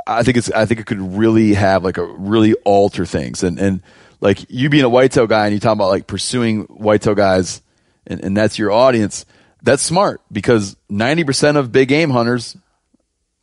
[0.07, 3.59] I think it's I think it could really have like a really alter things and
[3.59, 3.81] and
[4.19, 7.61] like you being a whitetail guy and you talk about like pursuing whitetail guys
[8.07, 9.25] and, and that's your audience.
[9.63, 12.57] That's smart because ninety percent of big game hunters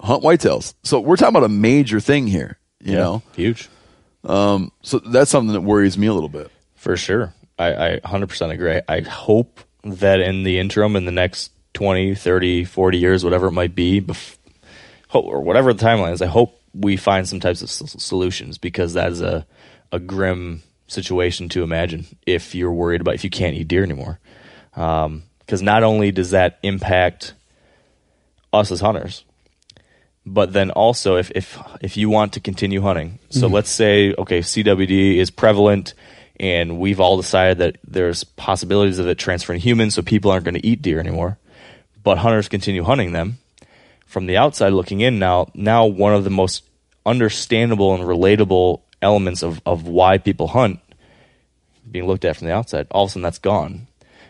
[0.01, 0.75] hunt whitetails.
[0.83, 2.59] So we're talking about a major thing here.
[2.81, 3.69] You know, huge.
[4.25, 6.51] Um, so that's something that worries me a little bit.
[6.77, 7.35] For sure.
[7.59, 8.81] I, I 100% agree.
[8.89, 13.53] I hope that in the interim, in the next 20, 30, 40 years, whatever it
[13.53, 14.38] might be, bef-
[15.13, 19.11] or whatever the timeline is, I hope we find some types of solutions because that
[19.11, 19.47] is a,
[19.91, 24.19] a grim situation to imagine if you're worried about if you can't eat deer anymore.
[24.77, 27.33] Um, because not only does that impact
[28.53, 29.25] us as hunters,
[30.27, 33.55] but then also if if if you want to continue hunting so mm-hmm.
[33.55, 35.95] let's say okay cwd is prevalent
[36.39, 40.55] and we've all decided that there's possibilities of it transferring humans so people aren't going
[40.55, 41.39] to eat deer anymore
[42.03, 43.39] but hunters continue hunting them
[44.09, 46.65] from the outside looking in now now one of the most
[47.07, 50.81] understandable and relatable elements of, of why people hunt
[51.89, 53.87] being looked at from the outside all of a sudden that's gone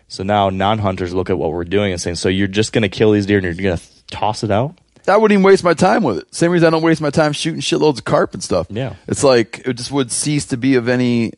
[0.09, 2.89] so now non-hunters look at what we're doing and saying so you're just going to
[2.89, 5.75] kill these deer and you're going to toss it out I wouldn't even waste my
[5.75, 6.35] time with it.
[6.35, 8.67] Same reason I don't waste my time shooting shitloads of carp and stuff.
[8.69, 8.95] Yeah.
[9.07, 11.33] It's like it just would cease to be of any.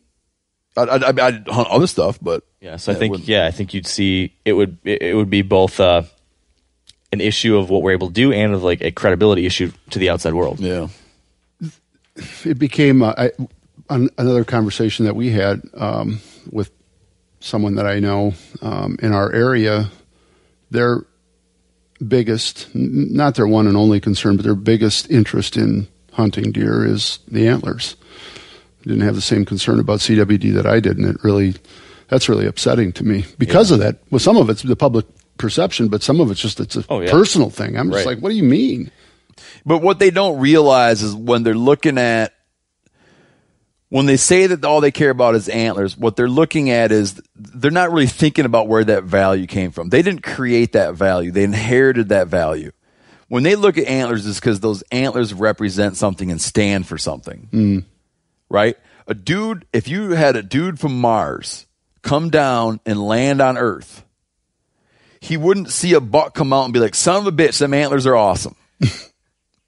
[0.77, 3.75] I I I I'd hunt other stuff, but Yeah, so I think yeah, I think
[3.75, 6.03] you'd see it would it it would be both uh,
[7.13, 9.99] an issue of what we're able to do and of like a credibility issue to
[9.99, 10.61] the outside world.
[10.61, 10.89] Yeah,
[12.45, 13.31] it became uh, I,
[13.89, 16.21] an, another conversation that we had um,
[16.51, 16.71] with
[17.41, 19.91] someone that I know um, in our area.
[20.71, 21.05] Their
[22.07, 26.87] biggest, n- not their one and only concern, but their biggest interest in hunting deer
[26.87, 27.97] is the antlers.
[28.83, 31.55] Didn't have the same concern about CWD that I did, and it really,
[32.09, 33.99] that's really upsetting to me because of that.
[34.11, 35.05] Well, some of it's the public
[35.41, 37.11] perception, but some of it's just it's a Oh, yeah.
[37.11, 37.77] personal thing.
[37.77, 38.15] I'm just Right.
[38.15, 38.91] like, what do you mean?
[39.67, 42.33] But what they don't realize is when they're looking at
[43.89, 47.21] when they say that all they care about is antlers, what they're looking at is
[47.35, 49.89] they're not really thinking about where that value came from.
[49.89, 51.33] They didn't create that value.
[51.33, 52.71] They inherited that value.
[53.27, 57.49] When they look at antlers, it's because those antlers represent something and stand for something.
[57.51, 57.79] Hmm.
[58.49, 58.77] Right?
[59.09, 61.67] A dude, if you had a dude from Mars
[62.03, 64.05] come down and land on Earth,
[65.21, 67.75] he wouldn't see a buck come out and be like, son of a bitch, them
[67.75, 68.57] antlers are awesome.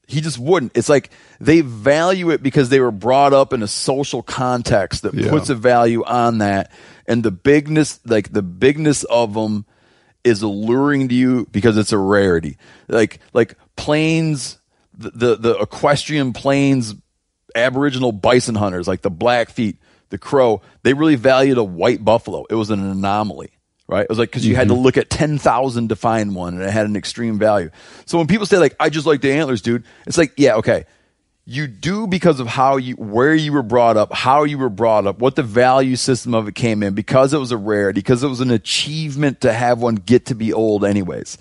[0.09, 0.73] He just wouldn't.
[0.77, 1.09] It's like
[1.41, 5.31] they value it because they were brought up in a social context that Yeah.
[5.31, 6.71] puts a value on that,
[7.07, 9.65] and the bigness, like the bigness of them,
[10.23, 12.59] is alluring to you because it's a rarity.
[12.89, 14.59] Like like plains,
[14.93, 16.95] the the, the equestrian plains,
[17.55, 19.79] Aboriginal bison hunters, like the Blackfeet,
[20.11, 22.45] the Crow, they really valued a white buffalo.
[22.51, 23.53] It was an anomaly,
[23.93, 24.03] right?
[24.03, 24.83] It was like because you had to mm-hmm.
[24.83, 27.71] look at ten thousand to find one, and it had an extreme value.
[28.07, 30.85] So when people say like, "I just like the antlers, dude," it's like, yeah, okay.
[31.45, 35.09] You do because of how you, where you were brought up, how you were brought
[35.09, 38.23] up, what the value system of it came in, because it was a rarity, because
[38.23, 41.39] it was an achievement to have one get to be old, anyways.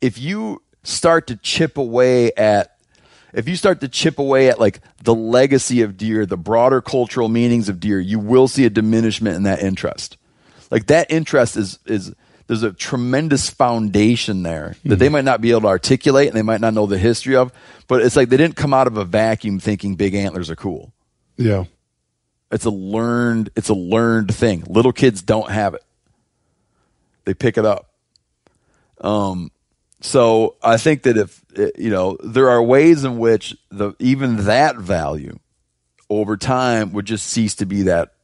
[0.00, 2.76] If you start to chip away at
[3.32, 7.28] if you start to chip away at like the legacy of deer, the broader cultural
[7.28, 10.16] meanings of deer, you will see a diminishment in that interest.
[10.70, 12.14] Like that interest is is
[12.46, 16.42] there's a tremendous foundation there that they might not be able to articulate and they
[16.42, 17.52] might not know the history of,
[17.86, 20.92] but it's like they didn't come out of a vacuum thinking big antlers are cool.
[21.36, 21.66] Yeah.
[22.50, 24.64] It's a learned it's a learned thing.
[24.66, 25.84] Little kids don't have it.
[27.24, 27.90] They pick it up.
[29.00, 29.52] Um
[30.00, 34.46] so I think that if eh, you know there are ways in which the even
[34.46, 35.38] that value
[36.08, 38.14] over time would just cease to be that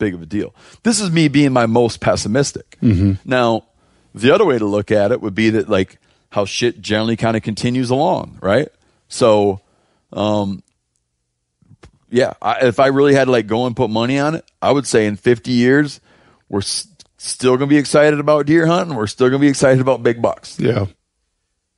[0.00, 0.52] big of a deal.
[0.82, 2.76] This is me being my most pessimistic.
[3.24, 3.66] Now,
[4.12, 5.98] the other way to look at it would be that like
[6.30, 8.68] how shit generally kind of continues along, right?
[9.08, 9.60] So,
[10.12, 10.64] um,
[12.10, 14.72] yeah, I, if I really had to like go and put money on it, I
[14.72, 16.00] would say in 50 years,
[16.48, 18.96] we're s- still going to be excited about deer hunting.
[18.96, 20.58] We're still going to be excited about big bucks.
[20.58, 20.86] Yeah.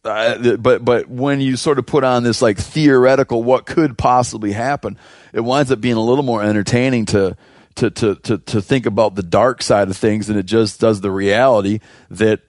[0.05, 4.51] Uh, but but when you sort of put on this like theoretical what could possibly
[4.51, 4.99] happen,
[5.33, 7.37] it winds up being a little more entertaining to
[7.77, 11.01] to to to to think about the dark side of things than it just does
[11.01, 11.81] the reality
[12.11, 12.41] that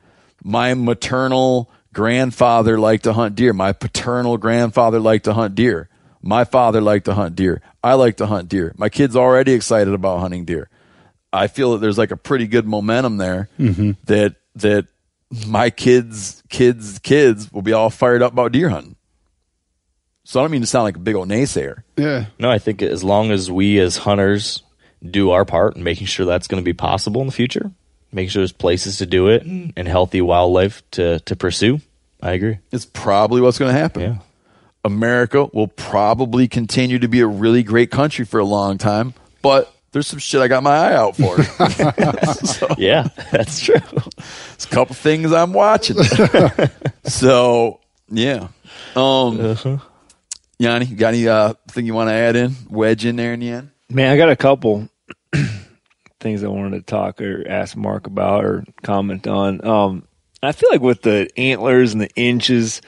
[0.44, 5.90] my maternal grandfather liked to hunt deer, my paternal grandfather liked to hunt deer,
[6.22, 8.74] my father liked to hunt deer, I like to hunt deer.
[8.78, 10.70] My kid's already excited about hunting deer.
[11.32, 13.92] I feel that there's like a pretty good momentum there mm-hmm.
[14.06, 14.88] that that
[15.48, 18.96] my kids, kids, kids will be all fired up about deer hunting.
[20.26, 21.84] So I don't mean to sound like a big old naysayer.
[21.98, 22.26] Yeah.
[22.40, 24.64] No, I think as long as we as hunters
[25.04, 27.72] do our part in making sure that's going to be possible in the future,
[28.12, 31.80] making sure there's places to do it and healthy wildlife to, to pursue,
[32.22, 32.60] I agree.
[32.72, 34.02] It's probably what's going to happen.
[34.02, 34.16] Yeah.
[34.86, 39.74] America will probably continue to be a really great country for a long time, but
[39.92, 41.38] there's some shit I got my eye out for.
[42.46, 43.76] So, Yeah, that's true.
[44.54, 46.02] It's a couple things I'm watching.
[47.04, 48.48] so yeah.
[48.96, 49.80] Um
[50.60, 52.56] Yanni, you got any uh thing you want to add in?
[52.70, 53.72] Wedge in there in the end?
[53.90, 54.90] Man, I got a couple
[56.20, 59.66] things I wanted to talk or ask Mark about or comment on.
[59.66, 60.08] Um,
[60.44, 62.82] I feel like with the antlers and the inches,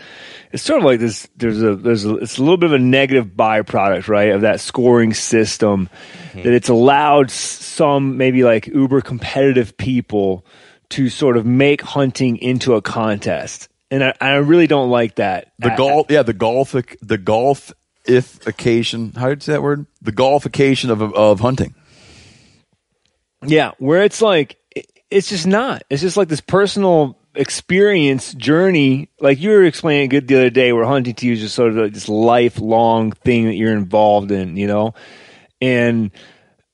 [0.51, 1.27] it's sort of like this.
[1.37, 4.59] There's a there's a, it's a little bit of a negative byproduct, right, of that
[4.59, 5.89] scoring system
[6.33, 10.45] that it's allowed some maybe like uber competitive people
[10.89, 15.53] to sort of make hunting into a contest, and I, I really don't like that.
[15.59, 17.71] The I- golf, yeah, the golf, the golf
[18.05, 19.13] if occasion.
[19.15, 19.85] How do you say that word?
[20.01, 21.73] The golfification of of hunting.
[23.49, 24.57] Yeah, where it's like
[25.09, 25.83] it's just not.
[25.89, 29.09] It's just like this personal experience journey.
[29.19, 31.71] Like you were explaining good the other day, where hunting to you is just sort
[31.71, 34.93] of like this lifelong thing that you're involved in, you know?
[35.61, 36.11] And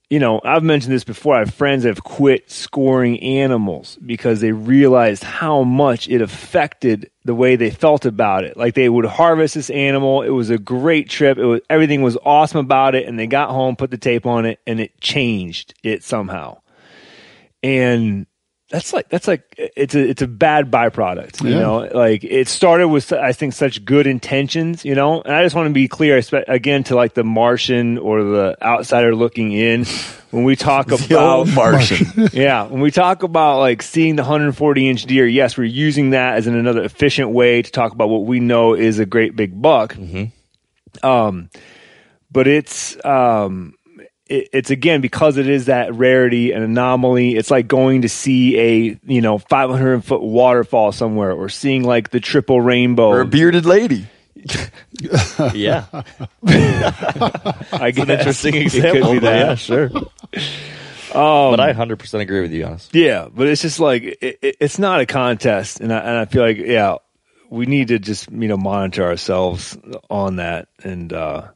[0.10, 1.36] you know, I've mentioned this before.
[1.36, 7.10] I have friends that have quit scoring animals because they realized how much it affected
[7.24, 8.58] the way they felt about it.
[8.58, 10.22] Like they would harvest this animal.
[10.22, 11.38] It was a great trip.
[11.38, 13.08] It was everything was awesome about it.
[13.08, 16.61] And they got home, put the tape on it, and it changed it somehow.
[17.64, 18.26] And
[18.70, 21.60] that's like that's like it's a it's a bad byproduct, you Yeah.
[21.60, 21.78] know.
[21.94, 25.22] Like it started with I think such good intentions, you know.
[25.22, 29.14] And I just want to be clear, again, to like the Martian or the outsider
[29.14, 29.84] looking in,
[30.32, 32.30] when we talk about Martian.
[32.34, 36.36] yeah, when we talk about like seeing the 140 inch deer, yes, we're using that
[36.38, 39.62] as an, another efficient way to talk about what we know is a great big
[39.62, 39.98] buck.
[41.04, 41.50] Um,
[42.32, 43.76] but it's um,
[44.32, 47.36] it, it's again because it is that rarity and anomaly.
[47.36, 52.10] It's like going to see a you know 500 foot waterfall somewhere, or seeing like
[52.10, 53.10] the triple rainbow.
[53.10, 54.08] or a bearded lady.
[55.54, 55.86] Yeah.
[56.44, 59.14] I get An interesting It could example.
[59.14, 59.48] be but that.
[59.48, 59.90] Yeah, sure.
[59.90, 62.94] but I 100% agree with you, honest.
[62.96, 66.26] Yeah, but it's just like it, it, it's not a contest, and I, and I
[66.26, 66.96] feel like yeah,
[67.50, 69.78] we need to just you know monitor ourselves
[70.10, 71.48] on that, and uh,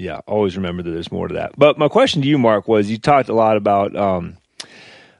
[0.00, 1.52] yeah, always remember that there's more to that.
[1.56, 4.36] But my question to you, Mark, was you talked a lot about um,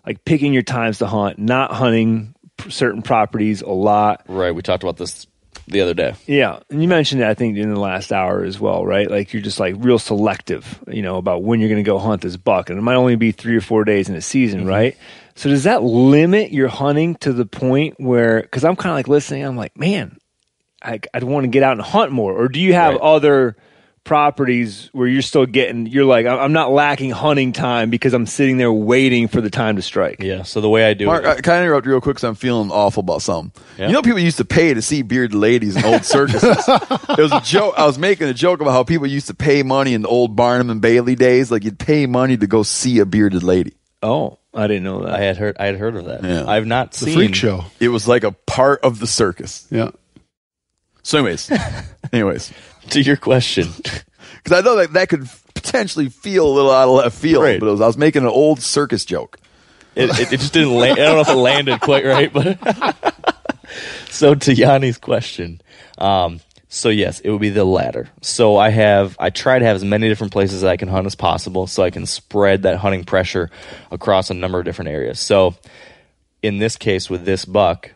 [0.06, 2.34] like picking your times to hunt, not hunting
[2.68, 4.22] certain properties a lot.
[4.26, 4.54] Right.
[4.54, 5.26] We talked about this
[5.66, 6.14] the other day.
[6.26, 9.08] Yeah, and you mentioned it, I think, in the last hour as well, right?
[9.10, 12.22] Like you're just like real selective, you know, about when you're going to go hunt
[12.22, 14.96] this buck, and it might only be three or four days in a season, right?
[15.36, 18.42] So does that limit your hunting to the point where?
[18.42, 20.18] Because I'm kind of like listening, I'm like, man,
[20.82, 23.00] I, I'd want to get out and hunt more, or do you have Right.
[23.02, 23.56] other
[24.04, 25.86] properties where you're still getting?
[25.86, 29.50] You're like, I'm I'm not lacking hunting time because I'm sitting there waiting for the
[29.50, 30.22] time to strike.
[30.22, 30.42] Yeah.
[30.42, 32.24] So the way I do Mark, it, I, can I interrupt you real quick because
[32.24, 33.52] I'm feeling awful about something.
[33.78, 33.88] Yeah.
[33.88, 36.42] You know, people used to pay to see bearded ladies in old circuses.
[36.68, 37.74] it was a joke.
[37.76, 40.36] I was making a joke about how people used to pay money in the old
[40.36, 41.50] Barnum and Bailey days.
[41.50, 43.74] Like you'd pay money to go see a bearded lady.
[44.02, 45.14] Oh, I didn't know that.
[45.14, 46.24] I had heard I had heard of that.
[46.24, 46.48] Yeah.
[46.48, 47.64] I've not The seen freak show.
[47.78, 49.66] It was like a part of the circus.
[49.70, 49.90] Yeah.
[51.02, 51.50] So, anyways,
[52.12, 52.52] anyways,
[52.90, 53.68] to your question.
[53.76, 57.60] because I know that that could potentially feel a little out of left field, Right.
[57.60, 59.38] but it was, I was making an old circus joke.
[59.94, 60.98] It, it, it just didn't land.
[60.98, 62.58] I don't know if it landed quite right, but
[64.10, 65.60] so to Yanni's question,
[65.98, 68.08] um, so yes, it would be the latter.
[68.22, 71.06] So I have I try to have as many different places that I can hunt
[71.06, 73.50] as possible, so I can spread that hunting pressure
[73.90, 75.18] across a number of different areas.
[75.18, 75.56] So
[76.40, 77.90] in this case with this buck,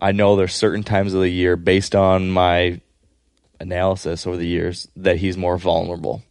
[0.00, 2.80] I know there's certain times of the year based on my
[3.62, 6.22] analysis over the years that he's more vulnerable.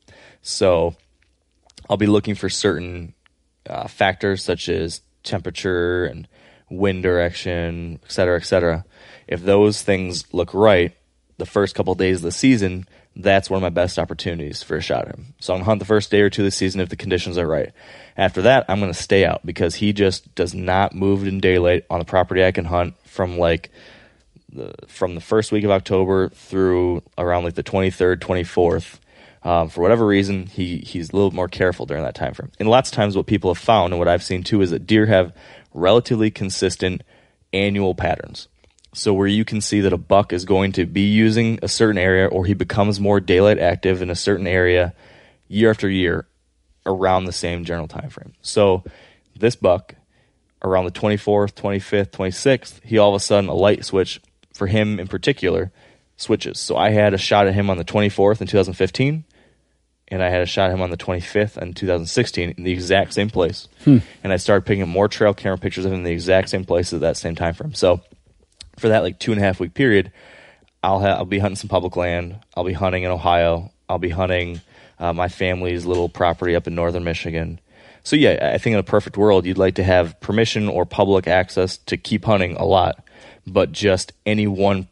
[0.41, 0.95] So
[1.89, 3.13] I'll be looking for certain
[3.67, 6.27] uh, factors such as temperature and
[6.69, 8.85] wind direction, et cetera, et cetera.
[9.27, 10.95] If those things look right,
[11.37, 12.85] the first couple days of the season,
[13.15, 15.33] that's one of my best opportunities for a shot at him.
[15.39, 17.37] So I'm gonna hunt the first day or two of the season if the conditions
[17.37, 17.71] are right.
[18.15, 21.99] After that, I'm gonna stay out because he just does not move in daylight on
[21.99, 23.71] the property I can hunt from like
[24.53, 28.99] the from the first week of October through around like the 23rd, 24th.
[29.43, 32.51] Um, for whatever reason, he he's a little more careful during that time frame.
[32.59, 34.85] And lots of times, what people have found and what I've seen too is that
[34.85, 35.35] deer have
[35.73, 37.03] relatively consistent
[37.53, 38.47] annual patterns.
[38.93, 41.97] So where you can see that a buck is going to be using a certain
[41.97, 44.93] area, or he becomes more daylight active in a certain area
[45.47, 46.27] year after year
[46.85, 48.33] around the same general time frame.
[48.41, 48.83] So
[49.35, 49.95] this buck
[50.63, 54.21] around the 24th, 25th, 26th, he all of a sudden a light switch
[54.53, 55.71] for him in particular
[56.17, 56.59] switches.
[56.59, 59.23] So I had a shot at him on the 24th in 2015
[60.07, 63.13] and I had a shot at him on the 25th in 2016 in the exact
[63.13, 63.67] same place.
[64.23, 66.65] And I started picking up more trail camera pictures of him in the exact same
[66.65, 67.73] place at that same time frame.
[67.73, 68.01] So
[68.77, 70.11] for that like two and a half week period,
[70.83, 72.37] I'll ha- I'll be hunting some public land.
[72.55, 73.71] I'll be hunting in Ohio.
[73.87, 74.59] I'll be hunting
[74.99, 77.59] uh, my family's little property up in northern Michigan.
[78.03, 81.27] So yeah, I think in a perfect world, you'd like to have permission or public
[81.27, 83.03] access to keep hunting a lot,
[83.47, 84.87] but just any one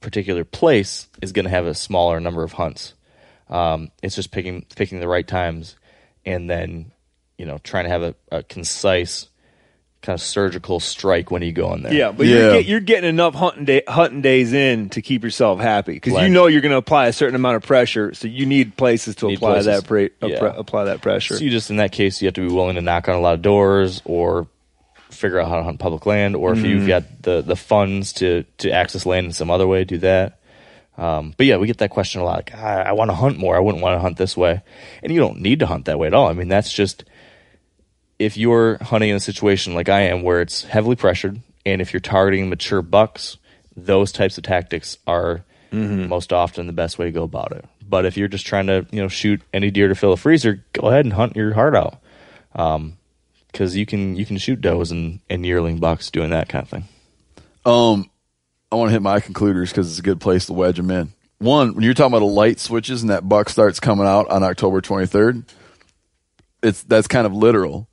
[0.00, 2.94] particular place is going to have a smaller number of hunts.
[3.48, 5.76] Um, it's just picking picking the right times,
[6.24, 6.92] and then
[7.38, 9.28] you know trying to have a, a concise
[10.00, 11.94] kind of surgical strike when you go in there.
[11.94, 12.34] Yeah, but Yeah.
[12.36, 16.14] You're, get, you're getting enough hunting day, hunting days in to keep yourself happy because
[16.22, 19.14] you know you're going to apply a certain amount of pressure, so you need places
[19.16, 19.66] to Need apply places.
[19.66, 20.52] that pre- Yeah.
[20.56, 21.36] apply that pressure.
[21.36, 23.20] So you just in that case you have to be willing to knock on a
[23.20, 24.48] lot of doors or
[25.14, 26.66] figure out how to hunt public land, or if Mm-hmm.
[26.66, 30.38] you've got the the funds to to access land in some other way, do that.
[30.98, 32.36] Um, but yeah, we get that question a lot.
[32.36, 33.56] Like, I, I want to hunt more.
[33.56, 34.60] I wouldn't want to hunt this way,
[35.02, 36.28] and you don't need to hunt that way at all.
[36.28, 37.04] I mean, that's just
[38.18, 41.92] if you're hunting in a situation like I am, where it's heavily pressured, and if
[41.92, 43.38] you're targeting mature bucks,
[43.74, 46.08] those types of tactics are Mm-hmm.
[46.10, 47.64] most often the best way to go about it.
[47.88, 50.62] But if you're just trying to, you know, shoot any deer to fill a freezer,
[50.74, 51.98] go ahead and hunt your heart out,
[53.52, 56.68] because you can you can shoot does and, and yearling bucks doing that kind of
[56.70, 56.84] thing.
[57.64, 58.10] Um,
[58.72, 61.12] I want to hit my concluders because it's a good place to wedge them in.
[61.38, 64.42] One, when you're talking about the light switches and that buck starts coming out on
[64.42, 65.44] October 23rd,
[66.62, 67.88] it's that's kind of literal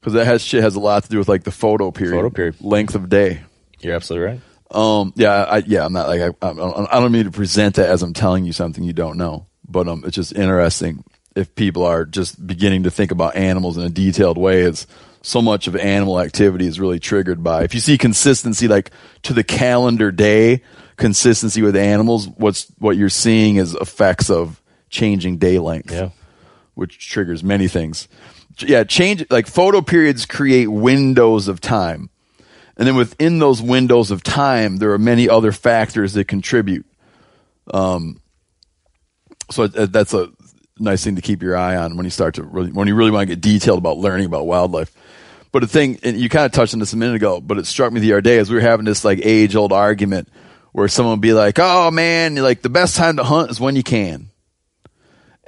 [0.00, 2.30] because that has shit has a lot to do with like the photo period, Photo
[2.30, 2.60] period.
[2.60, 3.42] length of day.
[3.80, 4.40] You're absolutely right.
[4.72, 7.88] Um, yeah, I, yeah, I'm not like I, I, I don't mean to present that
[7.88, 11.02] as I'm telling you something you don't know, but um, it's just interesting
[11.36, 14.62] if people are just beginning to think about animals in a detailed way.
[14.62, 14.86] It's
[15.22, 18.90] so much of animal activity is really triggered by if you see consistency like
[19.22, 20.62] to the calendar day
[20.96, 22.26] consistency with animals.
[22.28, 26.10] What's what you're seeing is effects of changing day length Yeah.
[26.74, 28.08] which triggers many things.
[28.58, 32.10] Yeah, change like photo periods create windows of time.
[32.76, 36.86] And then within those windows of time, there are many other factors that contribute.
[37.72, 38.20] Um,
[39.50, 40.30] so that's a
[40.80, 43.10] nice thing to keep your eye on when you start to really, when you really
[43.10, 44.92] want to get detailed about learning about wildlife.
[45.52, 47.66] But the thing, and you kind of touched on this a minute ago, but it
[47.66, 50.28] struck me the other day as we were having this like age old argument
[50.72, 53.76] where someone would be like, "Oh man, like the best time to hunt is when
[53.76, 54.30] you can."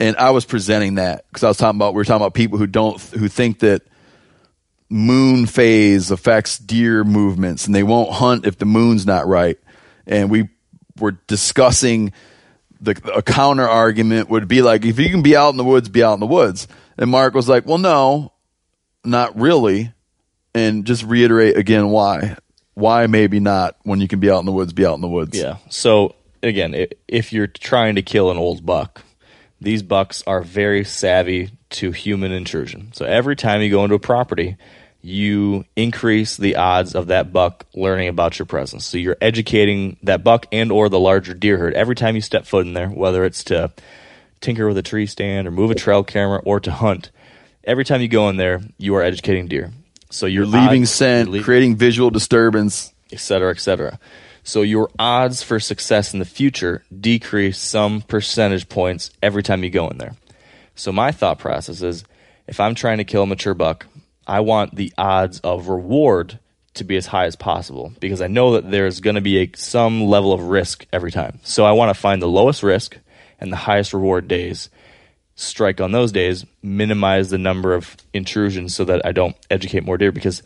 [0.03, 2.59] and I was presenting that because I was talking about we were talking about people
[2.59, 3.83] who don't who think that
[4.89, 9.59] moon phase affects deer movements and they won't hunt if the moon's not right,
[10.07, 10.49] and we
[10.99, 12.13] were discussing
[12.83, 15.89] the a counter argument would be like, if you can be out in the woods,
[15.89, 16.69] be out in the woods.
[16.99, 18.33] And Mark was like, well, no,
[19.05, 19.93] not really,
[20.55, 22.37] and just reiterate again why.
[22.75, 25.09] Why maybe not when you can be out in the woods, be out in the
[25.09, 25.39] woods.
[25.39, 25.59] Yeah.
[25.69, 29.03] So again, if you're trying to kill an old buck,
[29.61, 32.93] these bucks are very savvy to human intrusion.
[32.95, 34.57] So every time you go into a property,
[35.03, 38.87] you increase the odds of that buck learning about your presence.
[38.87, 42.47] So you're educating that buck and or the larger deer herd every time you step
[42.47, 43.73] foot in there, whether it's to
[44.41, 47.11] tinker with a tree stand or move a trail camera or to hunt.
[47.65, 49.73] Every time you go in there, you are educating deer.
[50.11, 52.93] So You're leaving odds- scent, leaving- creating visual disturbance.
[53.13, 53.99] et cetera, et cetera.
[54.45, 59.71] So your odds for success in the future decrease some percentage points every time you
[59.71, 60.15] go in there.
[60.75, 62.05] So my thought process is
[62.49, 63.87] if I'm trying to kill a mature buck,
[64.27, 66.39] I want the odds of reward
[66.75, 69.51] to be as high as possible because I know that there's going to be a,
[69.57, 71.41] some level of risk every time.
[71.43, 72.97] So I want to find the lowest risk
[73.39, 74.71] and the highest reward days
[75.35, 79.99] strike on those days, minimize the number of intrusions so that I don't educate more
[79.99, 80.43] deer because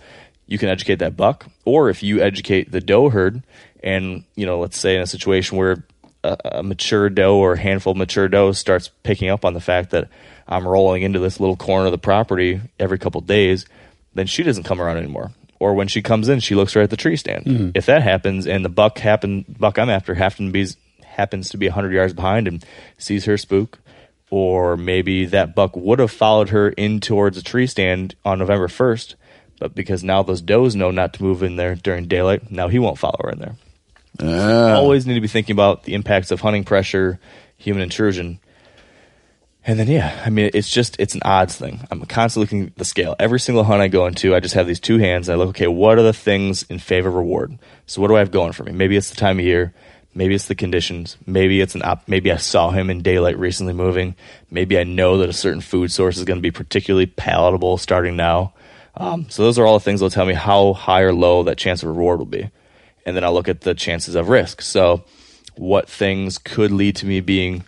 [0.47, 3.43] you can educate that buck, or if you educate the doe herd,
[3.83, 5.85] and you know, let's say in a situation where
[6.23, 9.61] a, a mature doe or a handful of mature does starts picking up on the
[9.61, 10.09] fact that
[10.49, 13.67] I'm rolling into this little corner of the property every couple days,
[14.15, 15.33] then she doesn't come around anymore.
[15.59, 17.47] Or when she comes in, she looks right at the tree stand.
[17.75, 20.67] If that happens, and the buck happen buck I'm after happen to be
[21.05, 22.65] happens to be 100 yards behind and
[22.99, 23.79] sees her spook,
[24.31, 28.69] or maybe that buck would have followed her in towards a tree stand on November
[28.69, 29.15] 1st,
[29.59, 32.79] but because now those does know not to move in there during daylight, now he
[32.79, 33.57] won't follow her in there.
[34.21, 34.77] Ah.
[34.77, 37.19] Always need to be thinking about the impacts of hunting pressure,
[37.57, 38.39] human intrusion.
[39.69, 41.81] And then, yeah, I mean, it's just, it's an odds thing.
[41.91, 43.17] I'm constantly looking at the scale.
[43.19, 45.29] Every single hunt I go into, I just have these two hands.
[45.29, 47.59] And I look, okay, what are the things in favor of reward?
[47.87, 48.71] So what do I have going for me?
[48.71, 49.75] Maybe it's the time of year.
[50.15, 51.17] Maybe it's the conditions.
[51.27, 52.07] Maybe it's an op.
[52.07, 54.15] Maybe I saw him in daylight recently moving.
[54.51, 58.15] Maybe I know that a certain food source is going to be particularly palatable starting
[58.15, 58.55] now.
[58.97, 61.59] Um, so those are all the things that'll tell me how high or low that
[61.59, 62.51] chance of reward will be.
[63.05, 64.63] And then I'll look at the chances of risk.
[64.63, 65.05] So
[65.57, 67.65] what things could lead to me being,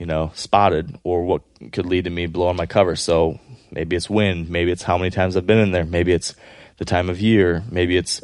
[0.00, 2.96] you know, spotted or what could lead to me blowing my cover.
[2.96, 3.38] So
[3.70, 6.34] maybe it's wind, maybe it's how many times I've been in there, maybe it's
[6.78, 8.22] the time of year, maybe it's,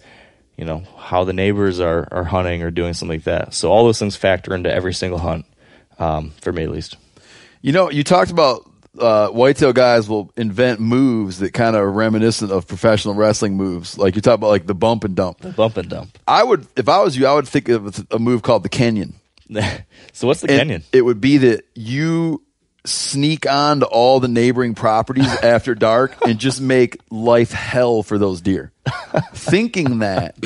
[0.56, 3.52] you know, how the neighbors are, are hunting or doing something like that.
[3.52, 5.44] So all those things factor into every single hunt,
[5.98, 6.96] um, for me at least.
[7.60, 11.92] You know, you talked about uh, whitetail guys will invent moves that kind of are
[11.92, 13.98] reminiscent of professional wrestling moves.
[13.98, 15.40] Like you talk about, like the bump and dump.
[15.40, 16.18] The Bump and dump.
[16.26, 19.16] I would, if I was you, I would think of a move called the Kenyon.
[20.12, 20.82] so what's the And Kenyon?
[20.92, 22.42] It would be that you
[22.86, 28.18] sneak on to all the neighboring properties after dark and just make life hell for
[28.18, 28.72] those deer,
[29.34, 30.36] thinking that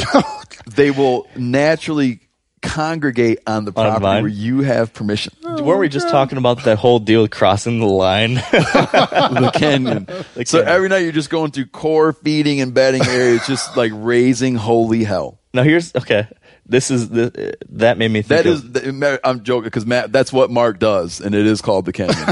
[0.67, 2.21] they will naturally
[2.63, 4.23] congregate on the property mine?
[4.23, 5.33] where you have permission.
[5.43, 8.35] Weren't we just oh, talking about that whole deal with crossing the line?
[8.35, 10.05] the Kenyon.
[10.05, 10.69] The so Kenyon.
[10.69, 15.05] every night you're just going through core feeding and bedding areas, just like raising holy
[15.05, 15.41] hell.
[15.55, 16.29] now here's okay.
[16.71, 20.33] This is the that made me think That of, is, I'm joking because Matt, that's
[20.33, 22.15] what Mark does, and it is called the Kenyon.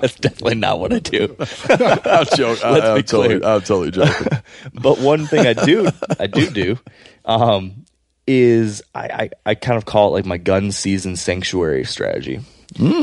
[0.00, 1.36] that's definitely not what I do.
[1.68, 2.70] I'm joking.
[2.70, 3.44] Let's I'm, be totally.
[3.44, 4.28] I'm totally joking.
[4.72, 6.78] but one thing I do, I do do,
[7.26, 7.84] um,
[8.26, 12.40] is I, I, I kind of call it like my gun season sanctuary strategy.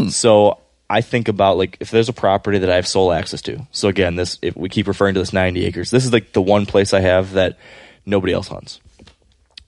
[0.09, 0.57] So
[0.89, 3.65] I think about like if there's a property that I have sole access to.
[3.71, 6.41] So again, this if we keep referring to this 90 acres, this is like the
[6.41, 7.59] one place I have that
[8.07, 8.79] nobody else hunts.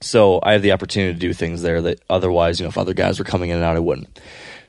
[0.03, 2.93] So I have the opportunity to do things there that otherwise, you know, if other
[2.93, 4.19] guys were coming in and out, I wouldn't.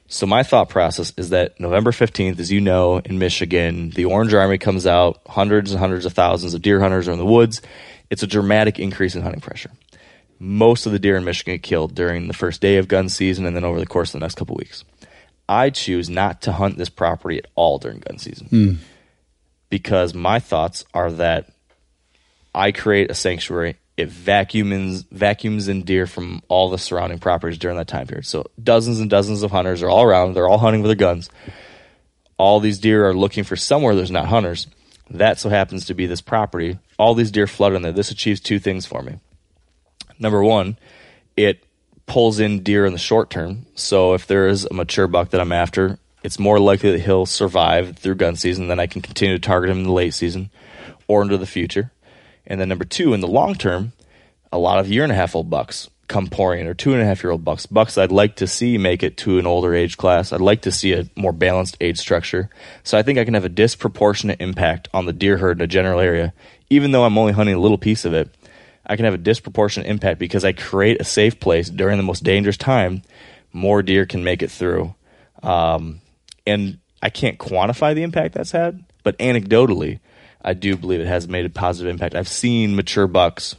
[0.06, 4.35] So my thought process is that November 15th, as you know, in Michigan, the Orange
[4.35, 7.62] Army comes out, hundreds and hundreds of thousands of deer hunters are in the woods.
[8.11, 9.70] It's a dramatic increase in hunting pressure.
[10.39, 13.47] Most of the deer in Michigan get killed during the first day of gun season
[13.47, 14.85] and then over the course of the next couple weeks.
[15.48, 18.73] I choose not to hunt this property at all during gun season hmm.
[19.69, 21.51] because my thoughts are that
[22.55, 23.77] I create a sanctuary.
[23.96, 28.26] It vacuums vacuums in deer from all the surrounding properties during that time period.
[28.26, 30.34] So dozens and dozens of hunters are all around.
[30.34, 31.30] They're all hunting with their guns.
[32.36, 34.66] All these deer are looking for somewhere there's not hunters.
[35.10, 36.78] That so happens to be this property.
[36.98, 37.92] All these deer flood in there.
[37.92, 39.20] This achieves two things for me.
[40.18, 40.76] Number one,
[41.36, 41.64] it
[42.06, 43.66] pulls in deer in the short term.
[43.74, 47.26] So if there is a mature buck that I'm after, it's more likely that he'll
[47.26, 48.68] survive through gun season.
[48.68, 50.50] Then I can continue to target him in the late season
[51.06, 51.92] or into the future.
[52.46, 53.92] And then number two, in the long term,
[54.52, 57.00] a lot of year and a half old bucks come pouring in, or two and
[57.00, 57.66] a half year old bucks.
[57.66, 60.32] Bucks I'd like to see make it to an older age class.
[60.32, 62.50] I'd like to see a more balanced age structure.
[62.82, 65.66] So I think I can have a disproportionate impact on the deer herd in a
[65.66, 66.32] general area.
[66.70, 68.34] Even though I'm only hunting a little piece of it,
[68.86, 72.22] I can have a disproportionate impact because I create a safe place during the most
[72.22, 73.02] dangerous time.
[73.52, 74.94] More deer can make it through,
[75.42, 76.00] um,
[76.46, 80.00] and I can't quantify the impact that's had, but anecdotally,
[80.44, 82.14] I do believe it has made a positive impact.
[82.14, 83.56] I've seen mature bucks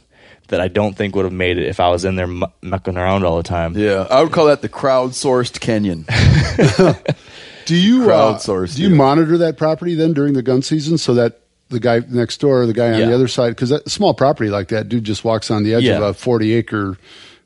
[0.48, 2.28] that I don't think would have made it if I was in there
[2.62, 3.76] mucking around all the time.
[3.76, 6.04] Yeah, I would call that the crowdsourced Kenyon.
[7.66, 8.96] Do you uh, Crowdsourced do you deal.
[8.96, 12.66] monitor that property then during the gun season so that the guy next door, or
[12.66, 13.06] the guy on Yeah.
[13.06, 15.86] the other side, because a small property like that, dude just walks on the edge
[15.88, 16.96] of a forty acre.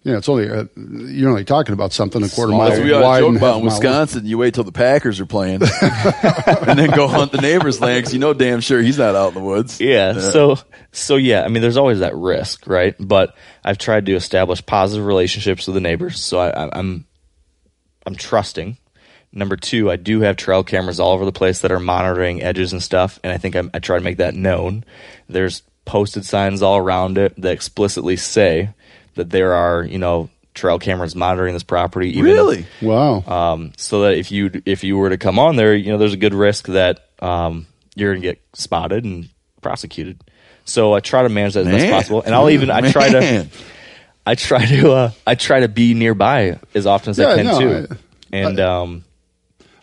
[0.03, 2.93] You know, it's only uh you're only talking about something a quarter mile As we
[2.93, 3.65] always wide joke about in a mile long.
[3.65, 7.99] Wisconsin, you wait till the Packers are playing, and then go hunt the neighbor's land
[7.99, 9.79] because you know damn sure he's not out in the woods.
[9.79, 10.19] Yeah.
[10.19, 10.57] So
[10.93, 12.95] so yeah, I mean, there's always that risk, right?
[12.99, 17.05] But I've tried to establish positive relationships with the neighbors, so I, I, I'm
[18.07, 18.79] I'm trusting.
[19.33, 22.73] Number two, I do have trail cameras all over the place that are monitoring edges
[22.73, 24.85] and stuff, and I think I'm, I try to make that known.
[25.29, 28.71] There's posted signs all around it that explicitly say
[29.15, 32.11] that there are, you know, trail cameras monitoring this property.
[32.11, 32.67] Even Really?
[32.83, 33.23] Wow.
[33.27, 36.13] um, so that if you if you were to come on there, you know, there's
[36.15, 39.29] a good risk that um, you're gonna get spotted and
[39.63, 40.21] prosecuted.
[40.65, 43.47] So I try to manage that as best possible, and I'll even I try to
[44.27, 47.47] I try to uh, I try to be nearby as often as Yeah, I can
[47.47, 47.87] no, too.
[47.91, 47.97] I-
[48.33, 49.05] and um,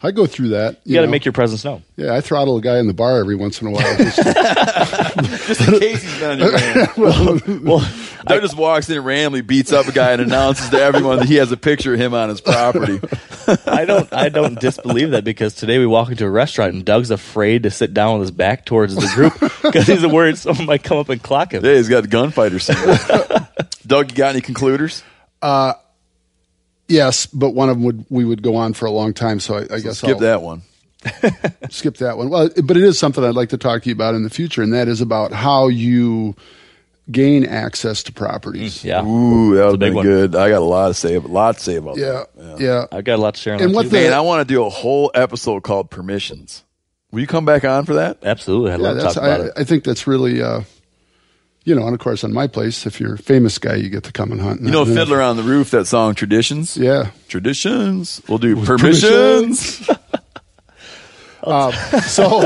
[0.01, 0.79] I go through that.
[0.85, 1.83] you got to make your presence known.
[1.97, 3.97] Yeah, I throttle a guy in the bar every once in a while.
[3.97, 4.17] Just
[5.47, 6.51] just in case he's been on your
[6.97, 7.63] land.
[7.65, 7.91] Well,
[8.25, 11.35] Doug just walks in randomly, beats up a guy, and announces to everyone that he
[11.35, 12.99] has a picture of him on his property.
[13.65, 17.11] I don't I don't disbelieve that because today we walk into a restaurant and Doug's
[17.11, 20.83] afraid to sit down with his back towards the group because he's worried someone might
[20.83, 21.63] come up and clock him.
[21.63, 22.97] Yeah, he's got the gunfighter syndrome.
[23.87, 25.03] Doug, you got any concluders?
[25.41, 25.73] Uh,
[26.87, 29.39] yes, but one of them would we would go on for a long time.
[29.39, 30.61] So I, I guess Skip I'll skip that one.
[31.69, 32.29] skip that one.
[32.29, 34.61] Well, but it is something I'd like to talk to you about in the future,
[34.61, 36.35] and that is about how you
[37.11, 38.79] gain access to properties.
[38.79, 40.05] Mm, yeah, Ooh, that a would big be one.
[40.05, 40.35] good.
[40.35, 41.15] I got a lot to say.
[41.15, 42.59] A lot to say about Yeah, that.
[42.59, 42.85] yeah.
[42.91, 44.53] I've got a lot to share on And that what the- Man, I want to
[44.53, 46.63] do a whole episode called Permissions.
[47.11, 48.17] Will you come back on for that?
[48.23, 49.51] Absolutely, I'd Yeah, love to talk about I, it.
[49.57, 50.61] I think that's really, uh,
[51.63, 54.03] you know, and of course on my place, if you're a famous guy, you get
[54.03, 54.61] to come and hunt.
[54.61, 56.75] You know, uh, Fiddler on the Roof, that song Traditions?
[56.75, 57.11] Yeah.
[57.29, 58.21] Traditions.
[58.27, 59.89] We'll do Permissions.
[61.43, 61.71] Um,
[62.01, 62.41] so,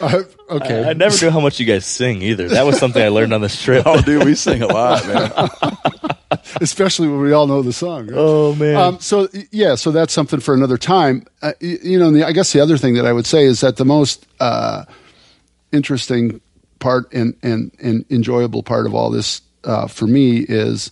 [0.00, 0.88] uh, okay.
[0.88, 2.48] I never knew how much you guys sing either.
[2.48, 3.84] That was something I learned on this trip.
[3.86, 5.48] oh, dude, we sing a lot, man.
[6.60, 8.06] especially when we all know the song.
[8.06, 8.16] right?
[8.16, 8.76] Oh, man.
[8.76, 11.24] Um, so yeah, so that's something for another time.
[11.42, 13.60] Uh, y- you know, the, I guess the other thing that I would say is
[13.60, 14.84] that the most uh,
[15.72, 16.40] interesting
[16.78, 20.90] part and, and and enjoyable part of all this uh, for me is,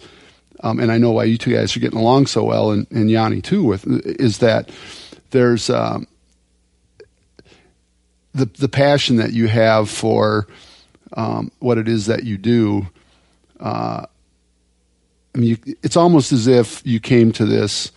[0.61, 3.11] um, and I know why you two guys are getting along so well, and, and
[3.11, 4.71] Yanni too, with is that
[5.31, 6.07] there's um,
[8.39, 10.47] the the passion that you have for
[11.15, 12.87] um, what it is that you do.
[13.61, 14.07] Uh,
[15.35, 17.93] I mean, you, it's almost as if you came to this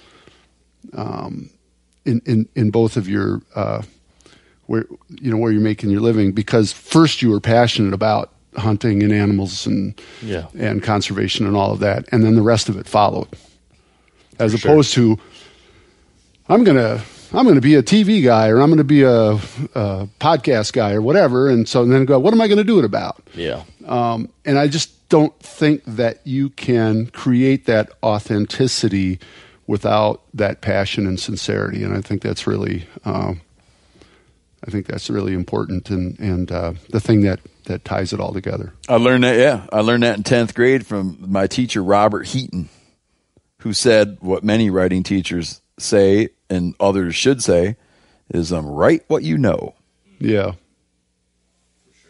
[0.93, 1.49] um,
[2.05, 3.81] in, in in both of your uh,
[4.67, 9.01] where you know where you're making your living because first you were passionate about hunting
[9.03, 10.47] and animals and Yeah.
[10.57, 13.27] and conservation and all of that, and then the rest of it followed.
[14.39, 14.71] As sure.
[14.71, 15.17] opposed to,
[16.49, 17.01] I'm gonna
[17.33, 21.01] I'm gonna be a TV guy or I'm gonna be a, a podcast guy or
[21.01, 23.21] whatever, and so then go, what am I gonna do it about?
[23.33, 29.19] yeah, Um, and I just don't think that you can create that authenticity
[29.67, 31.83] without that passion and sincerity.
[31.83, 33.41] And I think that's really, um,
[34.65, 38.33] I think that's really important and, and uh, the thing that, that ties it all
[38.33, 38.73] together.
[38.87, 39.67] I learned that, yeah.
[39.71, 42.69] I learned that in 10th grade from my teacher, Robert Heaton,
[43.59, 47.75] who said what many writing teachers say and others should say
[48.29, 49.73] is um, write what you know.
[50.19, 50.53] Yeah.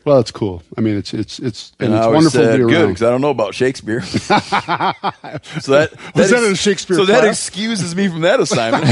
[0.04, 0.64] Well, that's cool.
[0.76, 2.88] I mean, it's it's it's and, And, it's wonderful said, to be good, around.
[2.90, 4.02] because I don't know about Shakespeare.
[4.02, 8.86] so that, Was that ex- Shakespeare So that excuses me from that assignment.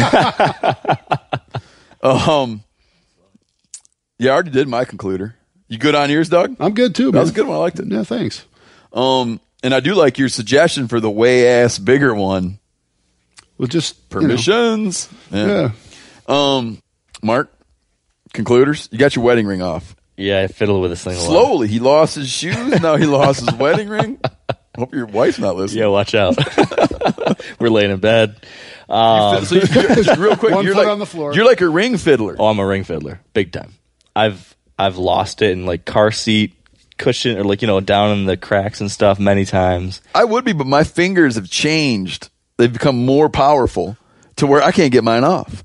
[2.04, 2.64] um,
[4.20, 5.34] yeah, I already did my concluder.
[5.68, 6.56] You good on yours, Doug?
[6.60, 7.06] I'm good too.
[7.06, 7.22] That Man.
[7.22, 7.56] was a good one.
[7.58, 7.88] I liked it.
[7.88, 8.46] Yeah, thanks.
[8.94, 12.60] Um, and I do like your suggestion for the way ass bigger one.
[13.60, 15.10] Well, just you know, Permissions.
[15.32, 15.72] yeah.
[16.28, 16.82] Um,
[17.22, 17.54] Mark,
[18.34, 18.88] concluders.
[18.92, 19.96] You got your wedding ring off.
[20.18, 20.42] yeah.
[20.42, 21.26] I fiddle with this thing a lot.
[21.28, 22.82] Slowly, he lost his shoes.
[22.82, 24.20] Now he lost his wedding ring.
[24.78, 25.82] Hope your wife's not listening.
[25.84, 26.38] Yeah, watch out.
[27.60, 28.38] We're laying in bed.
[28.88, 31.34] Um, so you, just real quick, One you're foot like, on the floor.
[31.34, 32.36] You're like a ring fiddler.
[32.40, 33.74] oh, I'm a ring fiddler, big time.
[34.16, 36.54] I've I've lost it in like car seat
[36.98, 40.02] cushion or like you know down in the cracks and stuff many times.
[40.16, 42.30] I would be, but my fingers have changed.
[42.60, 43.96] They've become more powerful
[44.36, 45.64] to where I can't get mine off.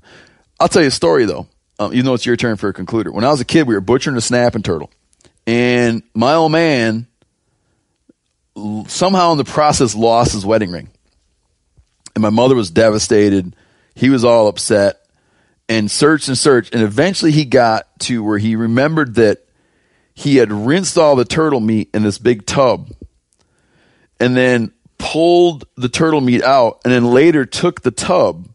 [0.61, 1.45] I'll tell you a story though.
[1.77, 3.11] Um, even though it's your turn for a concluder.
[3.11, 4.89] When I was a kid, we were butchering a snapping turtle,
[5.45, 7.05] and my old man
[8.87, 10.89] somehow in the process lost his wedding ring.
[12.15, 13.53] And my mother was devastated.
[13.93, 15.05] He was all upset
[15.67, 16.73] and searched and searched.
[16.73, 19.45] And eventually he got to where he remembered that
[20.13, 22.89] he had rinsed all the turtle meat in this big tub
[24.17, 24.71] and then
[25.11, 28.47] pulled the turtle meat out and then later took the tub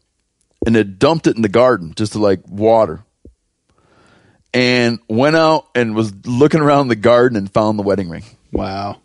[0.66, 3.05] and had dumped it in the garden just to like water
[4.52, 8.98] and went out and was looking around the garden and found the wedding ring Wow.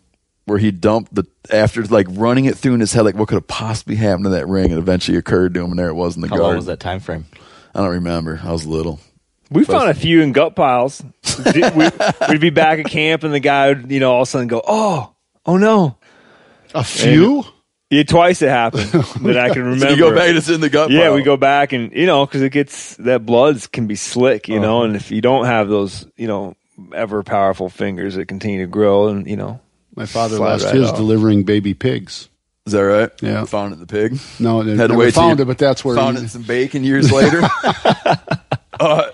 [0.46, 3.36] where he dumped the after like running it through in his head like what could
[3.36, 6.16] have possibly happened to that ring and eventually occurred to him and there it was
[6.16, 7.26] in the How garden long was that time frame?
[7.74, 8.98] i don't remember i was little
[9.50, 11.00] We found a few in gut piles.
[11.54, 11.62] we,
[12.28, 14.48] would be back at camp, and the guy would, you know, all of a sudden
[14.48, 15.12] go, "Oh,
[15.46, 15.98] oh no!"
[16.78, 17.44] A few?
[17.90, 19.86] Yeah, twice it happened that I can remember.
[19.86, 21.14] so you go back and it's in the gut Yeah, pile.
[21.14, 24.58] we go back and you know because it gets that bloods can be slick, you
[24.60, 26.56] know, and if you don't have those, you know,
[26.92, 29.60] ever powerful fingers that continue to grow, and you know,
[29.94, 30.96] My father Slide lost right his off.
[30.96, 32.28] delivering baby pigs.
[32.66, 33.44] is that right Yeah.
[33.44, 35.56] found it in the pig No, they Had to never wait till found it, but
[35.58, 37.40] that's where found he, it in some bacon years later
[38.80, 39.10] uh,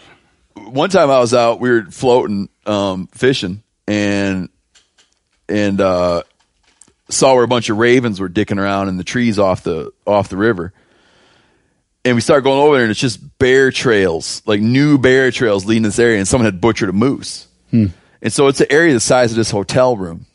[0.56, 4.48] one time i was out we were floating um, fishing and
[5.48, 6.22] and uh,
[7.12, 10.28] saw where a bunch of ravens were dicking around in the trees off the off
[10.28, 10.72] the river
[12.04, 15.64] and we started going over there and it's just bear trails like new bear trails
[15.64, 17.86] leading this area and someone had butchered a moose hmm.
[18.20, 20.26] and so it's an area the size of this hotel room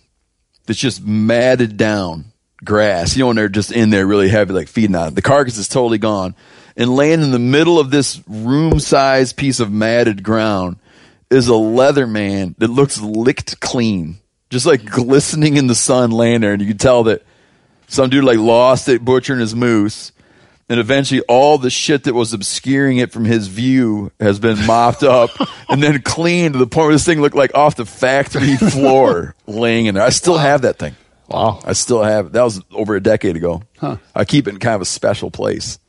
[0.67, 2.25] that's just matted down
[2.63, 3.15] grass.
[3.15, 5.15] You know, and they're just in there really heavy, like feeding on it.
[5.15, 6.35] The carcass is totally gone.
[6.75, 10.77] And laying in the middle of this room sized piece of matted ground
[11.31, 15.01] is a Leatherman that looks licked clean, just like mm-hmm.
[15.01, 16.53] glistening in the sun laying there.
[16.53, 17.23] And you can tell that
[17.87, 20.11] some dude like lost it butchering his moose.
[20.69, 25.01] And eventually all the shit that was obscuring it from his view has been mopped
[25.01, 25.29] up
[25.69, 29.33] and then cleaned to the point where this thing looked like off the factory floor
[29.45, 30.03] laying in there.
[30.03, 30.95] I still have that thing.
[31.29, 31.61] Wow.
[31.63, 32.31] I still have it.
[32.33, 33.63] That was over a decade ago.
[33.77, 33.97] Huh.
[34.13, 35.79] I keep it in kind of a special place.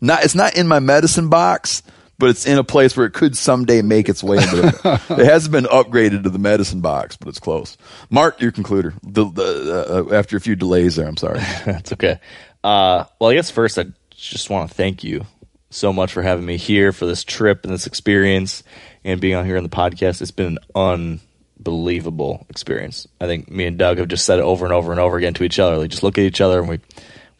[0.00, 1.82] Not it's not in my medicine box,
[2.18, 4.74] but it's in a place where it could someday make its way into it.
[5.18, 7.76] it hasn't been upgraded to the medicine box, but it's close.
[8.10, 8.94] Mark, your concluder.
[9.02, 11.38] The, the, uh, after a few delays there, I'm sorry.
[11.66, 12.20] That's okay.
[12.64, 15.26] Uh, well, I guess first I just want to thank you
[15.70, 18.62] so much for having me here for this trip and this experience
[19.04, 20.22] and being on here on the podcast.
[20.22, 21.20] It's been an
[21.58, 23.06] unbelievable experience.
[23.20, 25.34] I think me and Doug have just said it over and over and over again
[25.34, 25.76] to each other.
[25.76, 26.80] Like just look at each other and we,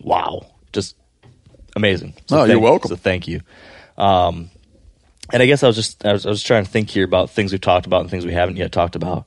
[0.01, 0.97] wow, just
[1.75, 2.15] amazing.
[2.31, 2.91] Oh, you're welcome.
[2.91, 3.41] So thank you.
[3.97, 4.51] Um,
[5.33, 7.31] and I guess I was just I was, I was trying to think here about
[7.31, 9.27] things we've talked about and things we haven't yet talked about.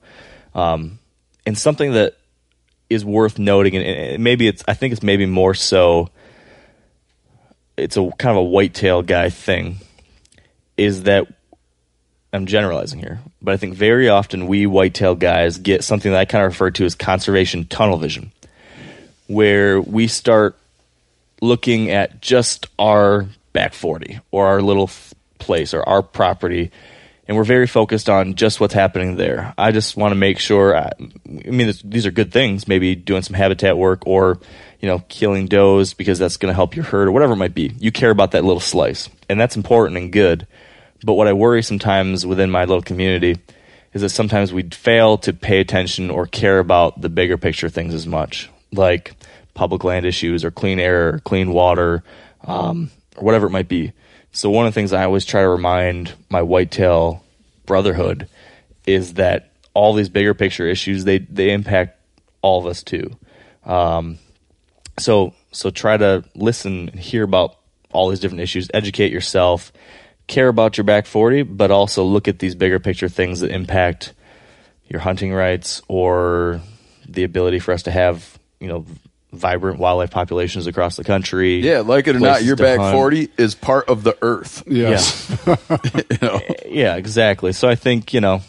[0.55, 0.99] Um,
[1.45, 2.17] and something that
[2.89, 6.09] is worth noting, and- and maybe it's I think it's maybe more so.
[7.77, 9.77] It's a kind of a whitetail guy thing,
[10.75, 11.27] is that
[12.33, 16.25] I'm generalizing here, but I think very often we whitetail guys get something that I
[16.25, 18.31] kind of refer to as conservation tunnel vision,
[19.27, 20.57] where we start
[21.41, 24.87] looking at just our back 40 or our little
[25.39, 26.71] place or our property
[27.29, 29.53] and we're very focused on just what's happening there.
[29.55, 32.95] I just want to make sure I, I mean this, these are good things, maybe
[32.95, 34.39] doing some habitat work or
[34.79, 37.53] you know killing does because that's going to help your herd or whatever it might
[37.53, 37.71] be.
[37.77, 40.47] You care about that little slice and that's important and good.
[41.03, 43.37] But what I worry sometimes within my little community
[43.93, 47.93] is that sometimes we fail to pay attention or care about the bigger picture things
[47.93, 49.13] as much, like
[49.53, 52.03] public land issues or clean air, or clean water,
[52.43, 53.93] um, or whatever it might be.
[54.31, 57.23] So one of the things I always try to remind my whitetail
[57.65, 58.27] brotherhood
[58.85, 61.99] is that all these bigger picture issues they they impact
[62.41, 63.17] all of us too.
[63.63, 64.17] Um,
[64.97, 67.55] so so try to listen and hear about
[67.91, 69.71] all these different issues, educate yourself,
[70.27, 74.13] care about your back 40, but also look at these bigger picture things that impact
[74.87, 76.61] your hunting rights or
[77.07, 78.85] the ability for us to have, you know,
[79.31, 81.59] vibrant wildlife populations across the country.
[81.59, 82.95] Yeah, like it or not, your back hunt.
[82.95, 84.63] 40 is part of the earth.
[84.67, 85.27] yes.
[85.45, 86.41] You know?
[86.65, 87.51] Yeah, exactly.
[87.51, 88.41] So I think, you know,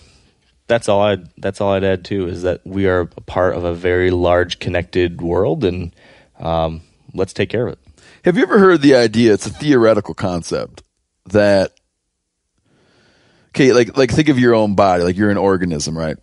[0.67, 3.65] that's all I that's all I'd add too is that we are a part of
[3.65, 5.95] a very large connected world and
[6.39, 6.83] um,
[7.15, 7.79] let's take care of it.
[8.25, 9.33] Have you ever heard the idea?
[9.33, 10.83] It's a theoretical concept
[11.27, 11.73] that
[13.51, 16.19] okay, like like think of your own body, like you're an organism, right?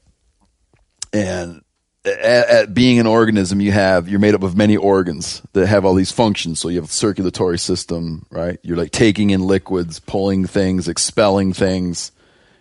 [1.11, 1.61] And
[2.07, 5.85] at, at being an organism, you have you're made up of many organs that have
[5.85, 6.59] all these functions.
[6.59, 8.59] So you have a circulatory system, right?
[8.63, 12.11] You're like taking in liquids, pulling things, expelling things,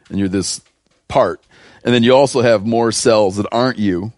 [0.09, 0.61] and you're this
[1.09, 1.43] part.
[1.85, 4.13] And then you also have more cells that aren't you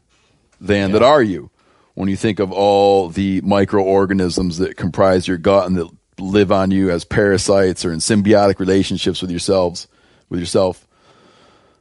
[0.61, 1.51] than that are you.
[1.95, 6.71] When you think of all the microorganisms that comprise your gut and that live on
[6.71, 9.89] you as parasites or in symbiotic relationships with yourselves,
[10.29, 10.87] with yourself,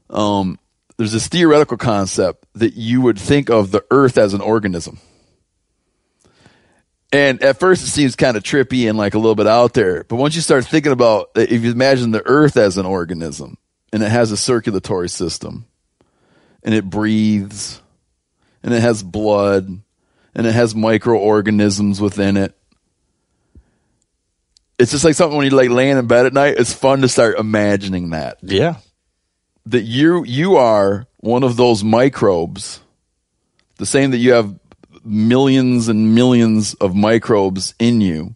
[0.10, 0.60] um,
[0.98, 5.00] there's this theoretical concept that you would think of the earth as an organism.
[7.14, 10.04] And at first it seems kind of trippy and like a little bit out there.
[10.04, 13.58] But once you start thinking about if you imagine the earth as an organism
[13.94, 15.66] and it has a circulatory system
[16.64, 17.82] and it breathes
[18.64, 19.68] and it has blood
[20.36, 22.56] and it has microorganisms within it.
[24.78, 27.08] It's just like something when you like laying in bed at night, it's fun to
[27.08, 28.38] start imagining that.
[28.44, 28.78] Yeah.
[29.68, 32.82] That you you are one of those microbes.
[33.78, 34.58] The same that you have
[35.04, 38.36] millions and millions of microbes in you.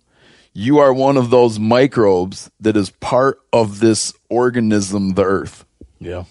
[0.53, 5.65] You are one of those microbes that is part of this organism, the earth.
[5.99, 6.25] Yeah.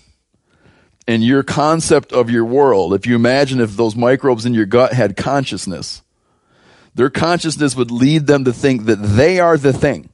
[1.09, 4.93] And your concept of your world, if you imagine if those microbes in your gut
[4.93, 6.03] had consciousness,
[6.95, 10.11] their consciousness would lead them to think that they are the thing.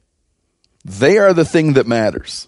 [0.85, 2.47] They are the thing that matters.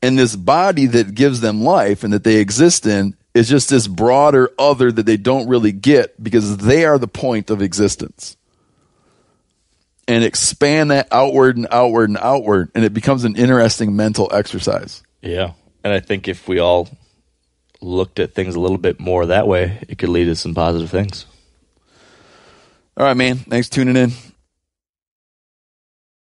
[0.00, 3.86] And this body that gives them life and that they exist in is just this
[3.86, 8.36] broader other that they don't really get because they are the point of existence.
[10.06, 15.02] And expand that outward and outward and outward, and it becomes an interesting mental exercise.
[15.20, 15.52] Yeah.
[15.84, 16.88] And I think if we all
[17.80, 20.90] looked at things a little bit more that way, it could lead to some positive
[20.90, 21.26] things.
[22.96, 23.36] All right, man.
[23.36, 24.12] Thanks for tuning in.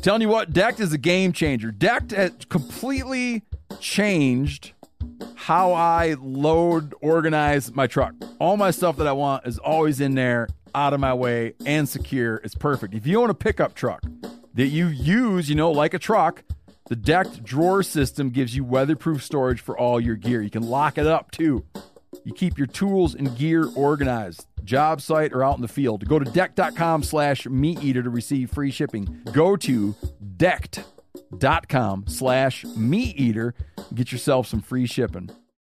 [0.00, 1.70] Telling you what, Decked is a game changer.
[1.70, 3.42] Decked has completely
[3.78, 4.72] changed
[5.36, 8.14] how I load, organize my truck.
[8.40, 11.88] All my stuff that I want is always in there, out of my way, and
[11.88, 12.36] secure.
[12.42, 12.94] It's perfect.
[12.94, 14.02] If you own a pickup truck
[14.54, 16.42] that you use, you know, like a truck,
[16.88, 20.42] the decked drawer system gives you weatherproof storage for all your gear.
[20.42, 21.64] You can lock it up too.
[22.24, 26.06] You keep your tools and gear organized, job site or out in the field.
[26.06, 29.22] Go to deck.com slash meat eater to receive free shipping.
[29.32, 29.94] Go to
[30.36, 33.54] decked.com slash meat eater.
[33.94, 35.30] Get yourself some free shipping.